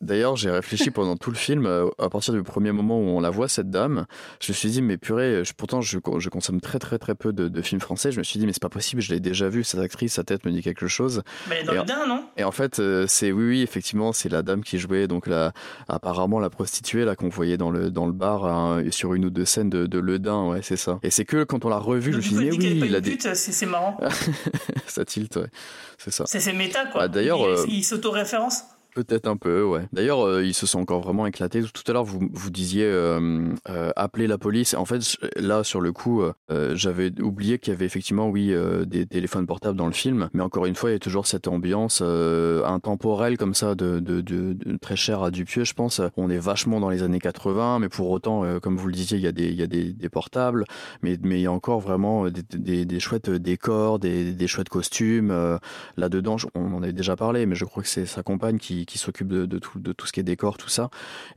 d'ailleurs, 0.00 0.36
j'ai 0.36 0.50
réfléchi 0.50 0.90
pendant 0.90 1.16
tout 1.16 1.30
le 1.30 1.36
film, 1.36 1.66
euh, 1.66 1.88
à 1.98 2.08
partir 2.08 2.32
du 2.34 2.42
premier 2.42 2.72
moment 2.72 2.98
où 3.00 3.04
on 3.08 3.20
la 3.20 3.30
voit, 3.30 3.48
cette 3.48 3.70
dame, 3.70 4.06
je 4.40 4.52
me 4.52 4.54
suis 4.54 4.70
dit, 4.70 4.80
mais 4.82 4.96
purée, 4.96 5.44
je- 5.44 5.52
pourtant 5.54 5.80
je, 5.80 5.98
je 6.18 6.28
consomme 6.28 6.60
très 6.60 6.78
très 6.78 6.98
très 6.98 7.14
peu 7.14 7.32
de, 7.32 7.48
de 7.48 7.62
films 7.62 7.80
français, 7.80 8.12
je 8.12 8.18
me 8.18 8.22
suis 8.22 8.38
dit, 8.38 8.46
mais 8.46 8.52
c'est 8.52 8.62
pas 8.62 8.68
possible, 8.68 9.02
je 9.02 9.12
l'ai 9.12 9.20
déjà 9.20 9.48
vu, 9.48 9.64
cette 9.64 9.80
actrice, 9.80 10.14
sa 10.14 10.24
tête 10.24 10.44
me 10.44 10.52
dit 10.52 10.62
quelque 10.62 10.86
chose. 10.86 11.22
Mais 11.48 11.56
elle 11.56 11.62
est 11.62 11.64
dans 11.64 11.72
Et 11.72 11.74
le 11.76 11.80
en- 11.82 11.84
dain, 11.84 12.06
non? 12.06 12.24
Et 12.36 12.44
en 12.44 12.52
fait, 12.52 12.78
euh, 12.78 13.06
c'est 13.08 13.32
oui, 13.32 13.44
oui, 13.48 13.62
effectivement, 13.62 14.12
c'est 14.12 14.28
la 14.28 14.42
dame 14.42 14.62
qui 14.62 14.78
jouait 14.78 15.08
donc 15.08 15.26
la, 15.26 15.52
apparemment 15.88 16.38
la 16.38 16.50
prostituée 16.50 17.04
là 17.04 17.16
qu'on 17.16 17.28
voyait 17.28 17.56
dans 17.56 17.70
le 17.70 17.90
dans 17.90 18.06
le 18.06 18.12
bar 18.12 18.44
hein, 18.44 18.84
sur 18.90 19.14
une 19.14 19.24
ou 19.24 19.30
deux 19.30 19.44
scènes 19.44 19.70
de, 19.70 19.86
de 19.86 19.98
Le 19.98 20.18
Dain, 20.18 20.48
ouais, 20.48 20.60
c'est 20.62 20.76
ça. 20.76 20.98
Et 21.02 21.10
c'est 21.10 21.24
que 21.24 21.42
quand 21.44 21.64
on 21.64 21.68
l'a 21.68 21.78
revu, 21.78 22.12
je 22.12 22.16
me 22.18 22.22
suis 22.22 22.30
dit, 22.34 22.38
mais 22.40 22.46
est 22.48 22.52
oui, 22.52 22.82
il 22.86 22.94
a 22.94 23.00
des 23.00 23.18
c'est 23.34 23.66
marrant. 23.66 23.98
ça 24.86 25.04
tilt, 25.04 25.34
ouais, 25.36 25.46
c'est 25.98 26.12
ça. 26.12 26.24
C'est 26.26 26.52
méta, 26.52 26.86
quoi. 26.86 27.02
Ah, 27.02 27.08
d'ailleurs, 27.08 27.40
il, 27.66 27.74
il 27.78 27.84
s'auto-référence. 27.84 28.62
Peut-être 28.94 29.28
un 29.28 29.36
peu, 29.36 29.62
ouais. 29.62 29.86
D'ailleurs, 29.92 30.26
euh, 30.26 30.44
ils 30.44 30.54
se 30.54 30.66
sont 30.66 30.80
encore 30.80 31.00
vraiment 31.00 31.26
éclatés. 31.26 31.62
Tout 31.62 31.82
à 31.86 31.92
l'heure, 31.92 32.04
vous, 32.04 32.28
vous 32.32 32.50
disiez 32.50 32.84
euh, 32.84 33.48
euh, 33.68 33.90
appeler 33.94 34.26
la 34.26 34.36
police. 34.36 34.74
En 34.74 34.84
fait, 34.84 35.00
là, 35.36 35.62
sur 35.62 35.80
le 35.80 35.92
coup, 35.92 36.22
euh, 36.22 36.74
j'avais 36.74 37.12
oublié 37.20 37.58
qu'il 37.58 37.72
y 37.72 37.76
avait 37.76 37.86
effectivement, 37.86 38.28
oui, 38.28 38.54
des 38.86 39.06
téléphones 39.06 39.46
portables 39.46 39.76
dans 39.76 39.86
le 39.86 39.92
film. 39.92 40.28
Mais 40.34 40.42
encore 40.42 40.66
une 40.66 40.74
fois, 40.74 40.90
il 40.90 40.94
y 40.94 40.96
a 40.96 41.00
toujours 41.00 41.26
cette 41.26 41.46
ambiance 41.46 42.02
intemporelle 42.02 43.38
comme 43.38 43.54
ça, 43.54 43.74
de, 43.74 44.56
très 44.80 44.96
chère 44.96 45.22
à 45.22 45.30
Dupieux, 45.30 45.64
je 45.64 45.74
pense. 45.74 46.00
On 46.16 46.28
est 46.30 46.38
vachement 46.38 46.80
dans 46.80 46.90
les 46.90 47.02
années 47.02 47.20
80, 47.20 47.78
mais 47.78 47.88
pour 47.88 48.10
autant, 48.10 48.44
comme 48.60 48.76
vous 48.76 48.86
le 48.86 48.92
disiez, 48.92 49.18
il 49.18 49.22
y 49.22 49.28
a 49.28 49.32
des, 49.32 49.48
il 49.48 49.56
y 49.56 49.62
a 49.62 49.66
des, 49.66 50.08
portables. 50.10 50.64
Mais, 51.02 51.16
mais 51.22 51.38
il 51.38 51.42
y 51.42 51.46
a 51.46 51.52
encore 51.52 51.80
vraiment 51.80 52.28
des, 52.28 52.42
des, 52.52 52.84
des 52.84 53.00
chouettes 53.00 53.30
décors, 53.30 53.98
des, 53.98 54.32
des 54.32 54.46
chouettes 54.48 54.68
costumes. 54.68 55.58
Là-dedans, 55.96 56.36
on 56.54 56.74
en 56.74 56.82
avait 56.82 56.92
déjà 56.92 57.16
parlé, 57.16 57.46
mais 57.46 57.54
je 57.54 57.64
crois 57.64 57.82
que 57.82 57.88
c'est 57.88 58.06
sa 58.06 58.22
compagne 58.22 58.58
qui, 58.58 58.86
qui 58.90 58.98
s'occupe 58.98 59.28
de, 59.28 59.58
tout, 59.58 59.78
de 59.78 59.92
tout 59.92 60.06
ce 60.06 60.12
qui 60.12 60.20
est 60.20 60.24
décor, 60.24 60.56
tout 60.56 60.68
ça. 60.68 60.90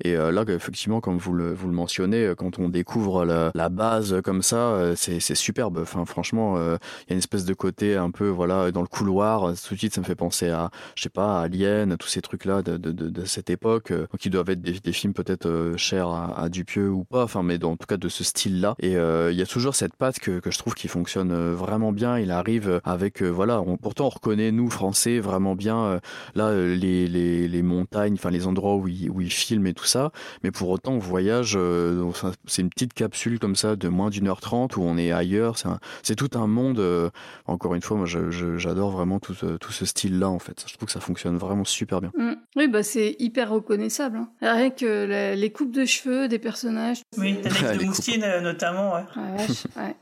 Et 0.04 0.16
euh, 0.16 0.32
là, 0.32 0.44
effectivement, 0.48 1.02
comme 1.02 1.18
vous 1.18 1.34
le, 1.34 1.54
vous 1.54 1.68
le 1.68 1.74
mentionnez, 1.74 2.26
euh, 2.26 2.36
quand 2.36 2.60
on 2.60 2.70
découvre 2.70 3.26
la, 3.26 3.70
base 3.70 4.22
comme 4.24 4.42
ça, 4.42 4.56
euh, 4.56 4.96
c'est 4.96 5.36
superbe. 5.36 5.80
Enfin, 5.82 6.06
franchement, 6.06 6.58
il 6.58 7.10
y 7.10 7.12
a 7.12 7.14
une 7.14 7.18
espèce 7.18 7.46
de 7.46 7.54
côté 7.54 7.96
un 7.96 8.12
peu, 8.12 8.28
voilà, 8.28 8.72
dans 8.72 8.82
le 8.82 8.88
couloir. 8.88 9.54
Tout 9.68 9.74
de 9.74 9.80
suite, 9.80 9.94
ça 9.94 10.02
me 10.02 10.06
fait 10.06 10.16
penser 10.16 10.50
à, 10.50 10.70
je 10.96 11.04
sais 11.04 11.10
pas, 11.10 11.40
à 11.40 11.44
Alien, 11.44 11.98
tous 11.98 12.08
ces 12.08 12.22
trucs-là 12.22 12.62
de, 12.62 12.78
de, 12.78 13.26
cette 13.26 13.50
époque, 13.50 13.94
qui 14.20 14.30
doivent 14.30 14.50
être 14.50 14.62
des, 14.62 14.94
films 14.94 15.14
peut-être 15.14 15.74
chers 15.78 16.08
à, 16.08 16.40
à 16.40 16.50
Dupieux 16.50 16.90
ou 16.90 17.04
pas, 17.04 17.24
enfin, 17.24 17.44
mais 17.44 17.58
dans, 17.58 17.72
en 17.72 17.78
tout 17.78 17.88
cas 17.88 17.98
de 17.98 18.10
ce 18.10 18.24
style-là. 18.24 18.76
Et 18.80 18.94
il 18.94 19.36
y 19.36 19.42
a 19.42 19.46
toujours 19.46 19.76
cette 19.76 19.96
patte 19.96 20.20
que, 20.20 20.42
je 20.46 20.58
trouve 20.58 20.76
qui 20.76 20.88
fonctionne 20.88 21.34
vraiment 21.54 21.92
bien. 21.92 22.20
Il 22.20 22.32
arrive 22.32 22.82
avec, 22.84 23.22
voilà, 23.22 23.62
pourtant 23.82 24.06
on 24.06 24.10
reconnaît, 24.10 24.52
nous, 24.52 24.70
Français, 24.70 25.20
vraiment 25.20 25.56
bien, 25.56 26.00
là, 26.36 26.54
les, 26.54 27.08
les, 27.34 27.48
les 27.48 27.62
montagnes, 27.62 28.14
enfin, 28.14 28.30
les 28.30 28.48
endroits 28.48 28.76
où 28.76 28.88
il, 28.88 29.10
où 29.10 29.22
il 29.22 29.32
filme 29.32 29.66
et 29.68 29.74
tout 29.74 29.86
ça. 29.86 30.12
Mais 30.44 30.52
pour 30.52 30.70
autant, 30.70 30.94
on 30.94 31.00
voyage, 31.00 31.54
euh, 31.58 32.12
c'est 32.46 32.62
une 32.62 32.70
petite 32.70 32.94
capsule 32.94 33.40
comme 33.40 33.56
ça 33.56 33.76
de 33.76 33.88
moins 33.88 34.10
d'une 34.10 34.28
heure 34.28 34.42
trente 34.42 34.78
où 34.78 34.82
on 34.84 34.98
est 34.98 35.12
ailleurs. 35.12 35.56
C'est 36.04 36.16
tout 36.16 36.30
un 36.36 36.48
monde. 36.48 36.80
euh, 36.80 37.10
encore 37.48 37.76
une 37.76 37.82
fois, 37.82 37.98
moi, 37.98 38.06
j'adore 38.06 38.92
vraiment 38.92 39.20
tout, 39.20 39.34
ce- 39.34 39.58
tout 39.58 39.72
ce 39.72 39.86
style-là, 39.86 40.30
en 40.30 40.40
fait. 40.40 40.64
Je 40.68 40.74
trouve 40.76 40.88
que 40.88 40.92
ça 40.94 41.00
fonctionne 41.00 41.38
vraiment 41.38 41.64
super 41.66 42.02
bien. 42.02 42.12
Mm. 42.18 42.34
Oui, 42.56 42.68
bah 42.68 42.84
c'est 42.84 43.16
hyper 43.20 43.50
reconnaissable. 43.50 44.18
hein. 44.18 44.30
Rien 44.42 44.70
que 44.70 45.06
la- 45.06 45.36
les 45.36 45.52
coupes 45.52 45.72
de 45.72 45.86
cheveux 45.86 46.28
des 46.28 46.40
personnages. 46.40 47.02
Oui, 47.18 47.36
Tanek 47.42 47.62
de 47.74 47.80
Les 47.80 47.86
Moustine, 47.86 48.24
euh, 48.24 48.42
notamment, 48.42 48.94
ouais. 48.96 49.04
Ah, 49.16 49.36
vache, 49.38 49.64
ouais. 49.78 49.96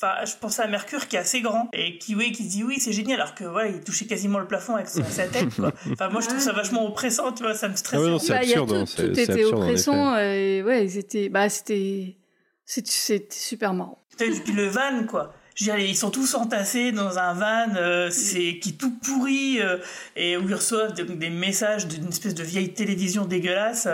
Enfin, 0.00 0.24
je 0.24 0.32
pense 0.40 0.60
à 0.60 0.68
Mercure 0.68 1.08
qui 1.08 1.16
est 1.16 1.18
assez 1.18 1.40
grand 1.40 1.68
et 1.72 1.98
qui, 1.98 2.14
oui, 2.14 2.30
qui 2.30 2.44
se 2.44 2.50
dit 2.50 2.62
oui, 2.62 2.78
c'est 2.78 2.92
génial, 2.92 3.20
alors 3.20 3.34
que 3.34 3.42
voilà, 3.44 3.68
il 3.68 3.80
touchait 3.80 4.06
quasiment 4.06 4.38
le 4.38 4.46
plafond 4.46 4.76
avec 4.76 4.86
sa, 4.88 5.02
sa 5.04 5.26
tête. 5.26 5.52
Quoi. 5.56 5.72
Enfin, 5.92 6.08
moi, 6.08 6.20
je 6.20 6.28
trouve 6.28 6.38
ça 6.38 6.52
vachement 6.52 6.86
oppressant, 6.86 7.32
tu 7.32 7.42
vois, 7.42 7.54
ça 7.54 7.68
me 7.68 7.74
stresse. 7.74 7.98
Ah 8.00 8.04
ouais, 8.04 8.10
non, 8.10 8.18
c'est 8.20 8.32
Bah, 8.32 8.44
il 8.44 8.50
y 8.50 8.54
a 8.54 8.60
absurde, 8.60 8.68
tout, 8.86 9.02
hein, 9.02 9.04
tout 9.06 9.10
était 9.18 9.30
absurde, 9.32 9.54
oppressant. 9.54 10.16
et 10.18 10.62
ouais, 10.62 10.84
ils 10.84 10.98
étaient. 10.98 11.28
Bah, 11.28 11.48
c'était. 11.48 12.16
C'était 12.64 12.90
c'était 12.90 13.34
super 13.34 13.72
marrant. 13.74 13.98
Putain, 14.10 14.26
Puis 14.44 14.52
le 14.52 14.68
van, 14.68 15.04
quoi. 15.08 15.32
Je 15.56 15.64
veux 15.64 15.72
dire, 15.76 15.80
ils 15.84 15.96
sont 15.96 16.10
tous 16.12 16.34
entassés 16.34 16.92
dans 16.92 17.18
un 17.18 17.32
van 17.34 17.74
euh, 17.74 18.10
c'est 18.10 18.60
qui 18.60 18.68
est 18.68 18.78
tout 18.78 18.92
pourri 19.00 19.60
euh, 19.60 19.78
et 20.14 20.36
où 20.36 20.48
ils 20.48 20.54
reçoivent 20.54 20.92
des, 20.92 21.02
des 21.02 21.30
messages 21.30 21.88
d'une 21.88 22.06
espèce 22.08 22.34
de 22.36 22.44
vieille 22.44 22.72
télévision 22.74 23.24
dégueulasse. 23.24 23.88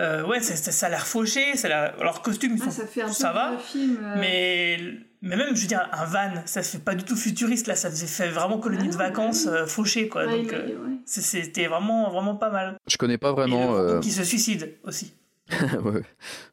Euh, 0.00 0.26
ouais, 0.26 0.40
ça, 0.40 0.56
ça, 0.56 0.72
ça 0.72 0.86
a 0.86 0.88
l'air 0.88 1.06
fauché, 1.06 1.56
ça 1.56 1.68
a 1.68 1.70
l'air- 1.70 1.94
leurs 2.02 2.22
costumes, 2.22 2.54
ils 2.56 2.62
sont- 2.62 2.70
ça 2.72 2.86
fait 2.86 3.02
un 3.02 3.12
ça 3.12 3.28
peu 3.28 3.34
va. 3.34 3.58
film. 3.58 3.98
euh, 4.02 4.14
Mais, 4.18 4.78
mais 5.22 5.36
même, 5.36 5.54
je 5.56 5.62
veux 5.62 5.66
dire, 5.66 5.88
un 5.92 6.04
van, 6.04 6.42
ça 6.46 6.62
fait 6.62 6.78
pas 6.78 6.94
du 6.94 7.04
tout 7.04 7.16
futuriste, 7.16 7.66
là, 7.66 7.74
ça 7.74 7.90
faisait 7.90 8.06
fait 8.06 8.28
vraiment 8.28 8.58
colonie 8.58 8.88
de 8.88 8.96
vacances 8.96 9.46
euh, 9.46 9.66
fauchée, 9.66 10.08
quoi. 10.08 10.26
Ouais, 10.26 10.42
donc, 10.42 10.52
euh, 10.52 10.66
ouais. 10.66 10.98
c'était 11.04 11.66
vraiment, 11.66 12.10
vraiment 12.10 12.36
pas 12.36 12.50
mal. 12.50 12.76
Je 12.86 12.96
connais 12.96 13.18
pas 13.18 13.30
Et 13.30 13.34
vraiment. 13.34 13.72
le 13.72 13.78
euh, 13.78 14.00
qui 14.00 14.10
se 14.10 14.24
suicide 14.24 14.74
aussi. 14.84 15.14
Ouais. 15.84 16.02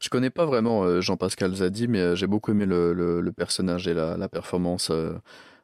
Je 0.00 0.08
connais 0.08 0.30
pas 0.30 0.46
vraiment 0.46 0.84
euh, 0.84 1.00
Jean-Pascal 1.00 1.52
Zadi, 1.54 1.88
mais 1.88 2.14
j'ai 2.14 2.26
beaucoup 2.28 2.52
aimé 2.52 2.64
le, 2.64 2.92
le, 2.92 3.20
le 3.20 3.32
personnage 3.32 3.88
et 3.88 3.94
la, 3.94 4.16
la 4.16 4.28
performance 4.28 4.88
euh, 4.92 5.14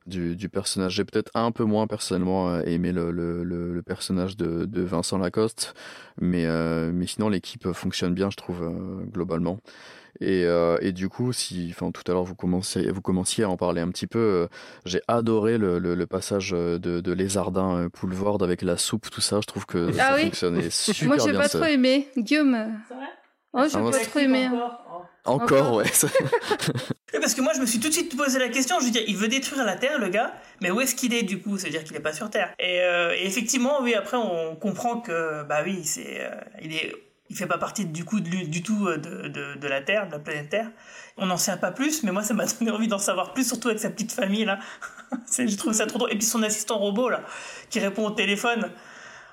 du, 0.07 0.35
du 0.35 0.49
personnage. 0.49 0.95
J'ai 0.95 1.05
peut-être 1.05 1.31
un 1.35 1.53
peu 1.53 1.63
moins 1.63 1.87
personnellement 1.87 2.59
aimé 2.63 2.91
le, 2.91 3.13
le, 3.13 3.45
le, 3.45 3.73
le 3.73 3.83
personnage 3.83 4.37
de, 4.37 4.65
de 4.65 4.83
Vincent 4.83 5.17
Lacoste, 5.19 5.75
mais, 6.21 6.45
euh, 6.47 6.91
mais 6.93 7.07
sinon 7.07 7.29
l'équipe 7.29 7.71
fonctionne 7.73 8.15
bien, 8.15 8.31
je 8.31 8.37
trouve, 8.37 8.63
euh, 8.65 9.05
globalement. 9.07 9.61
Et, 10.23 10.45
euh, 10.45 10.77
et 10.83 10.93
du 10.93 11.09
coup, 11.09 11.33
si, 11.33 11.73
enfin, 11.75 11.91
tout 11.93 12.03
à 12.07 12.13
l'heure 12.13 12.25
vous 12.25 12.35
commenciez, 12.35 12.91
vous 12.91 13.01
commenciez 13.01 13.45
à 13.45 13.49
en 13.49 13.57
parler 13.57 13.81
un 13.81 13.89
petit 13.89 14.07
peu, 14.07 14.19
euh, 14.19 14.47
j'ai 14.85 15.01
adoré 15.09 15.57
le, 15.57 15.79
le, 15.79 15.95
le 15.95 16.07
passage 16.07 16.51
de, 16.51 16.77
de 16.79 17.13
Lézardin 17.13 17.77
euh, 17.85 17.89
Poulvord 17.89 18.43
avec 18.43 18.61
la 18.63 18.77
soupe, 18.77 19.09
tout 19.11 19.23
ça. 19.23 19.41
Je 19.41 19.47
trouve 19.47 19.65
que 19.65 19.89
Ah 19.99 20.11
ça 20.11 20.15
oui 20.17 20.23
fonctionnait 20.25 20.69
super 20.71 21.09
Moi, 21.09 21.17
j'ai 21.19 21.31
bien. 21.31 21.41
pas 21.41 21.49
ça. 21.49 21.59
trop 21.59 21.69
aimé. 21.69 22.09
Guillaume. 22.19 22.55
euh, 22.55 22.67
Oh, 23.53 23.63
j'ai 23.69 23.79
Ah, 23.79 23.83
pas 23.83 23.93
c'est- 23.93 24.05
trop 24.11 24.19
aimé. 24.21 24.49
Encore, 25.25 25.75
ouais. 25.77 25.85
Parce 27.21 27.35
que 27.35 27.41
moi, 27.43 27.53
je 27.55 27.61
me 27.61 27.67
suis 27.67 27.81
tout 27.81 27.89
de 27.89 27.93
suite 27.93 28.17
posé 28.17 28.39
la 28.39 28.49
question. 28.49 28.79
Je 28.81 28.85
veux 28.87 28.91
dire, 28.91 29.03
il 29.07 29.17
veut 29.17 29.29
détruire 29.29 29.65
la 29.65 29.77
Terre, 29.77 29.99
le 29.99 30.09
gars, 30.09 30.33
mais 30.63 30.71
où 30.71 30.81
est-ce 30.81 30.95
qu'il 30.95 31.13
est 31.13 31.23
du 31.25 31.41
coup? 31.41 31.59
C'est-à-dire 31.59 31.83
qu'il 31.85 31.93
n'est 31.95 32.01
pas 32.01 32.13
sur 32.13 32.31
Terre. 32.31 32.55
Et, 32.59 32.81
euh, 32.81 33.13
et 33.15 33.27
effectivement, 33.27 33.83
oui, 33.83 33.95
après, 33.95 34.17
on 34.17 34.55
comprend 34.57 35.01
que, 35.01 35.43
bah 35.45 35.63
oui, 35.65 35.81
c'est, 35.85 36.21
euh, 36.21 36.31
il 36.63 36.73
est, 36.75 36.95
il 37.31 37.37
fait 37.37 37.47
pas 37.47 37.59
partie 37.59 37.87
du 37.87 38.05
coup 38.05 38.21
du 38.21 38.63
tout 38.63 38.87
euh, 38.87 38.99
de, 38.99 39.57
de, 39.57 39.69
la 39.69 39.81
Terre, 39.81 40.07
de 40.09 40.13
la 40.13 40.19
planète 40.19 40.51
Terre. 40.51 40.71
On 41.17 41.27
n'en 41.27 41.37
sait 41.37 41.57
pas 41.57 41.71
plus, 41.71 42.03
mais 42.03 42.11
moi, 42.11 42.23
ça 42.23 42.35
m'a 42.35 42.45
donné 42.59 42.71
envie 42.71 42.89
d'en 42.89 42.99
savoir 42.99 43.33
plus, 43.33 43.47
surtout 43.47 43.69
avec 43.69 43.81
sa 43.81 43.89
petite 43.89 44.13
famille 44.13 44.45
là. 44.45 44.59
Je 45.39 45.57
trouve 45.57 45.73
ça 45.73 45.87
trop 45.87 45.99
drôle. 45.99 46.13
Et 46.13 46.17
puis 46.17 46.27
son 46.27 46.43
assistant 46.43 46.79
robot 46.79 47.09
là, 47.09 47.23
qui 47.71 47.79
répond 47.79 48.07
au 48.07 48.11
téléphone. 48.11 48.71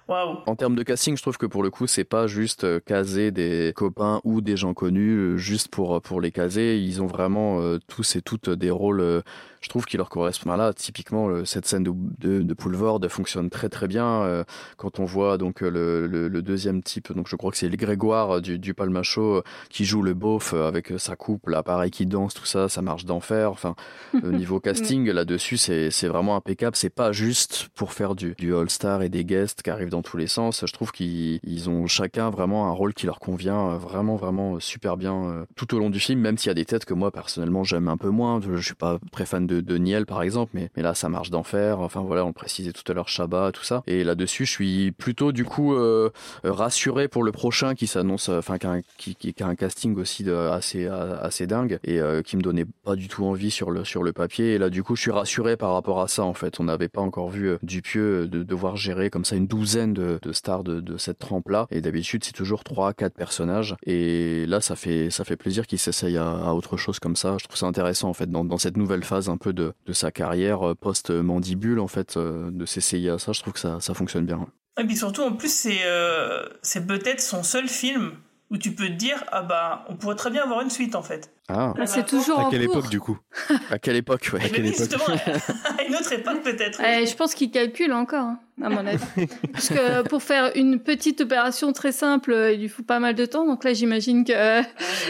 En 0.10 0.56
termes 0.56 0.76
de 0.76 0.84
casting, 0.84 1.18
je 1.18 1.22
trouve 1.22 1.38
que 1.38 1.46
pour 1.46 1.64
le 1.64 1.70
coup, 1.70 1.86
c'est 1.86 2.06
pas 2.06 2.28
juste 2.28 2.64
euh, 2.64 2.80
caser 2.80 3.32
des 3.32 3.74
copains 3.76 4.22
ou 4.24 4.40
des 4.40 4.56
gens 4.56 4.74
connus 4.74 5.18
euh, 5.18 5.38
juste 5.38 5.68
pour 5.68 6.02
pour 6.02 6.22
les 6.22 6.32
caser. 6.32 6.80
Ils 6.80 7.02
ont 7.02 7.08
vraiment 7.08 7.78
tous 7.88 8.16
et 8.16 8.22
toutes 8.22 8.50
des 8.50 8.70
rôles. 8.70 9.24
Je 9.62 9.70
trouve 9.70 9.86
qui 9.86 9.98
leur 9.98 10.10
correspondent. 10.10 10.58
Là, 10.58 10.74
typiquement, 10.74 11.46
cette 11.46 11.66
scène 11.66 11.84
de, 11.84 11.92
de, 12.20 12.42
de 12.42 12.54
Poulvord 12.54 13.00
fonctionne 13.10 13.50
très 13.50 13.70
très 13.70 13.88
bien. 13.88 14.06
euh, 14.24 14.44
quand 14.78 15.00
on 15.00 15.06
voit 15.06 15.38
donc 15.38 15.62
le, 15.62 16.08
le, 16.08 16.28
le 16.28 16.42
deuxième 16.42 16.82
type, 16.84 17.12
donc 17.14 17.28
je 17.28 17.36
crois 17.36 17.52
que 17.52 17.58
c'est 17.58 17.70
le 17.70 17.76
Grégoire 17.78 18.38
euh, 18.38 18.42
du, 18.42 18.60
du 18.60 18.74
Palmacho 18.74 19.38
euh, 19.38 19.42
qui 19.70 19.86
joue 19.86 20.02
le 20.02 20.14
beauf 20.14 20.54
avec 20.54 20.94
sa 20.98 21.16
coupe, 21.16 21.48
l'appareil 21.48 21.92
qui 21.92 22.06
danse, 22.06 22.34
tout 22.34 22.46
ça, 22.46 22.70
ça 22.70 22.82
marche 22.82 23.06
d'enfer. 23.06 23.52
Enfin, 23.52 23.76
au 24.24 24.32
niveau 24.32 24.60
casting 24.60 25.10
là-dessus, 25.10 25.58
c'est 25.58 25.90
c'est 25.92 26.08
vraiment 26.08 26.36
impeccable. 26.36 26.76
C'est 26.76 26.90
pas 26.90 27.12
juste 27.12 27.70
pour 27.76 27.94
faire 27.94 28.16
du, 28.16 28.36
du 28.38 28.56
All-Star 28.56 29.02
et 29.02 29.10
des 29.10 29.26
guests 29.26 29.62
qui 29.64 29.70
arrivent 29.70 29.90
dans 29.90 30.02
tous 30.04 30.18
les 30.18 30.28
sens. 30.28 30.64
Je 30.66 30.72
trouve 30.74 30.92
qu'ils 30.92 31.40
ils 31.44 31.70
ont 31.70 31.88
chacun 31.88 32.30
vraiment 32.30 32.68
un 32.68 32.72
rôle 32.72 32.94
qui 32.94 33.06
leur 33.06 33.20
convient 33.20 33.78
vraiment, 33.78 34.16
vraiment 34.16 34.60
super 34.60 34.98
bien 34.98 35.46
tout 35.56 35.74
au 35.76 35.80
long 35.80 35.90
du 35.90 36.00
film, 36.00 36.20
même 36.20 36.38
s'il 36.38 36.48
y 36.50 36.52
a 36.52 36.56
des 36.56 36.66
têtes 36.66 36.86
que 36.86 36.94
moi, 36.94 37.12
personnellement, 37.12 37.64
j'aime 37.64 37.88
un 37.88 37.98
peu 37.98 38.10
moins. 38.10 38.40
Je, 38.42 38.56
je 38.56 38.62
suis 38.66 38.76
pas 38.76 39.00
très 39.12 39.26
fan 39.26 39.47
de, 39.48 39.62
de 39.62 39.78
Niel, 39.78 40.06
par 40.06 40.22
exemple, 40.22 40.52
mais, 40.54 40.70
mais 40.76 40.84
là, 40.84 40.94
ça 40.94 41.10
marche 41.10 41.30
d'enfer. 41.30 41.80
Enfin, 41.80 42.02
voilà, 42.02 42.24
on 42.24 42.28
le 42.28 42.34
précisait 42.34 42.72
tout 42.72 42.90
à 42.92 42.94
l'heure, 42.94 43.10
Shabba, 43.10 43.52
tout 43.52 43.64
ça. 43.64 43.84
Et 43.88 44.04
là-dessus, 44.04 44.46
je 44.46 44.52
suis 44.52 44.92
plutôt, 44.92 45.32
du 45.32 45.46
coup, 45.46 45.74
euh, 45.74 46.10
rassuré 46.44 47.08
pour 47.08 47.24
le 47.24 47.32
prochain 47.32 47.76
qui 47.76 47.88
s'annonce, 47.88 48.30
euh, 48.30 48.40
enfin, 48.40 48.58
qui, 48.98 49.16
qui, 49.16 49.34
qui- 49.34 49.44
a 49.44 49.48
un 49.48 49.56
casting 49.56 49.96
aussi 49.98 50.24
de, 50.24 50.34
assez, 50.34 50.88
assez 50.88 51.48
dingue 51.48 51.80
et 51.84 52.00
euh, 52.00 52.22
qui 52.22 52.38
me 52.38 52.42
donnait 52.42 52.66
pas 52.84 52.96
du 52.96 53.08
tout 53.08 53.26
envie 53.26 53.52
sur 53.52 53.72
le, 53.72 53.86
sur 53.86 54.04
le 54.04 54.14
papier. 54.14 54.54
Et 54.54 54.58
là, 54.58 54.70
du 54.70 54.84
coup, 54.84 54.96
je 54.96 55.02
suis 55.02 55.12
rassuré 55.12 55.58
par 55.58 55.74
rapport 55.74 56.02
à 56.02 56.08
ça, 56.08 56.24
en 56.24 56.34
fait. 56.34 56.60
On 56.60 56.66
n'avait 56.66 56.90
pas 56.90 57.02
encore 57.02 57.30
vu 57.30 57.58
Dupieux 57.64 58.28
de 58.28 58.44
devoir 58.44 58.76
gérer 58.76 59.10
comme 59.10 59.26
ça 59.26 59.36
une 59.36 59.48
douzaine 59.48 59.94
de, 59.94 60.20
stars 60.32 60.64
de, 60.64 60.98
cette 60.98 61.20
trempe-là. 61.20 61.68
Et 61.72 61.82
d'habitude, 61.82 62.24
c'est 62.24 62.34
toujours 62.34 62.64
trois, 62.64 62.94
quatre 62.94 63.14
personnages. 63.14 63.76
Et 63.86 64.46
là, 64.48 64.60
ça 64.62 64.76
fait, 64.76 65.10
ça 65.10 65.24
fait 65.24 65.38
plaisir 65.38 65.68
qu'il 65.68 65.80
s'essaye 65.80 66.18
à, 66.18 66.54
autre 66.54 66.78
chose 66.78 67.00
comme 67.00 67.16
ça. 67.16 67.38
Je 67.40 67.46
trouve 67.46 67.58
ça 67.58 67.68
intéressant, 67.68 68.10
en 68.10 68.14
fait, 68.14 68.30
dans, 68.30 68.44
dans 68.44 68.58
cette 68.58 68.78
nouvelle 68.78 69.04
phase 69.04 69.30
un 69.30 69.37
peu 69.38 69.54
de, 69.54 69.74
de 69.86 69.94
sa 69.94 70.12
carrière 70.12 70.70
euh, 70.70 70.76
post-mandibule, 70.76 71.80
en 71.80 71.88
fait, 71.88 72.18
euh, 72.18 72.50
de 72.52 72.66
s'essayer 72.66 73.10
à 73.10 73.18
ça. 73.20 73.32
Je 73.32 73.42
trouve 73.42 73.54
que 73.54 73.60
ça, 73.60 73.80
ça 73.80 73.94
fonctionne 73.94 74.26
bien. 74.26 74.48
Et 74.80 74.84
puis 74.84 74.96
surtout, 74.96 75.22
en 75.24 75.32
plus, 75.34 75.52
c'est 75.52 75.80
euh, 75.86 76.44
c'est 76.62 76.86
peut-être 76.86 77.22
son 77.22 77.42
seul 77.44 77.68
film 77.68 78.12
où 78.50 78.58
tu 78.58 78.72
peux 78.72 78.88
te 78.88 78.94
dire 78.94 79.24
ah 79.34 79.42
bah 79.42 79.84
on 79.90 79.96
pourrait 79.98 80.16
très 80.16 80.30
bien 80.30 80.44
avoir 80.44 80.62
une 80.62 80.70
suite 80.70 80.96
en 80.96 81.02
fait. 81.02 81.32
Ah, 81.50 81.74
Ah, 81.78 81.86
c'est 81.86 82.06
toujours 82.06 82.40
en 82.40 82.50
cours. 82.50 82.84
du 82.90 83.00
coup? 83.02 83.18
À 83.72 83.78
quelle 83.80 83.96
époque, 83.98 84.30
ouais. 84.34 84.40
Justement, 84.68 85.04
à 85.80 85.84
une 85.84 85.96
autre 85.96 86.14
époque 86.14 86.44
peut-être. 86.44 86.80
Eh, 86.82 87.06
je 87.06 87.16
pense 87.16 87.34
qu'il 87.34 87.52
calcule 87.52 87.92
encore, 87.92 88.24
hein, 88.26 88.40
à 88.62 88.70
mon 88.70 88.86
avis. 88.86 89.04
Parce 89.52 89.68
que 89.70 90.08
pour 90.08 90.22
faire 90.24 90.52
une 90.56 90.80
petite 90.80 91.22
opération 91.22 91.74
très 91.74 91.92
simple, 91.92 92.32
euh, 92.32 92.54
il 92.54 92.62
lui 92.62 92.70
faut 92.70 92.84
pas 92.84 93.00
mal 93.00 93.16
de 93.16 93.26
temps. 93.26 93.46
Donc 93.46 93.64
là, 93.66 93.74
j'imagine 93.74 94.24
que 94.24 94.32
euh, 94.34 94.62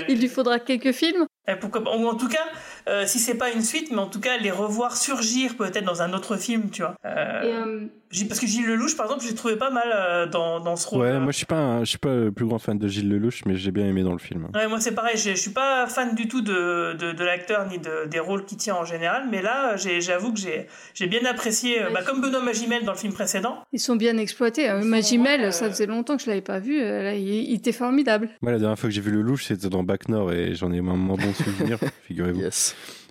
il 0.08 0.20
lui 0.20 0.28
faudra 0.30 0.58
quelques 0.60 0.92
films. 0.94 1.26
Et 1.48 1.56
pourquoi 1.56 1.84
pas- 1.84 1.96
Ou 1.96 2.08
en 2.08 2.16
tout 2.16 2.28
cas, 2.30 2.44
euh, 2.88 3.06
si 3.06 3.20
c'est 3.20 3.36
pas 3.36 3.52
une 3.52 3.62
suite, 3.62 3.92
mais 3.92 4.00
en 4.00 4.08
tout 4.08 4.20
cas 4.20 4.38
les 4.38 4.52
revoir 4.52 4.96
surgir 4.96 5.58
peut-être 5.58 5.84
dans 5.84 6.02
un 6.02 6.14
autre 6.14 6.38
film, 6.38 6.70
tu 6.70 6.82
vois. 6.82 6.96
Euh, 7.06 7.66
euh, 7.66 7.86
Parce 8.30 8.40
que 8.40 8.48
Gilles 8.48 8.66
Lelouch, 8.66 8.96
par 8.96 9.06
exemple, 9.08 9.26
j'ai 9.28 9.36
trouvé 9.36 9.58
pas 9.58 9.70
mal 9.70 9.88
euh, 9.94 10.26
dans, 10.28 10.62
dans 10.62 10.76
ce 10.78 10.88
rôle. 10.88 11.02
Ouais, 11.02 11.20
moi 11.20 11.32
je 11.32 11.38
suis 11.38 11.46
pas, 11.46 11.58
un- 11.58 11.80
je 11.82 11.90
suis 11.90 11.98
pas 11.98 12.14
le 12.16 12.32
plus 12.32 12.46
grand 12.46 12.58
fan 12.58 12.78
de 12.80 12.88
Gilles 12.88 13.10
Lelouch, 13.10 13.42
mais 13.46 13.56
j'ai 13.58 13.72
bien 13.72 13.86
aimé 13.86 14.02
dans 14.04 14.14
le 14.14 14.18
film. 14.20 14.48
Ouais, 14.56 14.68
moi 14.68 14.80
c'est 14.80 14.96
pareil, 14.96 15.18
je 15.18 15.32
je 15.32 15.36
suis 15.36 15.52
pas 15.52 15.88
fan 15.88 16.16
du 16.16 16.28
tout 16.30 16.42
de, 16.42 16.94
de, 16.94 17.12
de 17.12 17.24
l'acteur 17.26 17.68
ni 17.70 17.80
de, 17.80 18.06
des 18.10 18.20
rôles 18.20 18.46
qu'il 18.46 18.58
tient 18.58 18.76
en 18.76 18.86
général, 18.86 19.28
mais 19.30 19.42
là 19.42 19.76
j'ai- 19.76 20.00
j'avoue 20.00 20.32
que 20.32 20.40
j'ai 20.40 20.68
j'ai 20.94 21.08
bien 21.08 21.26
apprécié, 21.26 21.82
euh, 21.84 21.90
bah, 21.94 22.02
comme 22.06 22.22
Benoît 22.22 22.42
Magimel 22.42 22.86
dans 22.86 22.94
le 22.94 22.98
film 22.98 23.12
précédent. 23.14 23.62
Ils 23.74 23.80
sont 23.80 23.98
bien 23.98 24.18
exploités. 24.18 24.70
Euh, 24.70 24.82
Magimel, 24.84 25.52
ça 25.52 25.70
faisait 25.70 25.86
longtemps 25.86 26.16
que 26.16 26.24
je 26.24 26.28
l'avais 26.30 26.42
pas 26.42 26.60
vu. 26.60 26.82
euh, 26.82 27.04
Là, 27.04 27.14
il, 27.14 27.28
il 27.28 27.54
était 27.56 27.72
formidable. 27.74 28.30
Moi, 28.42 28.52
la 28.54 28.60
dernière 28.60 28.80
fois 28.80 28.90
que 28.90 28.96
j'ai 28.96 29.02
vu 29.02 29.12
Lelouch, 29.12 29.44
c'était 29.44 29.70
dans 29.70 29.84
Bac 29.84 30.08
Nord 30.08 30.32
et 30.32 30.56
j'en 30.56 30.72
ai 30.72 30.80
un 30.80 30.82
moins 30.82 31.18
bon 31.18 31.34
souvenir, 31.34 31.78
figurez-vous. 32.08 32.42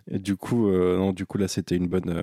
Du 0.09 0.37
coup, 0.37 0.69
euh, 0.71 0.97
non, 0.97 1.12
du 1.12 1.27
coup 1.27 1.37
là, 1.37 1.49
c'était 1.49 1.75
une 1.77 1.88
bonne, 1.88 2.23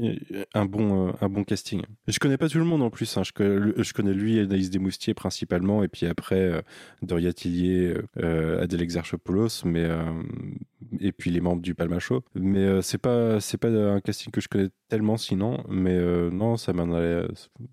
euh, 0.00 0.14
un 0.54 0.64
bon, 0.64 1.08
euh, 1.08 1.12
un 1.20 1.28
bon 1.28 1.44
casting. 1.44 1.82
Je 2.08 2.18
connais 2.18 2.38
pas 2.38 2.48
tout 2.48 2.58
le 2.58 2.64
monde 2.64 2.82
en 2.82 2.88
plus. 2.88 3.16
hein. 3.18 3.22
Je, 3.22 3.32
connais, 3.32 3.72
je 3.76 3.92
connais 3.92 4.14
lui, 4.14 4.38
Anaïs 4.40 4.70
Desmoustiers 4.70 5.12
principalement, 5.12 5.82
et 5.82 5.88
puis 5.88 6.06
après 6.06 6.62
Doria 7.02 7.34
Tillier, 7.34 7.94
Adèle 8.16 8.80
Exarchopoulos, 8.80 9.64
mais 9.64 9.86
et 11.00 11.12
puis 11.12 11.30
les 11.30 11.40
membres 11.40 11.62
du 11.62 11.74
Palmacho. 11.74 12.22
Mais 12.34 12.64
euh, 12.64 12.82
c'est 12.82 12.98
pas, 12.98 13.40
c'est 13.40 13.58
pas 13.58 13.68
un 13.68 14.00
casting 14.00 14.30
que 14.30 14.40
je 14.40 14.48
connais 14.48 14.70
tellement 14.88 15.16
sinon. 15.16 15.64
Mais 15.68 15.96
euh, 15.96 16.30
non, 16.30 16.56
ça 16.56 16.72
m'a, 16.72 16.84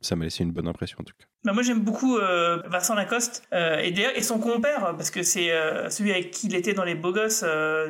ça 0.02 0.16
m'a 0.16 0.26
laissé 0.26 0.44
une 0.44 0.52
bonne 0.52 0.68
impression 0.68 0.98
en 1.00 1.04
tout 1.04 1.14
cas. 1.18 1.26
Bah, 1.46 1.52
moi 1.52 1.62
j'aime 1.62 1.82
beaucoup 1.82 2.18
euh, 2.18 2.62
Vincent 2.68 2.96
Lacoste 2.96 3.44
euh, 3.54 3.78
et 3.78 4.22
son 4.22 4.40
compère 4.40 4.94
parce 4.96 5.12
que 5.12 5.24
c'est 5.24 5.52
celui 5.90 6.12
avec 6.12 6.32
qui 6.32 6.48
il 6.48 6.56
était 6.56 6.74
dans 6.74 6.86
les 6.86 6.96
Beaux 6.96 7.12
Gosses 7.12 7.44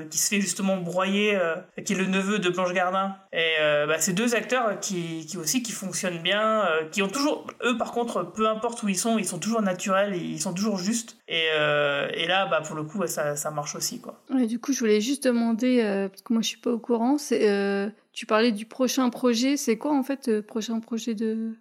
qui 0.09 0.17
se 0.17 0.29
fait 0.29 0.41
justement 0.41 0.77
broyer 0.77 1.39
qui 1.85 1.93
est 1.93 1.95
le 1.95 2.07
neveu 2.07 2.39
de 2.39 2.49
Blanche 2.49 2.73
Gardin 2.73 3.15
et 3.31 3.53
bah, 3.87 3.99
c'est 3.99 4.13
deux 4.13 4.33
acteurs 4.33 4.79
qui, 4.79 5.27
aussi 5.39 5.61
qui 5.61 5.71
fonctionnent 5.71 6.23
bien 6.23 6.63
qui 6.91 7.03
ont 7.03 7.07
toujours 7.07 7.45
eux 7.63 7.77
par 7.77 7.91
contre 7.91 8.23
peu 8.23 8.49
importe 8.49 8.81
où 8.81 8.89
ils 8.89 8.97
sont 8.97 9.19
ils 9.19 9.27
sont 9.27 9.37
toujours 9.37 9.61
naturels 9.61 10.15
ils 10.15 10.41
sont 10.41 10.53
toujours 10.53 10.79
justes 10.79 11.17
et, 11.27 11.45
et 11.45 12.27
là 12.27 12.47
bah 12.47 12.61
pour 12.61 12.75
le 12.75 12.83
coup 12.83 13.05
ça, 13.05 13.35
ça 13.35 13.51
marche 13.51 13.75
aussi 13.75 14.01
quoi 14.01 14.19
Ouais, 14.33 14.47
du 14.47 14.59
coup, 14.59 14.73
je 14.73 14.79
voulais 14.79 15.01
juste 15.01 15.25
demander, 15.27 15.81
euh, 15.81 16.09
parce 16.09 16.23
que 16.23 16.33
moi 16.33 16.41
je 16.41 16.47
suis 16.47 16.57
pas 16.57 16.71
au 16.71 16.79
courant, 16.79 17.17
c'est, 17.17 17.49
euh, 17.49 17.89
tu 18.13 18.25
parlais 18.25 18.51
du 18.51 18.65
prochain 18.65 19.09
projet, 19.09 19.57
c'est 19.57 19.77
quoi 19.77 19.95
en 19.95 20.03
fait 20.03 20.27
le 20.27 20.41
prochain 20.41 20.79
projet 20.79 21.13
de... 21.13 21.53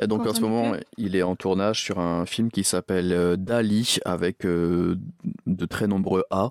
Et 0.00 0.08
donc 0.08 0.26
en 0.26 0.34
ce 0.34 0.40
moment, 0.40 0.72
Dupieux 0.72 0.84
il 0.98 1.16
est 1.16 1.22
en 1.22 1.36
tournage 1.36 1.80
sur 1.80 2.00
un 2.00 2.26
film 2.26 2.50
qui 2.50 2.64
s'appelle 2.64 3.12
euh, 3.12 3.36
Dali 3.36 3.98
avec 4.04 4.44
euh, 4.44 4.96
de 5.46 5.66
très 5.66 5.86
nombreux 5.86 6.24
A. 6.30 6.50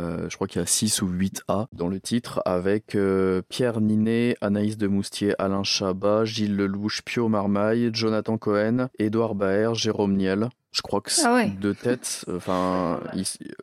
Euh, 0.00 0.28
je 0.28 0.34
crois 0.34 0.48
qu'il 0.48 0.60
y 0.60 0.62
a 0.62 0.66
6 0.66 1.02
ou 1.02 1.06
8 1.06 1.42
A 1.46 1.66
dans 1.72 1.86
le 1.86 2.00
titre 2.00 2.42
avec 2.44 2.96
euh, 2.96 3.42
Pierre 3.48 3.80
Ninet, 3.80 4.36
Anaïs 4.40 4.76
de 4.76 4.88
Moustier, 4.88 5.34
Alain 5.38 5.62
Chabat, 5.62 6.24
Gilles 6.24 6.56
Lelouch, 6.56 7.02
Pio 7.02 7.28
Marmaille, 7.28 7.90
Jonathan 7.92 8.38
Cohen, 8.38 8.88
Édouard 8.98 9.36
Baer, 9.36 9.74
Jérôme 9.74 10.16
Niel. 10.16 10.48
Je 10.72 10.82
crois 10.82 11.00
que 11.00 11.10
c'est 11.10 11.26
Ah 11.26 11.34
ouais. 11.34 11.48
de 11.48 11.72
tête, 11.72 12.24
enfin, 12.32 13.00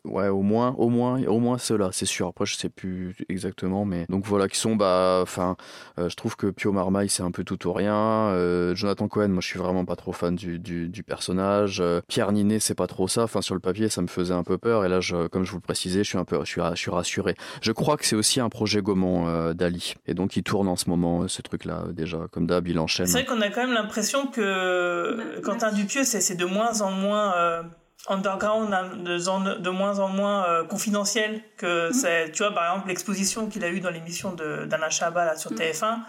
ouais, 0.03 0.27
au 0.27 0.41
moins, 0.41 0.75
au 0.77 0.89
moins, 0.89 1.23
au 1.25 1.39
moins 1.39 1.57
ceux-là, 1.57 1.89
c'est 1.93 2.05
sûr. 2.05 2.27
Après, 2.27 2.45
je 2.45 2.55
sais 2.55 2.69
plus 2.69 3.15
exactement, 3.29 3.85
mais 3.85 4.05
donc 4.09 4.25
voilà, 4.25 4.47
qui 4.47 4.57
sont, 4.57 4.75
bah, 4.75 5.19
enfin, 5.21 5.55
euh, 5.99 6.09
je 6.09 6.15
trouve 6.15 6.35
que 6.35 6.47
Pio 6.47 6.71
Marmaille 6.71 7.09
c'est 7.09 7.23
un 7.23 7.31
peu 7.31 7.43
tout 7.43 7.67
ou 7.67 7.73
rien. 7.73 7.95
Euh, 7.95 8.75
Jonathan 8.75 9.07
Cohen, 9.07 9.29
moi, 9.29 9.41
je 9.41 9.47
suis 9.47 9.59
vraiment 9.59 9.85
pas 9.85 9.95
trop 9.95 10.11
fan 10.11 10.35
du, 10.35 10.59
du, 10.59 10.89
du 10.89 11.03
personnage. 11.03 11.79
Euh, 11.79 12.01
Pierre 12.07 12.31
Ninet, 12.31 12.59
c'est 12.59 12.75
pas 12.75 12.87
trop 12.87 13.07
ça. 13.07 13.23
Enfin, 13.23 13.41
sur 13.41 13.55
le 13.55 13.61
papier, 13.61 13.89
ça 13.89 14.01
me 14.01 14.07
faisait 14.07 14.33
un 14.33 14.43
peu 14.43 14.57
peur. 14.57 14.83
Et 14.85 14.89
là, 14.89 14.99
je, 14.99 15.27
comme 15.27 15.45
je 15.45 15.51
vous 15.51 15.57
le 15.57 15.61
précisais, 15.61 16.03
je 16.03 16.09
suis 16.09 16.17
un 16.17 16.25
peu, 16.25 16.37
je 16.43 16.49
suis, 16.49 16.61
je 16.71 16.79
suis 16.79 16.91
rassuré. 16.91 17.35
Je 17.61 17.71
crois 17.71 17.97
que 17.97 18.05
c'est 18.05 18.15
aussi 18.15 18.39
un 18.39 18.49
projet 18.49 18.81
Gaumont 18.81 19.27
euh, 19.27 19.53
d'Ali, 19.53 19.95
et 20.07 20.13
donc 20.13 20.35
il 20.35 20.43
tourne 20.43 20.67
en 20.67 20.75
ce 20.75 20.89
moment 20.89 21.23
euh, 21.23 21.27
ce 21.27 21.41
truc-là 21.41 21.83
euh, 21.87 21.91
déjà. 21.93 22.27
Comme 22.31 22.47
d'hab, 22.47 22.67
il 22.67 22.79
enchaîne. 22.79 23.07
c'est 23.07 23.23
vrai 23.23 23.25
qu'on 23.25 23.41
a 23.41 23.49
quand 23.49 23.61
même 23.61 23.73
l'impression 23.73 24.27
que 24.27 25.39
Quentin 25.41 25.71
Dupieux 25.71 26.03
c'est 26.03 26.21
c'est 26.21 26.35
de 26.35 26.45
moins 26.45 26.81
en 26.81 26.91
moins 26.91 26.96
euh, 27.05 27.63
underground 28.09 28.73
hein, 28.73 28.89
de, 28.95 29.69
moins 29.69 29.99
en 29.99 30.09
moins 30.09 30.45
euh, 30.45 30.63
confidentiel 30.63 31.41
que 31.57 31.91
c'est 31.91 32.31
tu 32.31 32.43
vois 32.43 32.53
par 32.53 32.65
exemple 32.65 32.87
l'exposition 32.87 33.47
qu'il 33.47 33.63
a 33.63 33.69
eue 33.69 33.79
dans 33.79 33.89
l'émission 33.89 34.33
d'Anna 34.33 34.89
Chabat 34.89 35.25
là, 35.25 35.35
sur 35.35 35.51
TF1 35.51 35.99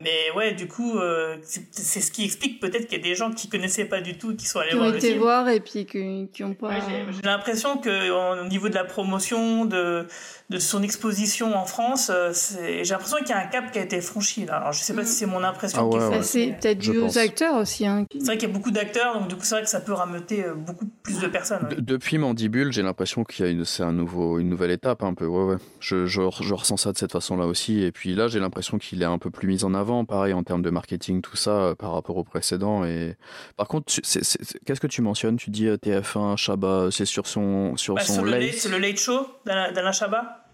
mais 0.00 0.30
ouais 0.36 0.52
du 0.52 0.68
coup 0.68 0.98
euh, 0.98 1.36
c'est 1.42 2.00
ce 2.00 2.10
qui 2.10 2.24
explique 2.24 2.60
peut-être 2.60 2.86
qu'il 2.86 2.98
y 2.98 3.00
a 3.00 3.04
des 3.04 3.14
gens 3.14 3.30
qui 3.30 3.48
connaissaient 3.48 3.86
pas 3.86 4.00
du 4.00 4.18
tout 4.18 4.36
qui 4.36 4.46
sont 4.46 4.60
allés 4.60 4.70
Qui 4.70 4.76
ont 4.76 4.80
voir 4.80 4.90
le 4.90 4.96
été 4.98 5.18
voir 5.18 5.48
et 5.48 5.60
puis 5.60 5.86
qui, 5.86 6.28
qui 6.32 6.44
ont 6.44 6.54
pas... 6.54 6.70
j'ai 6.80 7.22
l'impression 7.22 7.78
que 7.78 8.42
au 8.42 8.44
niveau 8.46 8.68
de 8.68 8.74
la 8.74 8.84
promotion 8.84 9.64
de 9.64 10.06
de 10.50 10.58
son 10.58 10.82
exposition 10.82 11.54
en 11.56 11.66
France 11.66 12.10
euh, 12.14 12.32
j'ai 12.58 12.82
l'impression 12.84 13.18
qu'il 13.18 13.28
y 13.28 13.32
a 13.32 13.38
un 13.38 13.46
cap 13.46 13.70
qui 13.70 13.78
a 13.78 13.82
été 13.82 14.00
franchi 14.00 14.46
là 14.46 14.56
alors 14.56 14.72
je 14.72 14.80
sais 14.82 14.94
pas 14.94 15.04
si 15.04 15.12
c'est 15.14 15.26
mon 15.26 15.44
impression 15.44 15.86
Ah 15.86 15.90
qui 15.90 16.02
est 16.02 16.08
ouais, 16.08 16.16
fausse, 16.16 16.26
c'est 16.26 16.56
peut-être 16.58 16.78
dû 16.78 16.96
aux 16.98 17.18
acteurs 17.18 17.56
aussi. 17.56 17.86
Hein. 17.86 18.06
c'est 18.10 18.24
vrai 18.24 18.38
qu'il 18.38 18.48
y 18.48 18.50
a 18.50 18.54
beaucoup 18.54 18.70
d'acteurs, 18.70 19.18
donc 19.18 19.28
du 19.28 19.34
coup 19.36 19.42
c'est 19.44 19.54
vrai 19.56 19.64
que 19.64 19.68
ça 19.70 19.80
peut 19.80 19.92
rameuter 19.92 20.44
euh, 20.44 20.54
beaucoup 20.54 20.86
plus 21.02 21.20
de 21.20 21.26
personnes. 21.26 21.64
ouais. 21.68 21.74
De- 21.76 21.80
Depuis 21.80 22.16
Mandibule, 22.18 22.72
j'ai 22.72 22.82
l'impression 22.82 23.24
qu'il 23.24 23.44
y 23.44 23.48
a 23.48 23.50
une, 23.50 23.64
c'est 23.64 23.82
un 23.82 23.92
nouveau, 23.92 24.38
une 24.38 24.48
nouvelle 24.48 24.70
étape 24.70 25.02
un 25.02 25.12
peu. 25.14 25.26
Ouais, 25.26 25.44
ouais. 25.44 25.56
Je, 25.80 26.06
je, 26.06 26.22
je 26.40 26.54
ressens 26.54 26.76
ça 26.78 26.92
de 26.92 26.98
cette 26.98 27.12
façon-là 27.12 27.46
aussi. 27.46 27.82
Et 27.82 27.92
puis 27.92 28.14
là, 28.14 28.28
j'ai 28.28 28.40
l'impression 28.40 28.78
qu'il 28.78 29.02
est 29.02 29.06
un 29.06 29.18
peu 29.18 29.30
plus 29.30 29.46
mis 29.48 29.64
en 29.64 29.74
avant. 29.74 30.04
pareil 30.04 30.32
en 30.32 30.42
termes 30.42 30.62
de 30.62 30.70
marketing, 30.70 31.20
tout 31.22 31.36
ça, 31.36 31.50
euh, 31.50 31.74
par 31.74 31.92
rapport 31.92 32.16
au 32.16 32.24
précédent. 32.24 32.84
Et 32.84 33.16
par 33.56 33.68
contre, 33.68 33.92
qu'est-ce 33.92 34.80
que 34.80 34.86
tu 34.86 35.02
mentionnes? 35.02 35.36
Tu 35.36 35.50
dis 35.50 35.66
euh, 35.66 35.76
TF1, 35.76 36.36
Chabat, 36.36 36.88
c'est 36.90 37.04
sur 37.06 37.26
son 37.26 37.76
sur 37.76 37.94
Bah, 37.96 38.02
son 38.02 38.14
sur 38.14 38.24
le 38.24 38.30
late. 38.32 38.64
le 38.70 38.78
late 38.78 38.98
show 38.98 39.26
d'Alain 39.44 39.72
d'Alain 39.72 39.92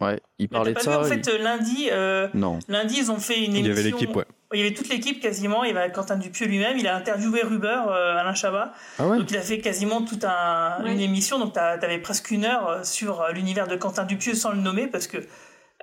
Ouais, 0.00 0.20
il 0.38 0.48
parlait 0.48 0.72
de 0.72 0.74
pas 0.74 0.82
ça. 0.82 0.90
vu, 0.90 0.96
en 0.96 1.02
il- 1.04 1.08
fait, 1.08 1.28
euh, 1.28 1.38
lundi, 1.38 1.88
euh, 1.92 2.28
Non. 2.34 2.58
lundi, 2.68 2.96
ils 2.98 3.10
ont 3.12 3.18
fait 3.18 3.36
une 3.44 3.54
Il 3.54 3.56
y 3.56 3.60
émission. 3.60 3.72
avait 3.72 3.82
l'équipe, 3.82 4.16
ouais. 4.16 4.24
Il 4.52 4.58
y 4.60 4.62
avait 4.62 4.74
toute 4.74 4.88
l'équipe 4.88 5.20
quasiment. 5.20 5.64
Il 5.64 5.74
y 5.74 5.76
avait 5.76 5.90
Quentin 5.92 6.16
Dupieux 6.16 6.46
lui-même. 6.46 6.76
Il 6.78 6.86
a 6.86 6.94
interviewé 6.96 7.42
Ruber, 7.42 7.80
euh, 7.88 8.16
Alain 8.18 8.34
Chabat. 8.34 8.72
Ah 8.98 9.08
ouais? 9.08 9.18
Donc 9.18 9.30
il 9.30 9.36
a 9.36 9.40
fait 9.40 9.58
quasiment 9.58 10.02
toute 10.02 10.24
un, 10.24 10.84
une 10.84 11.00
émission. 11.00 11.38
Donc 11.38 11.54
t'avais 11.54 11.98
presque 11.98 12.30
une 12.30 12.44
heure 12.44 12.68
euh, 12.68 12.84
sur 12.84 13.24
l'univers 13.32 13.66
de 13.66 13.74
Quentin 13.76 14.04
Dupieux 14.04 14.34
sans 14.34 14.50
le 14.52 14.58
nommer 14.58 14.86
parce 14.86 15.06
que 15.08 15.18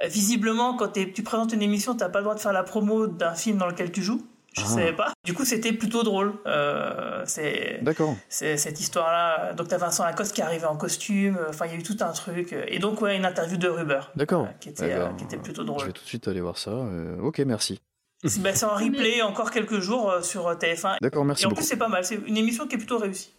visiblement, 0.08 0.76
quand 0.76 0.94
tu 0.94 1.24
présentes 1.24 1.54
une 1.54 1.62
émission, 1.62 1.96
t'as 1.96 2.10
pas 2.10 2.20
le 2.20 2.24
droit 2.24 2.36
de 2.36 2.40
faire 2.40 2.54
la 2.54 2.64
promo 2.64 3.08
d'un 3.08 3.34
film 3.34 3.58
dans 3.58 3.68
lequel 3.68 3.92
tu 3.92 4.02
joues. 4.02 4.22
Je 4.58 4.62
Ah. 4.64 4.68
savais 4.68 4.94
pas. 4.94 5.14
Du 5.24 5.34
coup, 5.34 5.46
c'était 5.46 5.72
plutôt 5.72 6.04
drôle. 6.04 6.34
Euh, 6.46 7.24
c'est 7.26 7.80
D'accord. 7.84 8.16
c'est 8.28 8.58
cette 8.58 8.80
histoire-là. 8.82 9.54
Donc 9.54 9.70
t'as 9.70 9.78
Vincent 9.78 10.04
Lacoste 10.04 10.34
qui 10.36 10.42
arrivait 10.42 10.66
en 10.66 10.76
costume. 10.76 11.40
Enfin, 11.50 11.66
il 11.68 11.72
y 11.72 11.76
a 11.76 11.78
eu 11.80 11.84
tout 11.84 11.98
un 12.02 12.12
truc. 12.12 12.54
Et 12.68 12.80
donc 12.80 13.02
ouais, 13.02 13.16
une 13.16 13.26
interview 13.26 13.58
de 13.58 13.68
Ruber. 13.70 14.02
D'accord. 14.16 14.48
qui 14.60 14.70
était, 14.70 14.90
Eh 14.90 14.94
euh, 14.94 15.08
ben, 15.08 15.16
qui 15.16 15.24
était 15.24 15.38
plutôt 15.38 15.62
Je 15.62 15.68
drôle. 15.68 15.86
vais 15.86 15.94
tout 15.94 16.04
de 16.04 16.08
suite 16.08 16.28
aller 16.28 16.42
voir 16.42 16.58
ça. 16.58 16.72
euh, 16.72 17.18
ok, 17.22 17.40
merci. 17.40 17.80
C'est 18.26 18.42
bah, 18.42 18.52
en 18.64 18.76
replay 18.76 19.22
encore 19.24 19.50
quelques 19.52 19.80
jours 19.80 20.12
euh, 20.12 20.22
sur 20.22 20.48
euh, 20.48 20.56
TF1. 20.56 20.98
D'accord, 21.02 21.26
merci 21.26 21.44
Et 21.44 21.46
en 21.46 21.50
beaucoup. 21.50 21.62
plus, 21.62 21.68
c'est 21.68 21.78
pas 21.78 21.88
mal. 21.88 22.04
C'est 22.06 22.16
une 22.28 22.38
émission 22.38 22.68
qui 22.68 22.76
est 22.76 22.78
plutôt 22.78 22.98
réussie. 23.00 23.34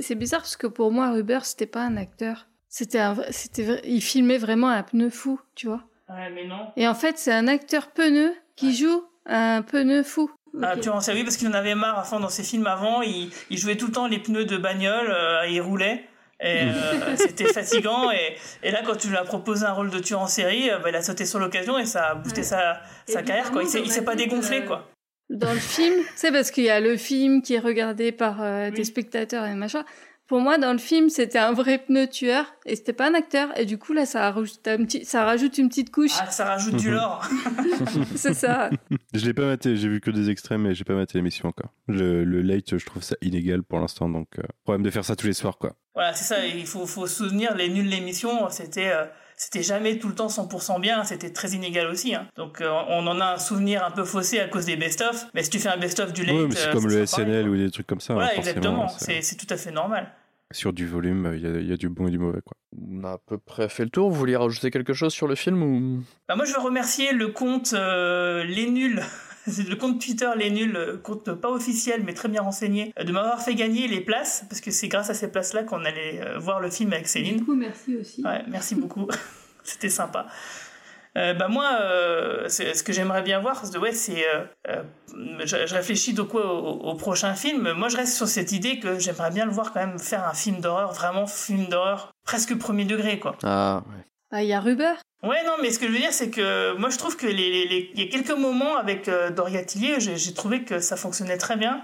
C'est 0.00 0.14
bizarre 0.16 0.40
parce 0.42 0.56
que 0.56 0.66
pour 0.66 0.92
moi, 0.92 1.10
Ruber, 1.12 1.40
c'était 1.44 1.66
pas 1.66 1.82
un 1.82 1.96
acteur. 1.96 2.46
C'était 2.68 2.98
un 2.98 3.14
vrai- 3.14 3.32
c'était 3.32 3.80
il 3.84 4.00
filmait 4.02 4.38
vraiment 4.38 4.68
un 4.68 4.82
pneu 4.82 5.08
fou, 5.10 5.40
tu 5.54 5.66
vois. 5.66 5.82
Ouais, 6.08 6.30
mais 6.34 6.46
non. 6.46 6.68
Et 6.76 6.86
en 6.86 6.94
fait, 6.94 7.16
c'est 7.16 7.32
un 7.32 7.48
acteur 7.48 7.88
pneu 7.92 8.32
qui 8.56 8.74
joue 8.76 9.02
un 9.26 9.62
pneu 9.62 10.02
fou. 10.02 10.30
Ah, 10.62 10.76
tu 10.76 10.88
en 10.88 11.00
sais, 11.00 11.12
oui, 11.12 11.24
parce 11.24 11.36
qu'il 11.36 11.48
en 11.48 11.52
avait 11.52 11.74
marre 11.74 11.98
enfin, 11.98 12.20
dans 12.20 12.28
ses 12.28 12.42
films 12.42 12.66
avant. 12.66 13.02
Il, 13.02 13.30
il 13.50 13.58
jouait 13.58 13.76
tout 13.76 13.86
le 13.86 13.92
temps 13.92 14.06
les 14.08 14.18
pneus 14.18 14.44
de 14.44 14.56
bagnole, 14.56 15.10
euh, 15.10 15.46
il 15.48 15.60
roulait. 15.60 16.04
Et 16.40 16.62
euh, 16.62 16.70
c'était 17.16 17.52
fatigant. 17.52 18.10
Et, 18.10 18.36
et 18.62 18.70
là, 18.70 18.82
quand 18.84 18.96
tu 18.96 19.08
lui 19.08 19.16
as 19.16 19.24
proposé 19.24 19.66
un 19.66 19.72
rôle 19.72 19.90
de 19.90 19.98
tueur 19.98 20.20
en 20.20 20.26
série, 20.26 20.70
euh, 20.70 20.78
bah, 20.78 20.90
il 20.90 20.96
a 20.96 21.02
sauté 21.02 21.26
sur 21.26 21.38
l'occasion 21.38 21.78
et 21.78 21.84
ça 21.86 22.08
a 22.10 22.14
boosté 22.14 22.42
sa, 22.42 22.80
sa 23.06 23.22
carrière. 23.22 23.50
Quoi. 23.50 23.62
Il 23.62 23.68
s'est- 23.68 23.84
s'est 23.86 24.04
pas 24.04 24.14
dégonflé. 24.16 24.64
quoi. 24.64 24.88
Dans 25.30 25.52
le 25.52 25.58
film, 25.58 25.94
c'est 26.16 26.32
parce 26.32 26.50
qu'il 26.50 26.64
y 26.64 26.70
a 26.70 26.80
le 26.80 26.96
film 26.96 27.42
qui 27.42 27.54
est 27.54 27.58
regardé 27.58 28.12
par 28.12 28.40
euh, 28.42 28.70
des 28.70 28.84
spectateurs 28.84 29.44
et 29.44 29.54
machin. 29.54 29.84
Pour 30.28 30.40
moi, 30.40 30.58
dans 30.58 30.72
le 30.72 30.78
film, 30.78 31.08
c'était 31.08 31.38
un 31.38 31.52
vrai 31.52 31.78
pneu 31.78 32.06
tueur 32.06 32.44
et 32.66 32.76
c'était 32.76 32.92
pas 32.92 33.08
un 33.08 33.14
acteur. 33.14 33.48
Et 33.58 33.64
du 33.64 33.78
coup, 33.78 33.94
là, 33.94 34.04
ça 34.04 34.30
rajoute, 34.30 34.68
un 34.68 34.84
petit, 34.84 35.04
ça 35.06 35.24
rajoute 35.24 35.56
une 35.56 35.68
petite 35.70 35.90
couche. 35.90 36.12
Ah, 36.20 36.30
ça 36.30 36.44
rajoute 36.44 36.76
du 36.76 36.90
lore. 36.90 37.26
c'est 38.14 38.34
ça. 38.34 38.68
Je 39.14 39.24
l'ai 39.24 39.32
pas 39.34 39.46
maté, 39.46 39.76
j'ai 39.76 39.88
vu 39.88 40.00
que 40.02 40.10
des 40.10 40.28
extraits, 40.30 40.58
mais 40.58 40.74
j'ai 40.74 40.84
pas 40.84 40.94
maté 40.94 41.16
l'émission 41.18 41.48
encore. 41.48 41.70
Le, 41.88 42.24
le 42.24 42.42
late, 42.42 42.76
je 42.76 42.84
trouve 42.84 43.02
ça 43.02 43.16
illégal 43.22 43.62
pour 43.62 43.78
l'instant, 43.80 44.08
donc 44.08 44.28
euh, 44.38 44.42
problème 44.64 44.82
de 44.82 44.90
faire 44.90 45.04
ça 45.04 45.16
tous 45.16 45.26
les 45.26 45.32
soirs, 45.32 45.56
quoi. 45.58 45.72
Voilà, 45.94 46.12
c'est 46.14 46.24
ça. 46.24 46.44
Il 46.46 46.66
faut, 46.66 46.86
faut 46.86 47.06
se 47.06 47.16
souvenir, 47.16 47.54
les 47.56 47.68
nuls 47.70 47.88
l'émission, 47.88 48.50
c'était 48.50 48.90
euh, 48.92 49.06
c'était 49.34 49.62
jamais 49.62 49.98
tout 49.98 50.08
le 50.08 50.14
temps 50.14 50.26
100% 50.26 50.80
bien. 50.80 51.04
C'était 51.04 51.30
très 51.32 51.50
inégal 51.52 51.86
aussi. 51.86 52.14
hein. 52.14 52.26
Donc, 52.36 52.60
euh, 52.60 52.68
on 52.88 53.06
en 53.06 53.20
a 53.20 53.34
un 53.34 53.38
souvenir 53.38 53.84
un 53.84 53.90
peu 53.92 54.04
faussé 54.04 54.40
à 54.40 54.48
cause 54.48 54.66
des 54.66 54.76
best-of. 54.76 55.26
Mais 55.32 55.42
si 55.44 55.50
tu 55.50 55.58
fais 55.60 55.68
un 55.68 55.76
best-of 55.76 56.12
du 56.12 56.24
late, 56.24 56.34
Ouais, 56.36 56.46
mais 56.48 56.54
c'est 56.56 56.68
euh, 56.68 56.72
comme 56.72 56.86
le 56.88 57.04
pareil. 57.04 57.06
SNL 57.06 57.48
ou 57.48 57.56
des 57.56 57.70
trucs 57.70 57.86
comme 57.86 58.00
ça. 58.00 58.12
hein, 58.12 58.16
Voilà, 58.16 58.36
exactement. 58.36 58.88
c'est 58.98 59.36
tout 59.36 59.46
à 59.50 59.56
fait 59.56 59.70
normal. 59.70 60.12
Sur 60.50 60.72
du 60.72 60.86
volume, 60.86 61.32
il 61.34 61.42
y 61.42 61.46
a, 61.46 61.60
il 61.60 61.68
y 61.68 61.72
a 61.72 61.76
du 61.76 61.88
bon 61.88 62.08
et 62.08 62.10
du 62.10 62.18
mauvais, 62.18 62.40
quoi. 62.42 62.56
On 62.76 63.04
a 63.04 63.12
à 63.12 63.18
peu 63.18 63.38
près 63.38 63.68
fait 63.68 63.84
le 63.84 63.90
tour. 63.90 64.10
Vous 64.10 64.16
vouliez 64.16 64.36
rajouter 64.36 64.70
quelque 64.70 64.92
chose 64.92 65.12
sur 65.12 65.26
le 65.26 65.34
film 65.34 65.62
ou? 65.62 66.02
Bah, 66.28 66.36
moi, 66.36 66.44
je 66.44 66.52
veux 66.52 66.60
remercier 66.60 67.12
le 67.12 67.28
compte 67.28 67.72
euh, 67.74 68.44
Les 68.44 68.70
Nuls. 68.70 69.02
C'est 69.50 69.62
le 69.68 69.76
compte 69.76 70.00
Twitter 70.00 70.30
Les 70.36 70.50
Nuls, 70.50 70.76
euh, 70.76 70.96
compte 70.98 71.32
pas 71.32 71.50
officiel 71.50 72.02
mais 72.04 72.14
très 72.14 72.28
bien 72.28 72.42
renseigné, 72.42 72.92
euh, 72.98 73.04
de 73.04 73.12
m'avoir 73.12 73.42
fait 73.42 73.54
gagner 73.54 73.88
les 73.88 74.00
places, 74.00 74.44
parce 74.48 74.60
que 74.60 74.70
c'est 74.70 74.88
grâce 74.88 75.10
à 75.10 75.14
ces 75.14 75.28
places-là 75.28 75.64
qu'on 75.64 75.84
allait 75.84 76.20
euh, 76.22 76.38
voir 76.38 76.60
le 76.60 76.70
film 76.70 76.92
avec 76.92 77.08
Céline. 77.08 77.38
Du 77.38 77.44
coup, 77.44 77.54
merci 77.54 77.96
aussi. 77.96 78.22
Ouais, 78.22 78.42
merci 78.48 78.74
beaucoup. 78.74 79.06
C'était 79.64 79.88
sympa. 79.88 80.26
Euh, 81.18 81.34
bah 81.34 81.48
moi, 81.48 81.68
euh, 81.80 82.48
ce 82.48 82.82
que 82.84 82.92
j'aimerais 82.92 83.22
bien 83.22 83.40
voir, 83.40 83.64
c'est 83.66 83.76
ouais, 83.76 83.92
c'est, 83.92 84.24
euh, 84.28 84.44
euh, 84.68 84.82
je, 85.44 85.66
je 85.66 85.74
réfléchis 85.74 86.12
de 86.12 86.22
quoi 86.22 86.46
au, 86.46 86.68
au 86.90 86.94
prochain 86.94 87.34
film. 87.34 87.72
Moi, 87.72 87.88
je 87.88 87.96
reste 87.96 88.14
sur 88.16 88.28
cette 88.28 88.52
idée 88.52 88.78
que 88.78 88.98
j'aimerais 89.00 89.30
bien 89.30 89.44
le 89.44 89.50
voir 89.50 89.72
quand 89.72 89.80
même 89.84 89.98
faire 89.98 90.24
un 90.28 90.32
film 90.34 90.60
d'horreur, 90.60 90.92
vraiment 90.92 91.26
film 91.26 91.66
d'horreur, 91.66 92.12
presque 92.24 92.56
premier 92.56 92.84
degré, 92.84 93.18
quoi. 93.18 93.36
Ah, 93.42 93.82
ouais. 93.88 94.04
Bah, 94.30 94.42
il 94.42 94.48
y 94.48 94.52
a 94.52 94.60
Ruber? 94.60 94.92
Ouais, 95.24 95.42
non, 95.44 95.54
mais 95.60 95.72
ce 95.72 95.80
que 95.80 95.88
je 95.88 95.92
veux 95.92 95.98
dire, 95.98 96.12
c'est 96.12 96.30
que 96.30 96.76
moi, 96.76 96.90
je 96.90 96.98
trouve 96.98 97.16
que 97.16 97.26
les, 97.26 97.32
les- 97.34 97.66
les- 97.66 97.90
il 97.94 98.00
y 98.00 98.06
a 98.06 98.10
quelques 98.10 98.38
moments 98.38 98.76
avec 98.76 99.08
euh, 99.08 99.30
Doria 99.30 99.64
Tillier, 99.64 99.98
j'ai 99.98 100.16
j'ai 100.16 100.32
trouvé 100.34 100.62
que 100.62 100.78
ça 100.78 100.96
fonctionnait 100.96 101.38
très 101.38 101.56
bien. 101.56 101.82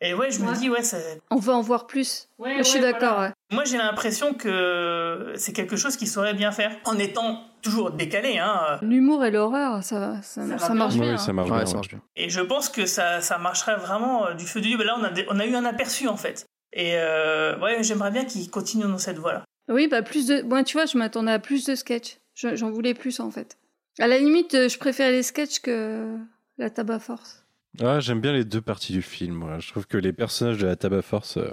Et 0.00 0.12
ouais, 0.12 0.30
je 0.30 0.40
me 0.40 0.54
dis, 0.54 0.68
ouais, 0.68 0.82
ça, 0.82 0.98
On 1.30 1.36
veut 1.36 1.52
en 1.54 1.62
voir 1.62 1.86
plus. 1.86 2.28
je 2.58 2.62
suis 2.62 2.80
d'accord. 2.80 3.20
ouais. 3.20 3.30
Moi, 3.54 3.64
j'ai 3.64 3.78
l'impression 3.78 4.34
que 4.34 5.32
c'est 5.36 5.52
quelque 5.52 5.76
chose 5.76 5.96
qu'il 5.96 6.08
saurait 6.08 6.34
bien 6.34 6.52
faire, 6.52 6.76
en 6.84 6.98
étant 6.98 7.42
toujours 7.62 7.90
décalé. 7.92 8.38
Hein. 8.38 8.78
L'humour 8.82 9.24
et 9.24 9.30
l'horreur, 9.30 9.82
ça, 9.82 10.20
ça, 10.22 10.46
ça, 10.58 10.68
va 10.68 10.74
marche 10.74 10.94
bien. 10.94 11.02
bien. 11.04 11.12
Oui, 11.14 11.18
ça 11.18 11.32
marche 11.32 11.50
Ouais, 11.50 11.56
bien. 11.56 11.64
ça 11.66 11.70
ouais. 11.70 11.76
marche 11.76 11.88
bien. 11.88 12.02
Et 12.16 12.28
je 12.28 12.40
pense 12.40 12.68
que 12.68 12.84
ça, 12.86 13.20
ça 13.20 13.38
marcherait 13.38 13.76
vraiment 13.76 14.26
euh, 14.26 14.34
du 14.34 14.44
feu 14.46 14.60
de 14.60 14.66
Dieu. 14.66 14.76
Là, 14.84 14.96
on 15.00 15.04
a, 15.04 15.10
des- 15.10 15.26
on 15.30 15.38
a 15.40 15.46
eu 15.46 15.54
un 15.54 15.64
aperçu, 15.64 16.06
en 16.08 16.16
fait. 16.16 16.44
Et 16.74 16.92
euh, 16.96 17.58
ouais, 17.60 17.82
j'aimerais 17.82 18.10
bien 18.10 18.24
qu'il 18.24 18.50
continue 18.50 18.84
dans 18.84 18.98
cette 18.98 19.18
voie-là. 19.18 19.44
Oui, 19.68 19.88
bah 19.88 20.02
plus 20.02 20.26
de. 20.26 20.42
Moi, 20.42 20.62
tu 20.64 20.76
vois, 20.76 20.84
je 20.86 20.98
m'attendais 20.98 21.32
à 21.32 21.38
plus 21.38 21.64
de 21.64 21.74
sketchs. 21.74 22.18
Je- 22.34 22.54
J'en 22.56 22.70
voulais 22.70 22.92
plus 22.94 23.20
en 23.20 23.30
fait. 23.30 23.56
À 24.00 24.08
la 24.08 24.18
limite, 24.18 24.54
euh, 24.54 24.68
je 24.68 24.76
préférais 24.76 25.12
les 25.12 25.22
sketchs 25.22 25.60
que 25.60 26.18
la 26.58 26.68
tabac 26.68 26.98
force. 26.98 27.44
Ah, 27.80 27.98
j'aime 28.00 28.20
bien 28.20 28.32
les 28.32 28.44
deux 28.44 28.60
parties 28.60 28.92
du 28.92 29.02
film. 29.02 29.34
moi. 29.34 29.58
Je 29.60 29.70
trouve 29.70 29.86
que 29.86 29.96
les 29.96 30.12
personnages 30.12 30.58
de 30.58 30.66
la 30.66 30.76
Tabac 30.76 31.02
Force, 31.02 31.38
euh, 31.38 31.50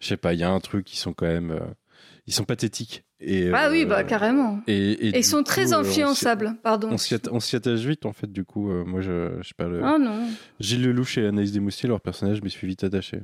je 0.00 0.06
sais 0.08 0.16
pas, 0.16 0.32
il 0.34 0.40
y 0.40 0.44
a 0.44 0.50
un 0.50 0.60
truc, 0.60 0.84
qui 0.84 0.96
sont 0.96 1.12
quand 1.12 1.26
même. 1.26 1.50
euh, 1.52 1.60
ils 2.26 2.32
sont 2.34 2.44
pathétiques. 2.44 3.04
Et, 3.20 3.50
Ah 3.52 3.68
oui, 3.70 3.82
euh, 3.82 3.86
bah 3.86 4.04
carrément. 4.04 4.60
Et, 4.68 5.16
ils 5.16 5.24
sont 5.24 5.42
très 5.42 5.64
coup, 5.66 5.72
euh, 5.72 5.78
influençables, 5.80 6.54
pardon. 6.62 6.88
On 6.92 6.98
s'y 6.98 7.14
atta- 7.14 7.30
on 7.32 7.40
s'y 7.40 7.56
attache 7.56 7.80
vite, 7.80 8.06
en 8.06 8.12
fait, 8.12 8.30
du 8.30 8.44
coup. 8.44 8.70
euh, 8.70 8.84
moi, 8.84 9.00
je, 9.00 9.38
je 9.40 9.48
sais 9.48 9.54
pas. 9.56 9.66
Le... 9.66 9.80
Oh 9.82 9.98
non. 9.98 10.28
Gilles 10.60 10.82
Lelouch 10.84 11.18
et 11.18 11.26
Anaïs 11.26 11.50
Desmoustiers, 11.50 11.88
leur 11.88 12.00
personnage, 12.00 12.36
je 12.38 12.42
m'y 12.42 12.50
suis 12.50 12.66
vite 12.68 12.84
attaché. 12.84 13.22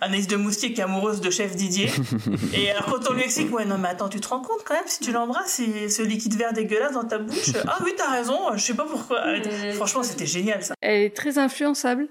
Anaïs 0.00 0.28
de 0.28 0.36
Moustier 0.36 0.72
qui 0.72 0.80
est 0.80 0.84
amoureuse 0.84 1.20
de 1.20 1.28
chef 1.30 1.56
Didier. 1.56 1.88
et 2.54 2.70
alors, 2.70 2.84
quand 2.86 3.10
on 3.10 3.14
lui 3.14 3.22
explique, 3.22 3.52
ouais, 3.52 3.64
non, 3.64 3.78
mais 3.78 3.88
attends, 3.88 4.08
tu 4.08 4.20
te 4.20 4.28
rends 4.28 4.40
compte 4.40 4.60
quand 4.64 4.74
même, 4.74 4.84
si 4.86 5.00
tu 5.00 5.10
l'embrasses, 5.10 5.54
c'est 5.54 5.88
ce 5.88 6.02
liquide 6.02 6.34
vert 6.36 6.52
dégueulasse 6.52 6.92
dans 6.92 7.02
ta 7.04 7.18
bouche. 7.18 7.50
Ah 7.66 7.78
oui, 7.84 7.90
t'as 7.96 8.12
raison, 8.12 8.38
je 8.54 8.60
sais 8.62 8.74
pas 8.74 8.86
pourquoi. 8.86 9.24
Franchement, 9.74 10.04
c'était 10.04 10.26
génial 10.26 10.62
ça. 10.62 10.74
Elle 10.80 11.02
est 11.02 11.16
très 11.16 11.36
influençable. 11.38 12.06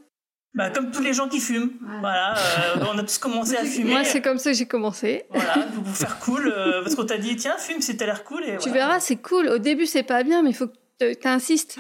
Bah, 0.54 0.70
comme 0.70 0.92
tous 0.92 1.02
les 1.02 1.14
gens 1.14 1.30
qui 1.30 1.40
fument. 1.40 1.70
Voilà, 2.02 2.36
euh, 2.38 2.86
on 2.94 2.98
a 2.98 3.04
tous 3.04 3.18
commencé 3.20 3.56
à 3.56 3.64
fumer. 3.66 3.92
Moi, 3.92 4.04
c'est 4.04 4.22
comme 4.22 4.38
ça 4.38 4.52
que 4.52 4.58
j'ai 4.58 4.66
commencé. 4.66 5.24
Voilà, 5.30 5.54
pour 5.74 5.84
vous 5.84 5.94
faire 5.94 6.20
cool, 6.20 6.48
euh, 6.54 6.82
parce 6.84 6.96
qu'on 6.96 7.06
t'a 7.06 7.18
dit, 7.18 7.36
tiens, 7.38 7.58
fume, 7.58 7.80
c'est 7.82 7.96
t'as 7.98 8.06
l'air 8.06 8.24
cool. 8.26 8.44
Et 8.44 8.58
Tu 8.58 8.70
voilà. 8.70 8.88
verras, 8.88 9.00
c'est 9.00 9.16
cool. 9.18 9.48
Au 9.48 9.58
début, 9.60 9.86
c'est 9.86 10.04
pas 10.04 10.24
bien, 10.24 10.42
mais 10.44 10.50
il 10.50 10.56
faut 10.56 10.68
que 10.68 10.76
te- 11.00 11.14
t'insistes. 11.14 11.78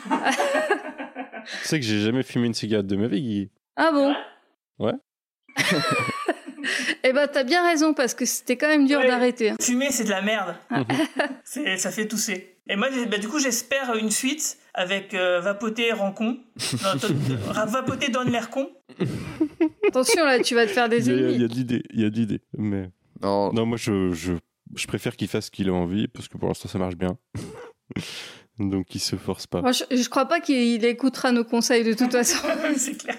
Tu 1.62 1.68
sais 1.68 1.80
que 1.80 1.86
j'ai 1.86 2.00
jamais 2.02 2.24
fumé 2.24 2.48
une 2.48 2.54
cigarette 2.54 2.88
de 2.88 2.96
ma 2.96 3.08
vie, 3.08 3.22
Guy. 3.22 3.50
ah 3.76 3.92
bon? 3.92 4.16
Ouais. 4.80 4.94
Eh 7.04 7.14
ben, 7.14 7.28
t'as 7.28 7.44
bien 7.44 7.66
raison, 7.68 7.96
parce 7.96 8.14
que 8.14 8.24
c'était 8.26 8.56
quand 8.56 8.68
même 8.68 8.86
dur 8.86 9.00
Ouais. 9.00 9.08
d'arrêter. 9.08 9.50
hein. 9.50 9.56
Fumer, 9.60 9.90
c'est 9.92 10.04
de 10.04 10.12
la 10.12 10.22
merde. 10.22 10.56
C'est- 11.44 11.78
ça 11.78 11.90
fait 11.90 12.08
tousser. 12.08 12.51
Et 12.70 12.76
moi, 12.76 12.89
bah, 13.09 13.18
du 13.18 13.28
coup, 13.28 13.39
j'espère 13.39 13.95
une 13.95 14.12
suite 14.12 14.57
avec 14.74 15.14
euh, 15.14 15.39
Vapoter 15.41 15.91
rend 15.93 16.12
con. 16.12 16.38
Non, 16.84 16.89
euh, 17.03 17.66
Vapoter 17.66 18.09
donne 18.09 18.30
l'air 18.32 18.49
con. 18.49 18.70
Attention, 19.88 20.24
là, 20.26 20.39
tu 20.39 20.55
vas 20.55 20.66
te 20.66 20.72
faire 20.72 20.88
des 20.89 21.09
a, 21.09 21.14
il 21.14 21.20
y 21.20 21.24
ennemis. 21.24 21.43
a 21.43 21.47
de 21.47 21.53
l'idée, 21.53 21.84
il 21.91 22.01
y 22.01 22.05
a 22.05 22.09
de 22.09 22.16
l'idée. 22.16 22.41
Mais... 22.57 22.89
Non, 23.22 23.51
Non, 23.51 23.66
moi, 23.66 23.78
je, 23.78 24.12
je, 24.12 24.34
je 24.76 24.88
préfère 24.88 25.16
qu'il 25.16 25.28
fasse 25.28 25.47
ce 25.47 25.51
qu'il 25.51 25.70
a 25.70 25.74
envie, 25.74 26.07
parce 26.07 26.28
que 26.28 26.38
pour 26.38 26.47
l'instant, 26.47 26.70
ça 26.70 26.78
marche 26.80 26.95
bien. 26.95 27.18
Donc, 28.59 28.93
il 28.93 28.99
se 28.99 29.16
force 29.16 29.47
pas. 29.47 29.62
Moi, 29.62 29.72
je, 29.72 29.84
je 29.89 30.07
crois 30.09 30.26
pas 30.26 30.39
qu'il 30.39 30.86
écoutera 30.86 31.32
nos 31.32 31.43
conseils 31.43 31.84
de 31.84 31.93
toute 31.93 32.12
façon. 32.14 32.47
c'est 32.78 32.97
clair. 32.97 33.18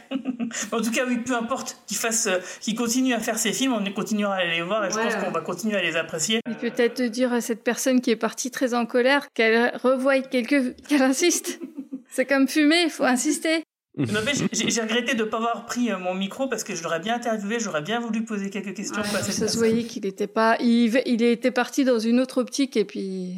En 0.72 0.80
tout 0.80 0.90
cas, 0.90 1.04
oui, 1.06 1.18
peu 1.18 1.34
importe 1.34 1.78
qu'il 1.86 1.96
fasse, 1.96 2.26
euh, 2.26 2.38
qu'il 2.60 2.74
continue 2.74 3.14
à 3.14 3.20
faire 3.20 3.38
ses 3.38 3.52
films, 3.52 3.72
on 3.72 3.92
continuera 3.92 4.36
à 4.36 4.44
les 4.44 4.62
voir 4.62 4.84
et 4.84 4.90
je 4.90 4.96
Ouais, 4.96 5.04
pense 5.04 5.14
ouais. 5.14 5.20
qu'on 5.24 5.30
va 5.30 5.40
continuer 5.40 5.76
à 5.76 5.82
les 5.82 5.96
apprécier. 5.96 6.40
Et 6.50 6.54
peut-être 6.54 7.02
dire 7.02 7.32
à 7.32 7.40
cette 7.40 7.62
personne 7.64 8.00
qui 8.00 8.10
est 8.10 8.16
partie 8.16 8.50
très 8.50 8.74
en 8.74 8.86
colère 8.86 9.28
qu'elle 9.34 9.76
revoie 9.82 10.20
quelques... 10.20 10.76
qu'elle 10.88 11.02
insiste. 11.02 11.60
C'est 12.10 12.26
comme 12.26 12.46
fumer, 12.48 12.82
il 12.84 12.90
faut 12.90 13.04
insister. 13.04 13.62
N'empêche, 13.96 14.38
j'ai 14.52 14.70
j'ai 14.70 14.80
regretté 14.80 15.14
de 15.14 15.22
ne 15.24 15.28
pas 15.28 15.36
avoir 15.36 15.66
pris 15.66 15.90
euh, 15.90 15.98
mon 15.98 16.14
micro 16.14 16.48
parce 16.48 16.64
que 16.64 16.74
je 16.74 16.82
l'aurais 16.82 17.00
bien 17.00 17.14
interviewé, 17.16 17.60
j'aurais 17.60 17.82
bien 17.82 18.00
voulu 18.00 18.24
poser 18.24 18.48
quelques 18.48 18.74
questions. 18.74 19.02
cette 19.04 19.32
Ça 19.34 19.48
se 19.48 19.56
voyait 19.58 19.84
qu'il 19.84 20.06
était 20.06 20.26
pas... 20.26 20.56
Il, 20.60 21.00
il 21.04 21.22
était 21.22 21.50
parti 21.50 21.84
dans 21.84 21.98
une 21.98 22.18
autre 22.20 22.38
optique 22.40 22.76
et 22.76 22.84
puis... 22.86 23.36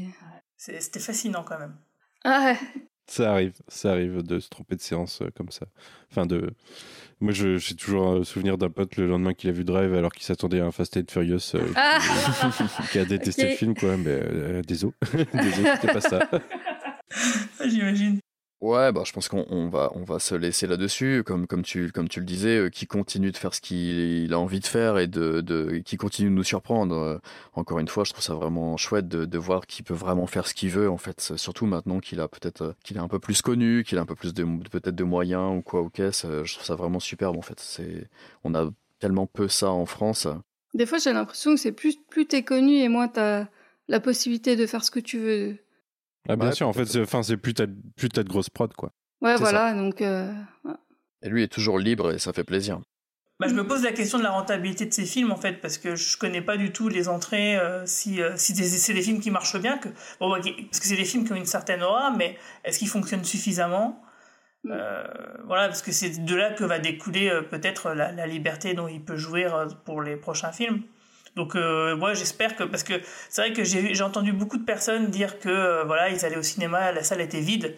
C'est- 0.57 0.81
C'était 0.81 1.01
fascinant 1.01 1.45
quand 1.47 1.59
même. 1.59 1.75
Ah 2.23 2.45
ouais. 2.45 2.59
Ça 3.07 3.33
arrive, 3.33 3.53
ça 3.69 3.91
arrive 3.91 4.23
de 4.23 4.39
se 4.41 4.49
tromper 4.49 4.77
de 4.77 4.81
séance 4.81 5.21
euh, 5.23 5.29
comme 5.37 5.51
ça. 5.51 5.67
Enfin, 6.11 6.25
de. 6.25 6.51
Moi, 7.21 7.33
je- 7.33 7.57
j'ai 7.59 7.75
toujours 7.75 8.09
un 8.09 8.25
souvenir 8.25 8.59
d'un 8.59 8.69
pote 8.71 8.97
le 8.97 9.07
lendemain 9.07 9.35
qu'il 9.35 9.49
a 9.51 9.53
vu 9.53 9.65
Drive 9.65 9.95
alors 9.95 10.12
qu'il 10.12 10.25
s'attendait 10.25 10.61
à 10.61 10.67
un 10.67 10.71
Fast 10.73 10.97
and 10.97 11.03
Furious 11.11 11.55
euh, 11.55 11.61
Ah 11.77 11.99
qui, 12.91 12.99
a 12.99 13.05
détesté 13.05 13.51
le 13.51 13.55
film, 13.57 13.75
quoi. 13.75 13.97
Mais 13.97 14.11
euh, 14.11 14.62
désolé, 14.62 14.93
désolé, 15.35 15.69
c'était 15.75 15.93
pas 15.93 16.01
ça. 16.01 16.29
J'imagine. 17.67 18.19
Ouais, 18.65 18.93
bah, 18.93 19.03
je 19.05 19.12
pense 19.12 19.29
qu'on 19.29 19.45
on 19.51 19.69
va, 19.69 19.91
on 19.95 20.05
va 20.05 20.19
se 20.19 20.35
laisser 20.35 20.67
là-dessus, 20.67 21.23
comme, 21.23 21.47
comme, 21.47 21.61
tu, 21.62 21.93
comme 21.93 22.09
tu 22.09 22.21
le 22.21 22.25
disais, 22.25 22.57
euh, 22.57 22.71
qui 22.71 22.87
continue 22.87 23.31
de 23.31 23.37
faire 23.37 23.53
ce 23.53 23.61
qu'il 23.61 24.33
a 24.33 24.39
envie 24.39 24.61
de 24.61 24.67
faire 24.67 24.97
et 24.97 25.07
de, 25.07 25.43
de, 25.43 25.83
qui 25.85 25.99
continue 25.99 26.31
de 26.31 26.35
nous 26.35 26.45
surprendre. 26.45 26.97
Euh, 26.97 27.19
encore 27.53 27.79
une 27.79 27.89
fois, 27.89 28.05
je 28.05 28.12
trouve 28.12 28.25
ça 28.25 28.33
vraiment 28.33 28.79
chouette 28.79 29.07
de, 29.07 29.39
voir 29.39 29.67
qu'il 29.67 29.85
peut 29.85 29.93
vraiment 29.93 30.27
faire 30.27 30.47
ce 30.47 30.55
qu'il 30.55 30.71
veut, 30.71 30.89
en 30.89 30.97
fait. 30.97 31.35
Surtout 31.37 31.67
maintenant 31.67 32.01
qu'il 32.01 32.21
a 32.21 32.29
peut-être, 32.29 32.62
euh, 32.62 32.73
qu'il 32.83 32.97
est 32.97 33.01
un 33.01 33.09
peu 33.09 33.19
plus 33.19 33.43
connu, 33.43 33.85
qu'il 33.85 33.99
a 33.99 34.01
un 34.01 34.07
peu 34.07 34.15
plus 34.15 34.33
de, 34.33 34.45
peut-être 34.71 34.95
de 34.95 35.05
moyens 35.05 35.59
ou 35.59 35.61
quoi 35.61 35.83
ou 35.83 35.91
euh, 35.99 36.11
Je 36.45 36.55
trouve 36.55 36.65
ça 36.65 36.75
vraiment 36.75 37.01
superbe, 37.01 37.37
en 37.37 37.43
fait. 37.43 37.61
C'est, 37.61 38.09
on 38.45 38.55
a 38.55 38.71
tellement 38.99 39.27
peu 39.27 39.47
ça 39.47 39.69
en 39.73 39.85
France. 39.85 40.27
Des 40.73 40.87
fois, 40.87 40.97
j'ai 40.97 41.12
l'impression 41.12 41.55
que 41.55 41.61
c'est 41.61 41.73
plus, 41.73 41.99
plus 42.09 42.25
t'es 42.25 42.45
connu 42.45 42.77
et 42.77 42.89
moins 42.89 43.09
t'as 43.09 43.45
la 43.89 44.01
possibilité 44.01 44.57
de 44.57 44.65
faire 44.65 44.83
ce 44.83 44.91
que 44.91 45.01
tu 45.01 45.19
veux. 45.19 45.59
Ah, 46.29 46.37
bien 46.37 46.49
Ouais, 46.49 46.55
sûr, 46.55 46.68
en 46.68 46.72
fait, 46.72 46.87
c'est 46.87 47.37
plus 47.37 47.55
t'as 47.55 47.66
plus 47.97 48.09
grosses 48.25 48.51
prod, 48.51 48.72
quoi. 48.75 48.91
Ouais, 49.20 49.37
C'est 49.37 49.43
voilà, 49.43 49.75
donc. 49.75 50.01
euh. 50.03 50.33
Et 51.22 51.29
lui 51.29 51.43
est 51.43 51.49
toujours 51.49 51.79
libre 51.79 52.12
et 52.12 52.18
ça 52.18 52.33
fait 52.33 52.45
plaisir. 52.45 52.81
Bah, 53.41 53.49
je 53.49 53.55
me 53.55 53.66
pose 53.66 53.83
la 53.83 53.91
question 53.93 54.18
de 54.18 54.22
la 54.22 54.31
rentabilité 54.31 54.87
de 54.87 54.93
ces 54.93 55.05
films 55.07 55.33
en 55.33 55.37
fait 55.37 55.55
parce 55.61 55.77
que 55.77 55.97
je 55.97 56.16
connais 56.16 56.41
pas 56.41 56.57
du 56.57 56.70
tout 56.72 56.89
les 56.89 57.09
entrées 57.09 57.57
euh, 57.59 57.85
si 57.85 58.22
euh, 58.22 58.35
si 58.37 58.53
des- 58.53 58.62
c'est 58.68 58.95
des 58.95 59.03
films 59.03 59.20
qui 59.20 59.33
marchent 59.33 59.59
bien 59.61 59.77
que 59.77 59.89
bon 60.20 60.31
bah, 60.31 60.39
parce 60.41 60.79
que 60.79 60.87
c'est 60.87 60.95
des 60.97 61.05
films 61.05 61.25
qui 61.25 61.33
ont 61.33 61.37
une 61.37 61.45
certaine 61.45 61.83
aura 61.83 62.12
mais 62.12 62.39
est-ce 62.62 62.79
qu'ils 62.79 62.89
fonctionnent 62.89 63.25
suffisamment? 63.25 64.01
Euh, 64.70 65.05
voilà 65.47 65.68
parce 65.68 65.83
que 65.83 65.93
c'est 65.93 66.25
de 66.25 66.35
là 66.37 66.53
que 66.53 66.64
va 66.64 66.79
découler 66.79 67.29
euh, 67.31 67.43
peut-être 67.43 67.91
la, 67.91 68.12
la 68.12 68.27
liberté 68.27 68.75
dont 68.75 68.89
il 68.89 69.05
peut 69.05 69.16
jouir 69.16 69.55
euh, 69.57 69.66
pour 69.85 70.03
les 70.03 70.16
prochains 70.16 70.53
films 70.53 70.83
donc 71.37 71.57
euh, 71.57 71.97
moi 71.97 72.14
j'espère 72.14 72.57
que 72.57 72.64
parce 72.64 72.85
que 72.85 72.95
c'est 73.28 73.43
vrai 73.43 73.53
que 73.53 73.64
j'ai 73.64 74.03
entendu 74.03 74.32
beaucoup 74.32 74.59
de 74.59 74.64
personnes 74.64 75.09
dire 75.11 75.39
que 75.39 75.49
euh, 75.49 75.85
voilà 75.85 76.09
ils 76.09 76.24
allaient 76.24 76.37
au 76.37 76.43
cinéma 76.43 76.93
la 76.93 77.03
salle 77.03 77.20
était 77.20 77.41
vide 77.41 77.76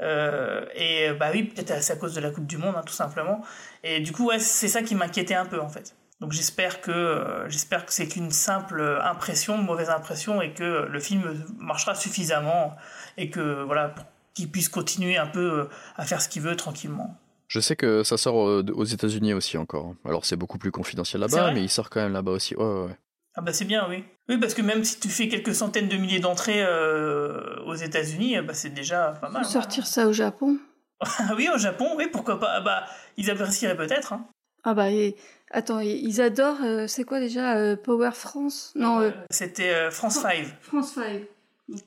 euh, 0.00 0.64
et 0.74 1.12
bah 1.12 1.30
oui, 1.32 1.44
peut-être 1.44 1.82
c'est 1.82 1.92
à 1.92 1.96
cause 1.96 2.14
de 2.14 2.20
la 2.20 2.30
Coupe 2.30 2.46
du 2.46 2.58
Monde, 2.58 2.74
hein, 2.76 2.82
tout 2.84 2.92
simplement. 2.92 3.40
Et 3.84 4.00
du 4.00 4.10
coup, 4.10 4.26
ouais, 4.26 4.40
c'est 4.40 4.66
ça 4.66 4.82
qui 4.82 4.96
m'inquiétait 4.96 5.34
un 5.34 5.46
peu 5.46 5.60
en 5.60 5.68
fait. 5.68 5.94
Donc 6.20 6.32
j'espère 6.32 6.80
que 6.80 7.44
j'espère 7.48 7.86
que 7.86 7.92
c'est 7.92 8.08
qu'une 8.08 8.30
simple 8.30 9.00
impression, 9.02 9.58
mauvaise 9.58 9.90
impression, 9.90 10.40
et 10.42 10.52
que 10.54 10.86
le 10.88 11.00
film 11.00 11.44
marchera 11.58 11.94
suffisamment 11.94 12.76
et 13.16 13.30
que 13.30 13.62
voilà, 13.62 13.94
qu'il 14.34 14.50
puisse 14.50 14.68
continuer 14.68 15.16
un 15.18 15.26
peu 15.26 15.68
à 15.96 16.04
faire 16.04 16.20
ce 16.20 16.28
qu'il 16.28 16.42
veut 16.42 16.56
tranquillement. 16.56 17.16
Je 17.52 17.60
sais 17.60 17.76
que 17.76 18.02
ça 18.02 18.16
sort 18.16 18.48
euh, 18.48 18.64
aux 18.72 18.84
États-Unis 18.84 19.34
aussi 19.34 19.58
encore. 19.58 19.94
Alors 20.06 20.24
c'est 20.24 20.36
beaucoup 20.36 20.56
plus 20.56 20.70
confidentiel 20.70 21.20
là-bas, 21.20 21.52
mais 21.52 21.62
il 21.62 21.68
sort 21.68 21.90
quand 21.90 22.00
même 22.00 22.14
là-bas 22.14 22.30
aussi. 22.32 22.56
Ouais, 22.56 22.64
ouais, 22.64 22.86
ouais. 22.86 22.96
Ah 23.34 23.42
bah 23.42 23.52
c'est 23.52 23.66
bien, 23.66 23.86
oui. 23.90 24.04
Oui, 24.30 24.38
parce 24.38 24.54
que 24.54 24.62
même 24.62 24.84
si 24.84 24.98
tu 25.00 25.10
fais 25.10 25.28
quelques 25.28 25.54
centaines 25.54 25.88
de 25.88 25.98
milliers 25.98 26.18
d'entrées 26.18 26.62
euh, 26.64 27.60
aux 27.66 27.74
États-Unis, 27.74 28.40
bah, 28.40 28.54
c'est 28.54 28.70
déjà 28.70 29.08
pas 29.20 29.28
mal. 29.28 29.44
Sortir 29.44 29.86
ça 29.86 30.06
au 30.08 30.14
Japon. 30.14 30.56
Ah 31.00 31.32
oui, 31.36 31.50
au 31.54 31.58
Japon, 31.58 31.90
oui, 31.98 32.06
pourquoi 32.10 32.40
pas. 32.40 32.52
Ah 32.54 32.60
bah, 32.62 32.86
ils 33.18 33.30
apprécieraient 33.30 33.76
peut-être. 33.76 34.14
Hein. 34.14 34.26
Ah 34.64 34.72
bah, 34.72 34.90
et- 34.90 35.14
attends, 35.50 35.80
ils 35.80 36.22
adorent, 36.22 36.62
euh, 36.64 36.86
c'est 36.86 37.04
quoi 37.04 37.20
déjà 37.20 37.58
euh, 37.58 37.76
Power 37.76 38.12
France? 38.14 38.72
Non, 38.76 39.00
euh, 39.00 39.10
C'était 39.28 39.74
euh, 39.74 39.90
France 39.90 40.14
5. 40.20 40.46
France 40.62 40.94
5. 40.94 41.20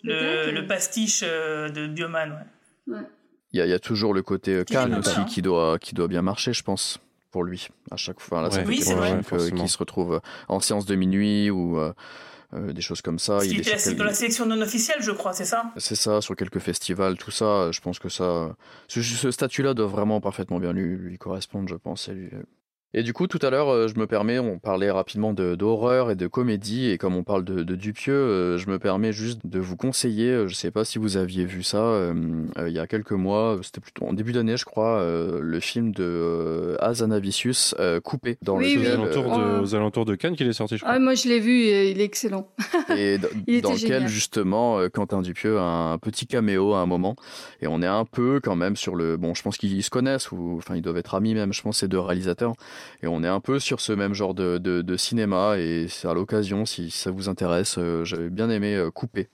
Le, 0.03 0.51
le 0.51 0.68
pastiche 0.68 1.22
euh, 1.24 1.70
de 1.70 1.88
Bioman, 1.88 2.45
ouais. 2.88 2.97
Il 3.56 3.60
y 3.60 3.62
a, 3.62 3.66
il 3.66 3.70
y 3.70 3.74
a 3.74 3.80
toujours 3.80 4.14
le 4.14 4.22
côté 4.22 4.51
euh, 4.53 4.64
Cannes 4.66 4.95
aussi 4.95 5.18
hein. 5.18 5.24
qui 5.24 5.41
doit, 5.41 5.80
qui 5.80 5.95
doit 5.95 6.10
bien 6.10 6.22
marcher, 6.22 6.51
je 6.51 6.62
pense, 6.62 6.99
pour 7.32 7.45
lui. 7.45 7.70
À 7.89 7.95
chaque 7.95 8.20
fois, 8.20 8.41
là, 8.41 8.49
Ouais. 8.49 8.66
Oui, 8.68 8.82
c'est 8.82 8.93
vrai. 8.95 9.22
qui 9.56 9.70
se 9.70 9.78
retrouve 9.78 10.20
en 10.49 10.60
séance 10.60 10.86
de 10.86 10.93
minuit 10.95 11.49
ou 11.49 11.80
euh, 11.80 11.93
euh, 12.53 12.74
des 12.74 12.82
choses 12.82 13.01
comme 13.01 13.18
ça. 13.18 13.39
Il 13.45 13.51
est 13.58 13.62
était 13.62 13.78
quel- 13.82 13.95
dans 13.95 14.03
la 14.03 14.14
sélection 14.14 14.45
non 14.45 14.62
officielle, 14.62 14.97
je 15.01 15.12
crois, 15.12 15.32
c'est 15.32 15.45
ça? 15.45 15.72
C'est 15.78 15.95
ça, 15.95 16.20
sur 16.20 16.36
quelques 16.36 16.60
festivals, 16.60 17.18
tout 17.18 17.32
ça. 17.32 17.45
euh, 17.45 17.72
Je 17.72 17.80
pense 17.80 17.97
que 17.97 18.10
ça, 18.10 18.53
ce, 18.89 19.01
ce 19.01 19.32
statut-là 19.32 19.74
doit 19.74 19.88
vraiment 19.88 20.20
parfaitement 20.20 20.60
bien 20.60 20.74
lui, 20.74 20.97
lui 20.97 21.18
correspondre, 21.18 21.70
je 21.70 21.76
pense. 21.76 22.10
Et, 22.10 22.14
lui- 22.14 22.30
et 22.98 23.04
du 23.04 23.14
coup, 23.14 23.28
tout 23.28 23.39
à 23.41 23.50
l'heure, 23.50 23.70
euh, 23.70 23.88
je 23.88 24.00
me 24.00 24.08
permets, 24.08 24.39
on 24.39 24.58
parlait 24.58 24.89
rapidement 24.89 25.34
de- 25.34 25.56
d'horreur 25.56 26.10
et 26.12 26.16
de 26.16 26.28
comédie, 26.28 26.89
et 26.89 26.98
comme 26.98 27.16
on 27.16 27.24
parle 27.24 27.43
de, 27.43 27.62
de 27.64 27.76
Dupieux, 27.76 28.14
euh, 28.14 28.58
je 28.58 28.70
me 28.70 28.80
permets 28.80 29.12
juste 29.12 29.41
de 29.46 29.60
vous 29.60 29.76
conseiller, 29.78 30.30
euh, 30.32 30.48
je 30.48 30.56
sais 30.56 30.72
pas 30.72 30.86
si 30.86 30.98
vous 30.98 31.18
aviez 31.18 31.46
vu 31.46 31.62
ça, 31.62 31.78
euh, 31.78 32.14
euh, 32.58 32.70
il 32.70 32.74
y 32.74 32.80
a 32.80 32.88
quelques 32.88 33.12
mois, 33.12 33.60
c'était 33.62 33.82
plutôt 33.82 34.06
en 34.06 34.14
début 34.14 34.32
d'année, 34.32 34.58
je 34.58 34.66
crois, 34.66 35.00
euh, 35.00 35.39
le 35.41 35.60
film 35.60 35.91
de 35.91 36.04
euh, 36.04 36.76
Azanavicius, 36.80 37.76
euh, 37.80 38.00
Coupé, 38.00 38.38
dans 38.41 38.58
Oui, 38.58 38.76
Aux 38.78 38.82
oui. 38.82 38.88
alentours, 38.88 39.24
de, 39.38 39.60
Oh. 39.60 39.62
aux 39.64 39.76
alentours 39.76 40.06
de 40.06 40.16
Cannes 40.16 40.36
qu'il 40.36 40.48
est 40.48 40.54
sorti, 40.54 40.78
je 40.78 40.82
crois. 40.84 40.93
Ah, 40.96 41.00
moi 41.00 41.14
je 41.16 41.28
l'ai 41.28 41.39
vu, 41.39 41.52
et 41.64 41.91
il 41.91 42.00
est 42.00 42.06
excellent. 42.06 42.48
et 42.96 43.18
Il 43.48 43.62
dans 43.62 43.74
lequel 43.74 43.80
génial. 43.93 44.08
justement 44.08 44.80
Quentin 44.93 45.22
Dupieux 45.22 45.58
a 45.60 45.64
un 45.64 45.98
petit 45.98 46.28
caméo 46.28 46.74
à 46.74 46.80
un 46.80 46.86
moment 46.86 47.16
et 47.62 47.68
on 47.68 47.82
est 47.82 47.88
un 47.88 48.06
peu 48.06 48.39
quand 48.41 48.56
même 48.56 48.76
sur 48.76 48.96
le 48.96 49.18
bon 49.18 49.34
je 49.34 49.41
pense 49.41 49.58
qu'ils 49.58 49.84
se 49.84 49.89
connaissent 49.89 50.32
ou 50.32 50.56
enfin 50.58 50.76
ils 50.76 50.82
doivent 50.82 50.98
être 50.98 51.16
amis 51.16 51.34
même 51.34 51.52
je 51.54 51.62
pense 51.62 51.80
ces 51.80 51.88
deux 51.88 52.00
réalisateurs 52.00 52.54
et 53.03 53.07
on 53.07 53.23
est 53.23 53.27
un 53.27 53.39
peu 53.39 53.59
sur 53.59 53.81
ce 53.81 53.93
même 53.93 54.13
genre 54.13 54.33
de, 54.33 54.57
de, 54.57 54.81
de 54.81 54.97
cinéma 54.97 55.57
et 55.57 55.88
c'est 55.89 56.07
à 56.07 56.13
l'occasion 56.13 56.65
si 56.65 56.91
ça 56.91 57.11
vous 57.11 57.29
intéresse 57.29 57.75
euh, 57.77 58.03
j'avais 58.05 58.29
bien 58.29 58.49
aimé 58.49 58.75
euh, 58.75 58.91
Couper 58.91 59.29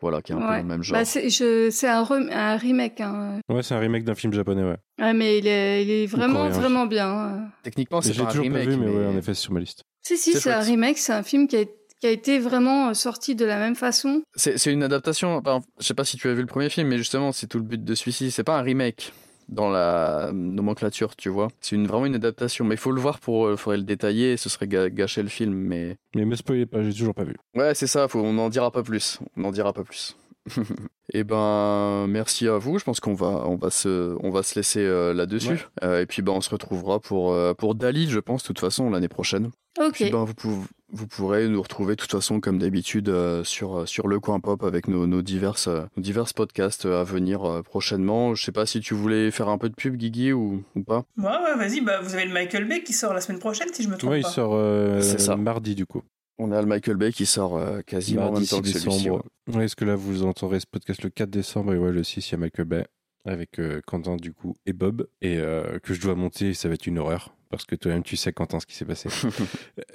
voilà 0.00 0.22
qui 0.22 0.30
est 0.32 0.34
un 0.36 0.38
peu 0.38 0.44
dans 0.46 0.56
le 0.56 0.62
même 0.62 0.82
genre 0.82 0.96
Bah, 0.98 1.04
c'est 1.04 1.28
je- 1.28 1.70
c'est 1.70 1.88
un, 1.88 2.02
rem- 2.04 2.30
un 2.32 2.56
remake. 2.56 3.00
Hein. 3.00 3.40
Ouais, 3.48 3.64
c'est 3.64 3.74
un 3.74 3.80
remake 3.80 4.04
d'un 4.04 4.14
film 4.14 4.32
japonais, 4.32 4.62
ouais. 4.62 4.76
Ouais, 5.00 5.12
mais 5.12 5.38
il 5.38 5.46
est, 5.48 5.82
il 5.82 5.90
est 5.90 6.06
vraiment, 6.06 6.44
coréen. 6.44 6.50
vraiment 6.60 6.86
bien. 6.86 7.08
hein. 7.10 7.48
techniquement 7.64 8.00
c'est 8.00 8.14
pas 8.16 8.22
un 8.22 8.26
toujours 8.26 8.44
pas 8.48 8.58
remake 8.58 8.68
vu, 8.68 8.76
mais, 8.76 8.86
mais- 8.86 8.96
ouais, 8.96 9.06
en 9.06 9.16
effet, 9.16 9.34
c'est 9.34 9.40
sur 9.40 9.52
ma 9.52 9.58
liste. 9.60 9.82
Si, 10.02 10.16
si, 10.16 10.32
C'est 10.34 10.38
c'est 10.40 10.52
un 10.52 10.60
remake, 10.60 10.98
c'est 10.98 11.12
un 11.12 11.24
film 11.24 11.48
qui 11.48 11.56
a, 11.56 11.64
qui 12.00 12.06
a 12.06 12.10
été 12.10 12.38
vraiment 12.38 12.90
euh, 12.90 12.94
sorti 12.94 13.34
de 13.34 13.44
la 13.44 13.58
même 13.58 13.74
façon. 13.74 14.22
c'est 14.36 14.56
c'est 14.56 14.72
une 14.72 14.84
adaptation 14.84 15.36
enfin, 15.36 15.62
je 15.80 15.84
sais 15.86 15.94
pas 15.94 16.04
si 16.04 16.16
tu 16.16 16.28
as 16.28 16.32
vu 16.34 16.42
le 16.42 16.46
premier 16.46 16.70
film 16.70 16.86
mais 16.86 16.96
justement 16.98 17.32
c'est 17.32 17.48
tout 17.48 17.58
le 17.58 17.64
but 17.64 17.82
de 17.84 17.94
celui-ci 17.96 18.30
c'est 18.30 18.44
pas 18.44 18.56
un 18.56 18.62
remake 18.62 19.12
dans 19.48 19.70
la 19.70 20.30
nomenclature, 20.32 21.16
tu 21.16 21.28
vois. 21.28 21.48
C'est 21.60 21.76
une, 21.76 21.86
vraiment 21.86 22.06
une 22.06 22.14
adaptation, 22.14 22.64
mais 22.64 22.74
il 22.74 22.78
faut 22.78 22.92
le 22.92 23.00
voir 23.00 23.18
pour, 23.18 23.50
il 23.50 23.56
faudrait 23.56 23.78
le 23.78 23.84
détailler, 23.84 24.36
ce 24.36 24.48
serait 24.48 24.68
gâcher 24.68 25.22
le 25.22 25.28
film, 25.28 25.54
mais. 25.54 25.96
Mais 26.14 26.24
me 26.24 26.36
spoilez 26.36 26.66
pas, 26.66 26.82
j'ai 26.82 26.92
toujours 26.92 27.14
pas 27.14 27.24
vu. 27.24 27.36
Ouais, 27.54 27.74
c'est 27.74 27.86
ça, 27.86 28.08
faut, 28.08 28.20
on 28.20 28.34
n'en 28.34 28.48
dira 28.48 28.70
pas 28.70 28.82
plus. 28.82 29.18
On 29.36 29.42
n'en 29.42 29.50
dira 29.50 29.72
pas 29.72 29.84
plus. 29.84 30.16
et 31.12 31.24
ben, 31.24 32.06
merci 32.08 32.48
à 32.48 32.58
vous. 32.58 32.78
Je 32.78 32.84
pense 32.84 33.00
qu'on 33.00 33.14
va, 33.14 33.44
on 33.46 33.56
va 33.56 33.70
se, 33.70 34.16
on 34.20 34.30
va 34.30 34.42
se 34.42 34.54
laisser 34.58 34.80
euh, 34.84 35.14
là-dessus. 35.14 35.50
Ouais. 35.50 35.58
Euh, 35.84 36.00
et 36.02 36.06
puis 36.06 36.22
ben, 36.22 36.32
on 36.32 36.40
se 36.40 36.50
retrouvera 36.50 37.00
pour, 37.00 37.32
euh, 37.32 37.54
pour 37.54 37.74
Dali, 37.74 38.08
je 38.08 38.20
pense, 38.20 38.42
de 38.42 38.46
toute 38.48 38.60
façon, 38.60 38.90
l'année 38.90 39.08
prochaine. 39.08 39.50
Ok. 39.78 39.92
Puis 39.94 40.10
ben, 40.10 40.24
vous, 40.24 40.34
pouvez, 40.34 40.66
vous 40.90 41.06
pourrez 41.06 41.48
nous 41.48 41.62
retrouver 41.62 41.94
de 41.94 42.00
toute 42.00 42.10
façon, 42.10 42.40
comme 42.40 42.58
d'habitude, 42.58 43.08
euh, 43.08 43.44
sur, 43.44 43.86
sur 43.86 44.08
le 44.08 44.18
coin 44.20 44.40
pop 44.40 44.62
avec 44.64 44.88
nos, 44.88 45.06
nos, 45.06 45.22
diverses, 45.22 45.68
euh, 45.68 45.84
nos 45.96 46.24
podcasts 46.34 46.86
à 46.86 47.04
venir 47.04 47.44
euh, 47.44 47.62
prochainement. 47.62 48.34
Je 48.34 48.44
sais 48.44 48.52
pas 48.52 48.66
si 48.66 48.80
tu 48.80 48.94
voulais 48.94 49.30
faire 49.30 49.48
un 49.48 49.58
peu 49.58 49.68
de 49.68 49.74
pub, 49.74 49.96
Guigui, 49.96 50.32
ou, 50.32 50.64
ou 50.74 50.82
pas. 50.82 51.04
Ouais, 51.16 51.24
ouais, 51.26 51.56
vas-y, 51.56 51.80
bah, 51.80 52.00
vous 52.02 52.14
avez 52.14 52.24
le 52.24 52.32
Michael 52.32 52.66
Bay 52.66 52.82
qui 52.82 52.92
sort 52.92 53.14
la 53.14 53.20
semaine 53.20 53.38
prochaine, 53.38 53.68
si 53.72 53.82
je 53.82 53.88
me 53.88 53.96
trompe 53.96 54.10
Ouais, 54.10 54.20
il 54.20 54.22
pas. 54.24 54.30
sort 54.30 54.54
euh, 54.54 55.00
C'est 55.00 55.20
ça. 55.20 55.36
mardi 55.36 55.74
du 55.74 55.86
coup. 55.86 56.02
On 56.38 56.52
a 56.52 56.60
le 56.60 56.66
Michael 56.68 56.96
Bay 56.96 57.12
qui 57.12 57.26
sort 57.26 57.56
euh, 57.56 57.80
quasiment 57.82 58.28
en 58.28 58.32
Mardi 58.32 58.40
même 58.40 58.48
temps 58.48 58.60
que 58.60 58.68
6 58.68 58.78
celui-ci. 58.78 58.98
décembre. 59.04 59.24
ouais. 59.48 59.56
Ouais, 59.56 59.64
est-ce 59.64 59.76
que 59.76 59.84
là 59.84 59.96
vous 59.96 60.22
entendrez 60.24 60.60
ce 60.60 60.66
podcast 60.66 61.02
le 61.02 61.10
4 61.10 61.30
décembre? 61.30 61.74
Et 61.74 61.78
ouais, 61.78 61.90
le 61.92 62.04
6, 62.04 62.28
il 62.28 62.32
y 62.32 62.34
a 62.34 62.38
Michael 62.38 62.64
Bay 62.66 62.86
avec 63.24 63.58
euh, 63.58 63.80
Quentin 63.86 64.16
du 64.16 64.32
coup 64.32 64.54
et 64.64 64.72
Bob 64.72 65.06
et 65.20 65.38
euh, 65.38 65.78
que 65.80 65.92
je 65.92 66.00
dois 66.00 66.14
monter, 66.14 66.54
ça 66.54 66.68
va 66.68 66.74
être 66.74 66.86
une 66.86 66.98
horreur 66.98 67.34
parce 67.50 67.64
que 67.64 67.74
toi-même 67.74 68.02
tu 68.02 68.16
sais 68.16 68.32
Quentin 68.32 68.60
ce 68.60 68.66
qui 68.66 68.74
s'est 68.76 68.84
passé. 68.84 69.08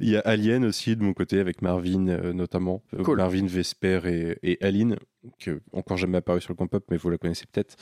Il 0.00 0.08
y 0.08 0.16
a 0.16 0.20
Alien 0.20 0.64
aussi 0.64 0.96
de 0.96 1.02
mon 1.02 1.12
côté 1.12 1.38
avec 1.38 1.62
Marvin 1.62 2.08
euh, 2.08 2.32
notamment, 2.32 2.82
Cool. 3.04 3.18
Marvin 3.18 3.46
Vesper 3.46 4.00
et, 4.06 4.38
et 4.42 4.64
Aline 4.64 4.96
que 5.38 5.60
encore 5.72 5.96
jamais 5.96 6.18
apparu 6.18 6.40
sur 6.40 6.50
le 6.52 6.56
camp 6.56 6.66
pop 6.66 6.84
mais 6.90 6.96
vous 6.96 7.10
la 7.10 7.18
connaissez 7.18 7.44
peut-être. 7.52 7.76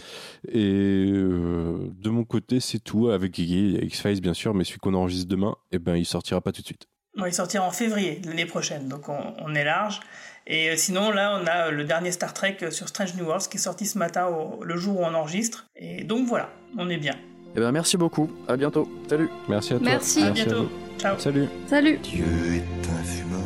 Et 0.48 1.12
euh, 1.14 1.90
de 1.92 2.10
mon 2.10 2.24
côté 2.24 2.60
c'est 2.60 2.80
tout 2.80 3.08
avec 3.08 3.32
Guigui, 3.32 3.78
X-Files 3.82 4.20
bien 4.20 4.34
sûr 4.34 4.54
mais 4.54 4.64
celui 4.64 4.80
qu'on 4.80 4.94
enregistre 4.94 5.28
demain, 5.28 5.56
et 5.70 5.78
ben 5.78 5.96
il 5.96 6.04
sortira 6.04 6.40
pas 6.40 6.52
tout 6.52 6.62
de 6.62 6.66
suite. 6.66 6.86
Il 7.16 7.32
sortira 7.32 7.66
en 7.66 7.70
février 7.70 8.16
de 8.16 8.28
l'année 8.28 8.46
prochaine, 8.46 8.88
donc 8.88 9.08
on, 9.08 9.18
on 9.38 9.54
est 9.54 9.64
large. 9.64 10.00
Et 10.46 10.70
euh, 10.70 10.76
sinon, 10.76 11.10
là, 11.10 11.38
on 11.42 11.46
a 11.46 11.66
euh, 11.66 11.70
le 11.70 11.84
dernier 11.84 12.12
Star 12.12 12.32
Trek 12.32 12.56
euh, 12.62 12.70
sur 12.70 12.88
Strange 12.88 13.14
New 13.16 13.24
Worlds 13.26 13.46
qui 13.50 13.56
est 13.56 13.60
sorti 13.60 13.84
ce 13.86 13.98
matin, 13.98 14.26
au- 14.28 14.64
le 14.64 14.76
jour 14.76 15.00
où 15.00 15.04
on 15.04 15.14
enregistre. 15.14 15.66
Et 15.76 16.02
donc 16.04 16.26
voilà, 16.26 16.48
on 16.78 16.88
est 16.88 16.96
bien. 16.96 17.14
Eh 17.56 17.60
ben, 17.60 17.72
merci 17.72 17.96
beaucoup. 17.96 18.30
À 18.48 18.56
bientôt. 18.56 18.88
Salut. 19.08 19.28
Merci 19.48 19.74
à 19.74 19.78
toi. 19.78 19.88
Merci. 19.88 20.22
À 20.22 20.30
bientôt. 20.30 20.68
Ciao. 20.98 21.18
Salut. 21.18 21.46
Salut. 21.66 21.98
Dieu 21.98 22.24
est 22.54 22.88
un 22.88 23.02
fumeur 23.04 23.40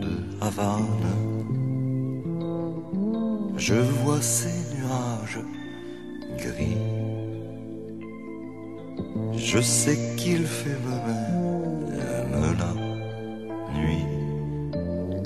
de 0.00 0.44
Havane. 0.44 0.84
Je 3.56 3.74
vois 3.74 4.20
ces 4.20 4.76
nuages 4.76 5.38
gris. 6.38 6.76
Je 9.36 9.60
sais 9.60 9.98
qu'il 10.16 10.44
fait 10.46 10.76
la 12.60 12.72
nuit 13.78 14.06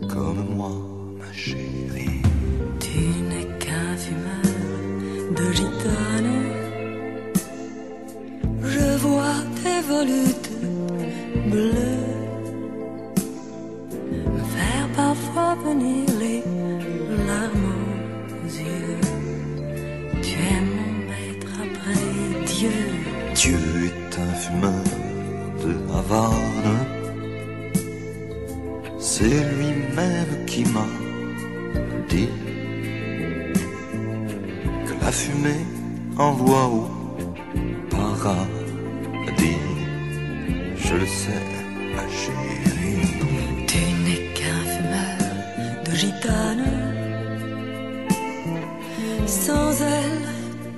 comme 0.08 0.44
moi, 0.56 0.72
ma 1.18 1.32
chérie. 1.32 2.22
Tu 2.80 2.98
n'es 3.28 3.46
qu'un 3.58 3.96
fumeur 3.96 4.54
de 5.36 5.52
gitane. 5.52 6.34
Je 8.62 8.96
vois 8.98 9.40
tes 9.62 9.80
volutes 9.92 10.50
bleues 11.50 12.18
me 14.34 14.42
faire 14.56 14.88
parfois 14.96 15.54
venir 15.66 16.06
les 16.20 16.42
larmes 17.26 17.74
aux 18.44 18.52
yeux. 18.66 19.08
Dieu. 22.58 22.70
Dieu 23.34 23.58
est 23.86 24.18
un 24.18 24.34
fumeur 24.34 24.84
de 25.62 25.96
Havane. 25.96 26.87
C'est 29.10 29.24
lui-même 29.24 30.44
qui 30.46 30.64
m'a 30.66 30.86
dit 32.10 32.28
que 34.86 34.92
la 35.02 35.10
fumée 35.10 35.64
envoie 36.18 36.66
au 36.66 36.84
paradis. 37.88 39.62
Je 40.76 40.94
le 40.94 41.06
sais, 41.06 41.42
ma 41.96 42.06
chérie. 42.20 43.08
Tu 43.66 43.80
n'es 44.04 44.22
qu'un 44.36 44.62
fumeur 44.72 45.20
de 45.86 45.92
gitane. 46.02 46.66
Sans 49.26 49.72
elle, 49.98 50.26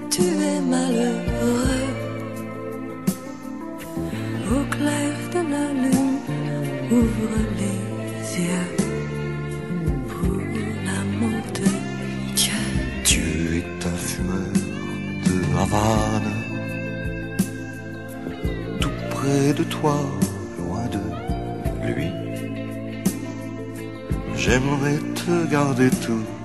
tu 0.08 0.22
es 0.22 0.60
malheureux. 0.60 1.39
Toi, 19.80 19.96
loin 20.58 20.86
de 20.86 21.92
lui. 21.92 22.10
J'aimerais 24.36 24.98
te 25.14 25.50
garder 25.50 25.90
toute 25.90 26.39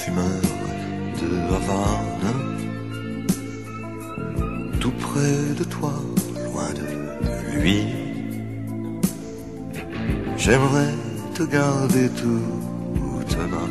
fumeur 0.00 0.42
de 1.20 1.28
Havane. 1.56 2.30
Tout 4.80 4.96
près 5.06 5.38
de 5.58 5.64
toi, 5.64 5.94
loin 6.46 6.70
de 6.80 6.86
lui. 7.58 7.80
J'aimerais 10.36 10.94
te 11.34 11.44
garder 11.58 12.08
toute 12.22 13.36
ma 13.52 13.66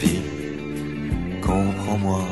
vie. 0.00 0.22
Comprends-moi, 1.42 2.24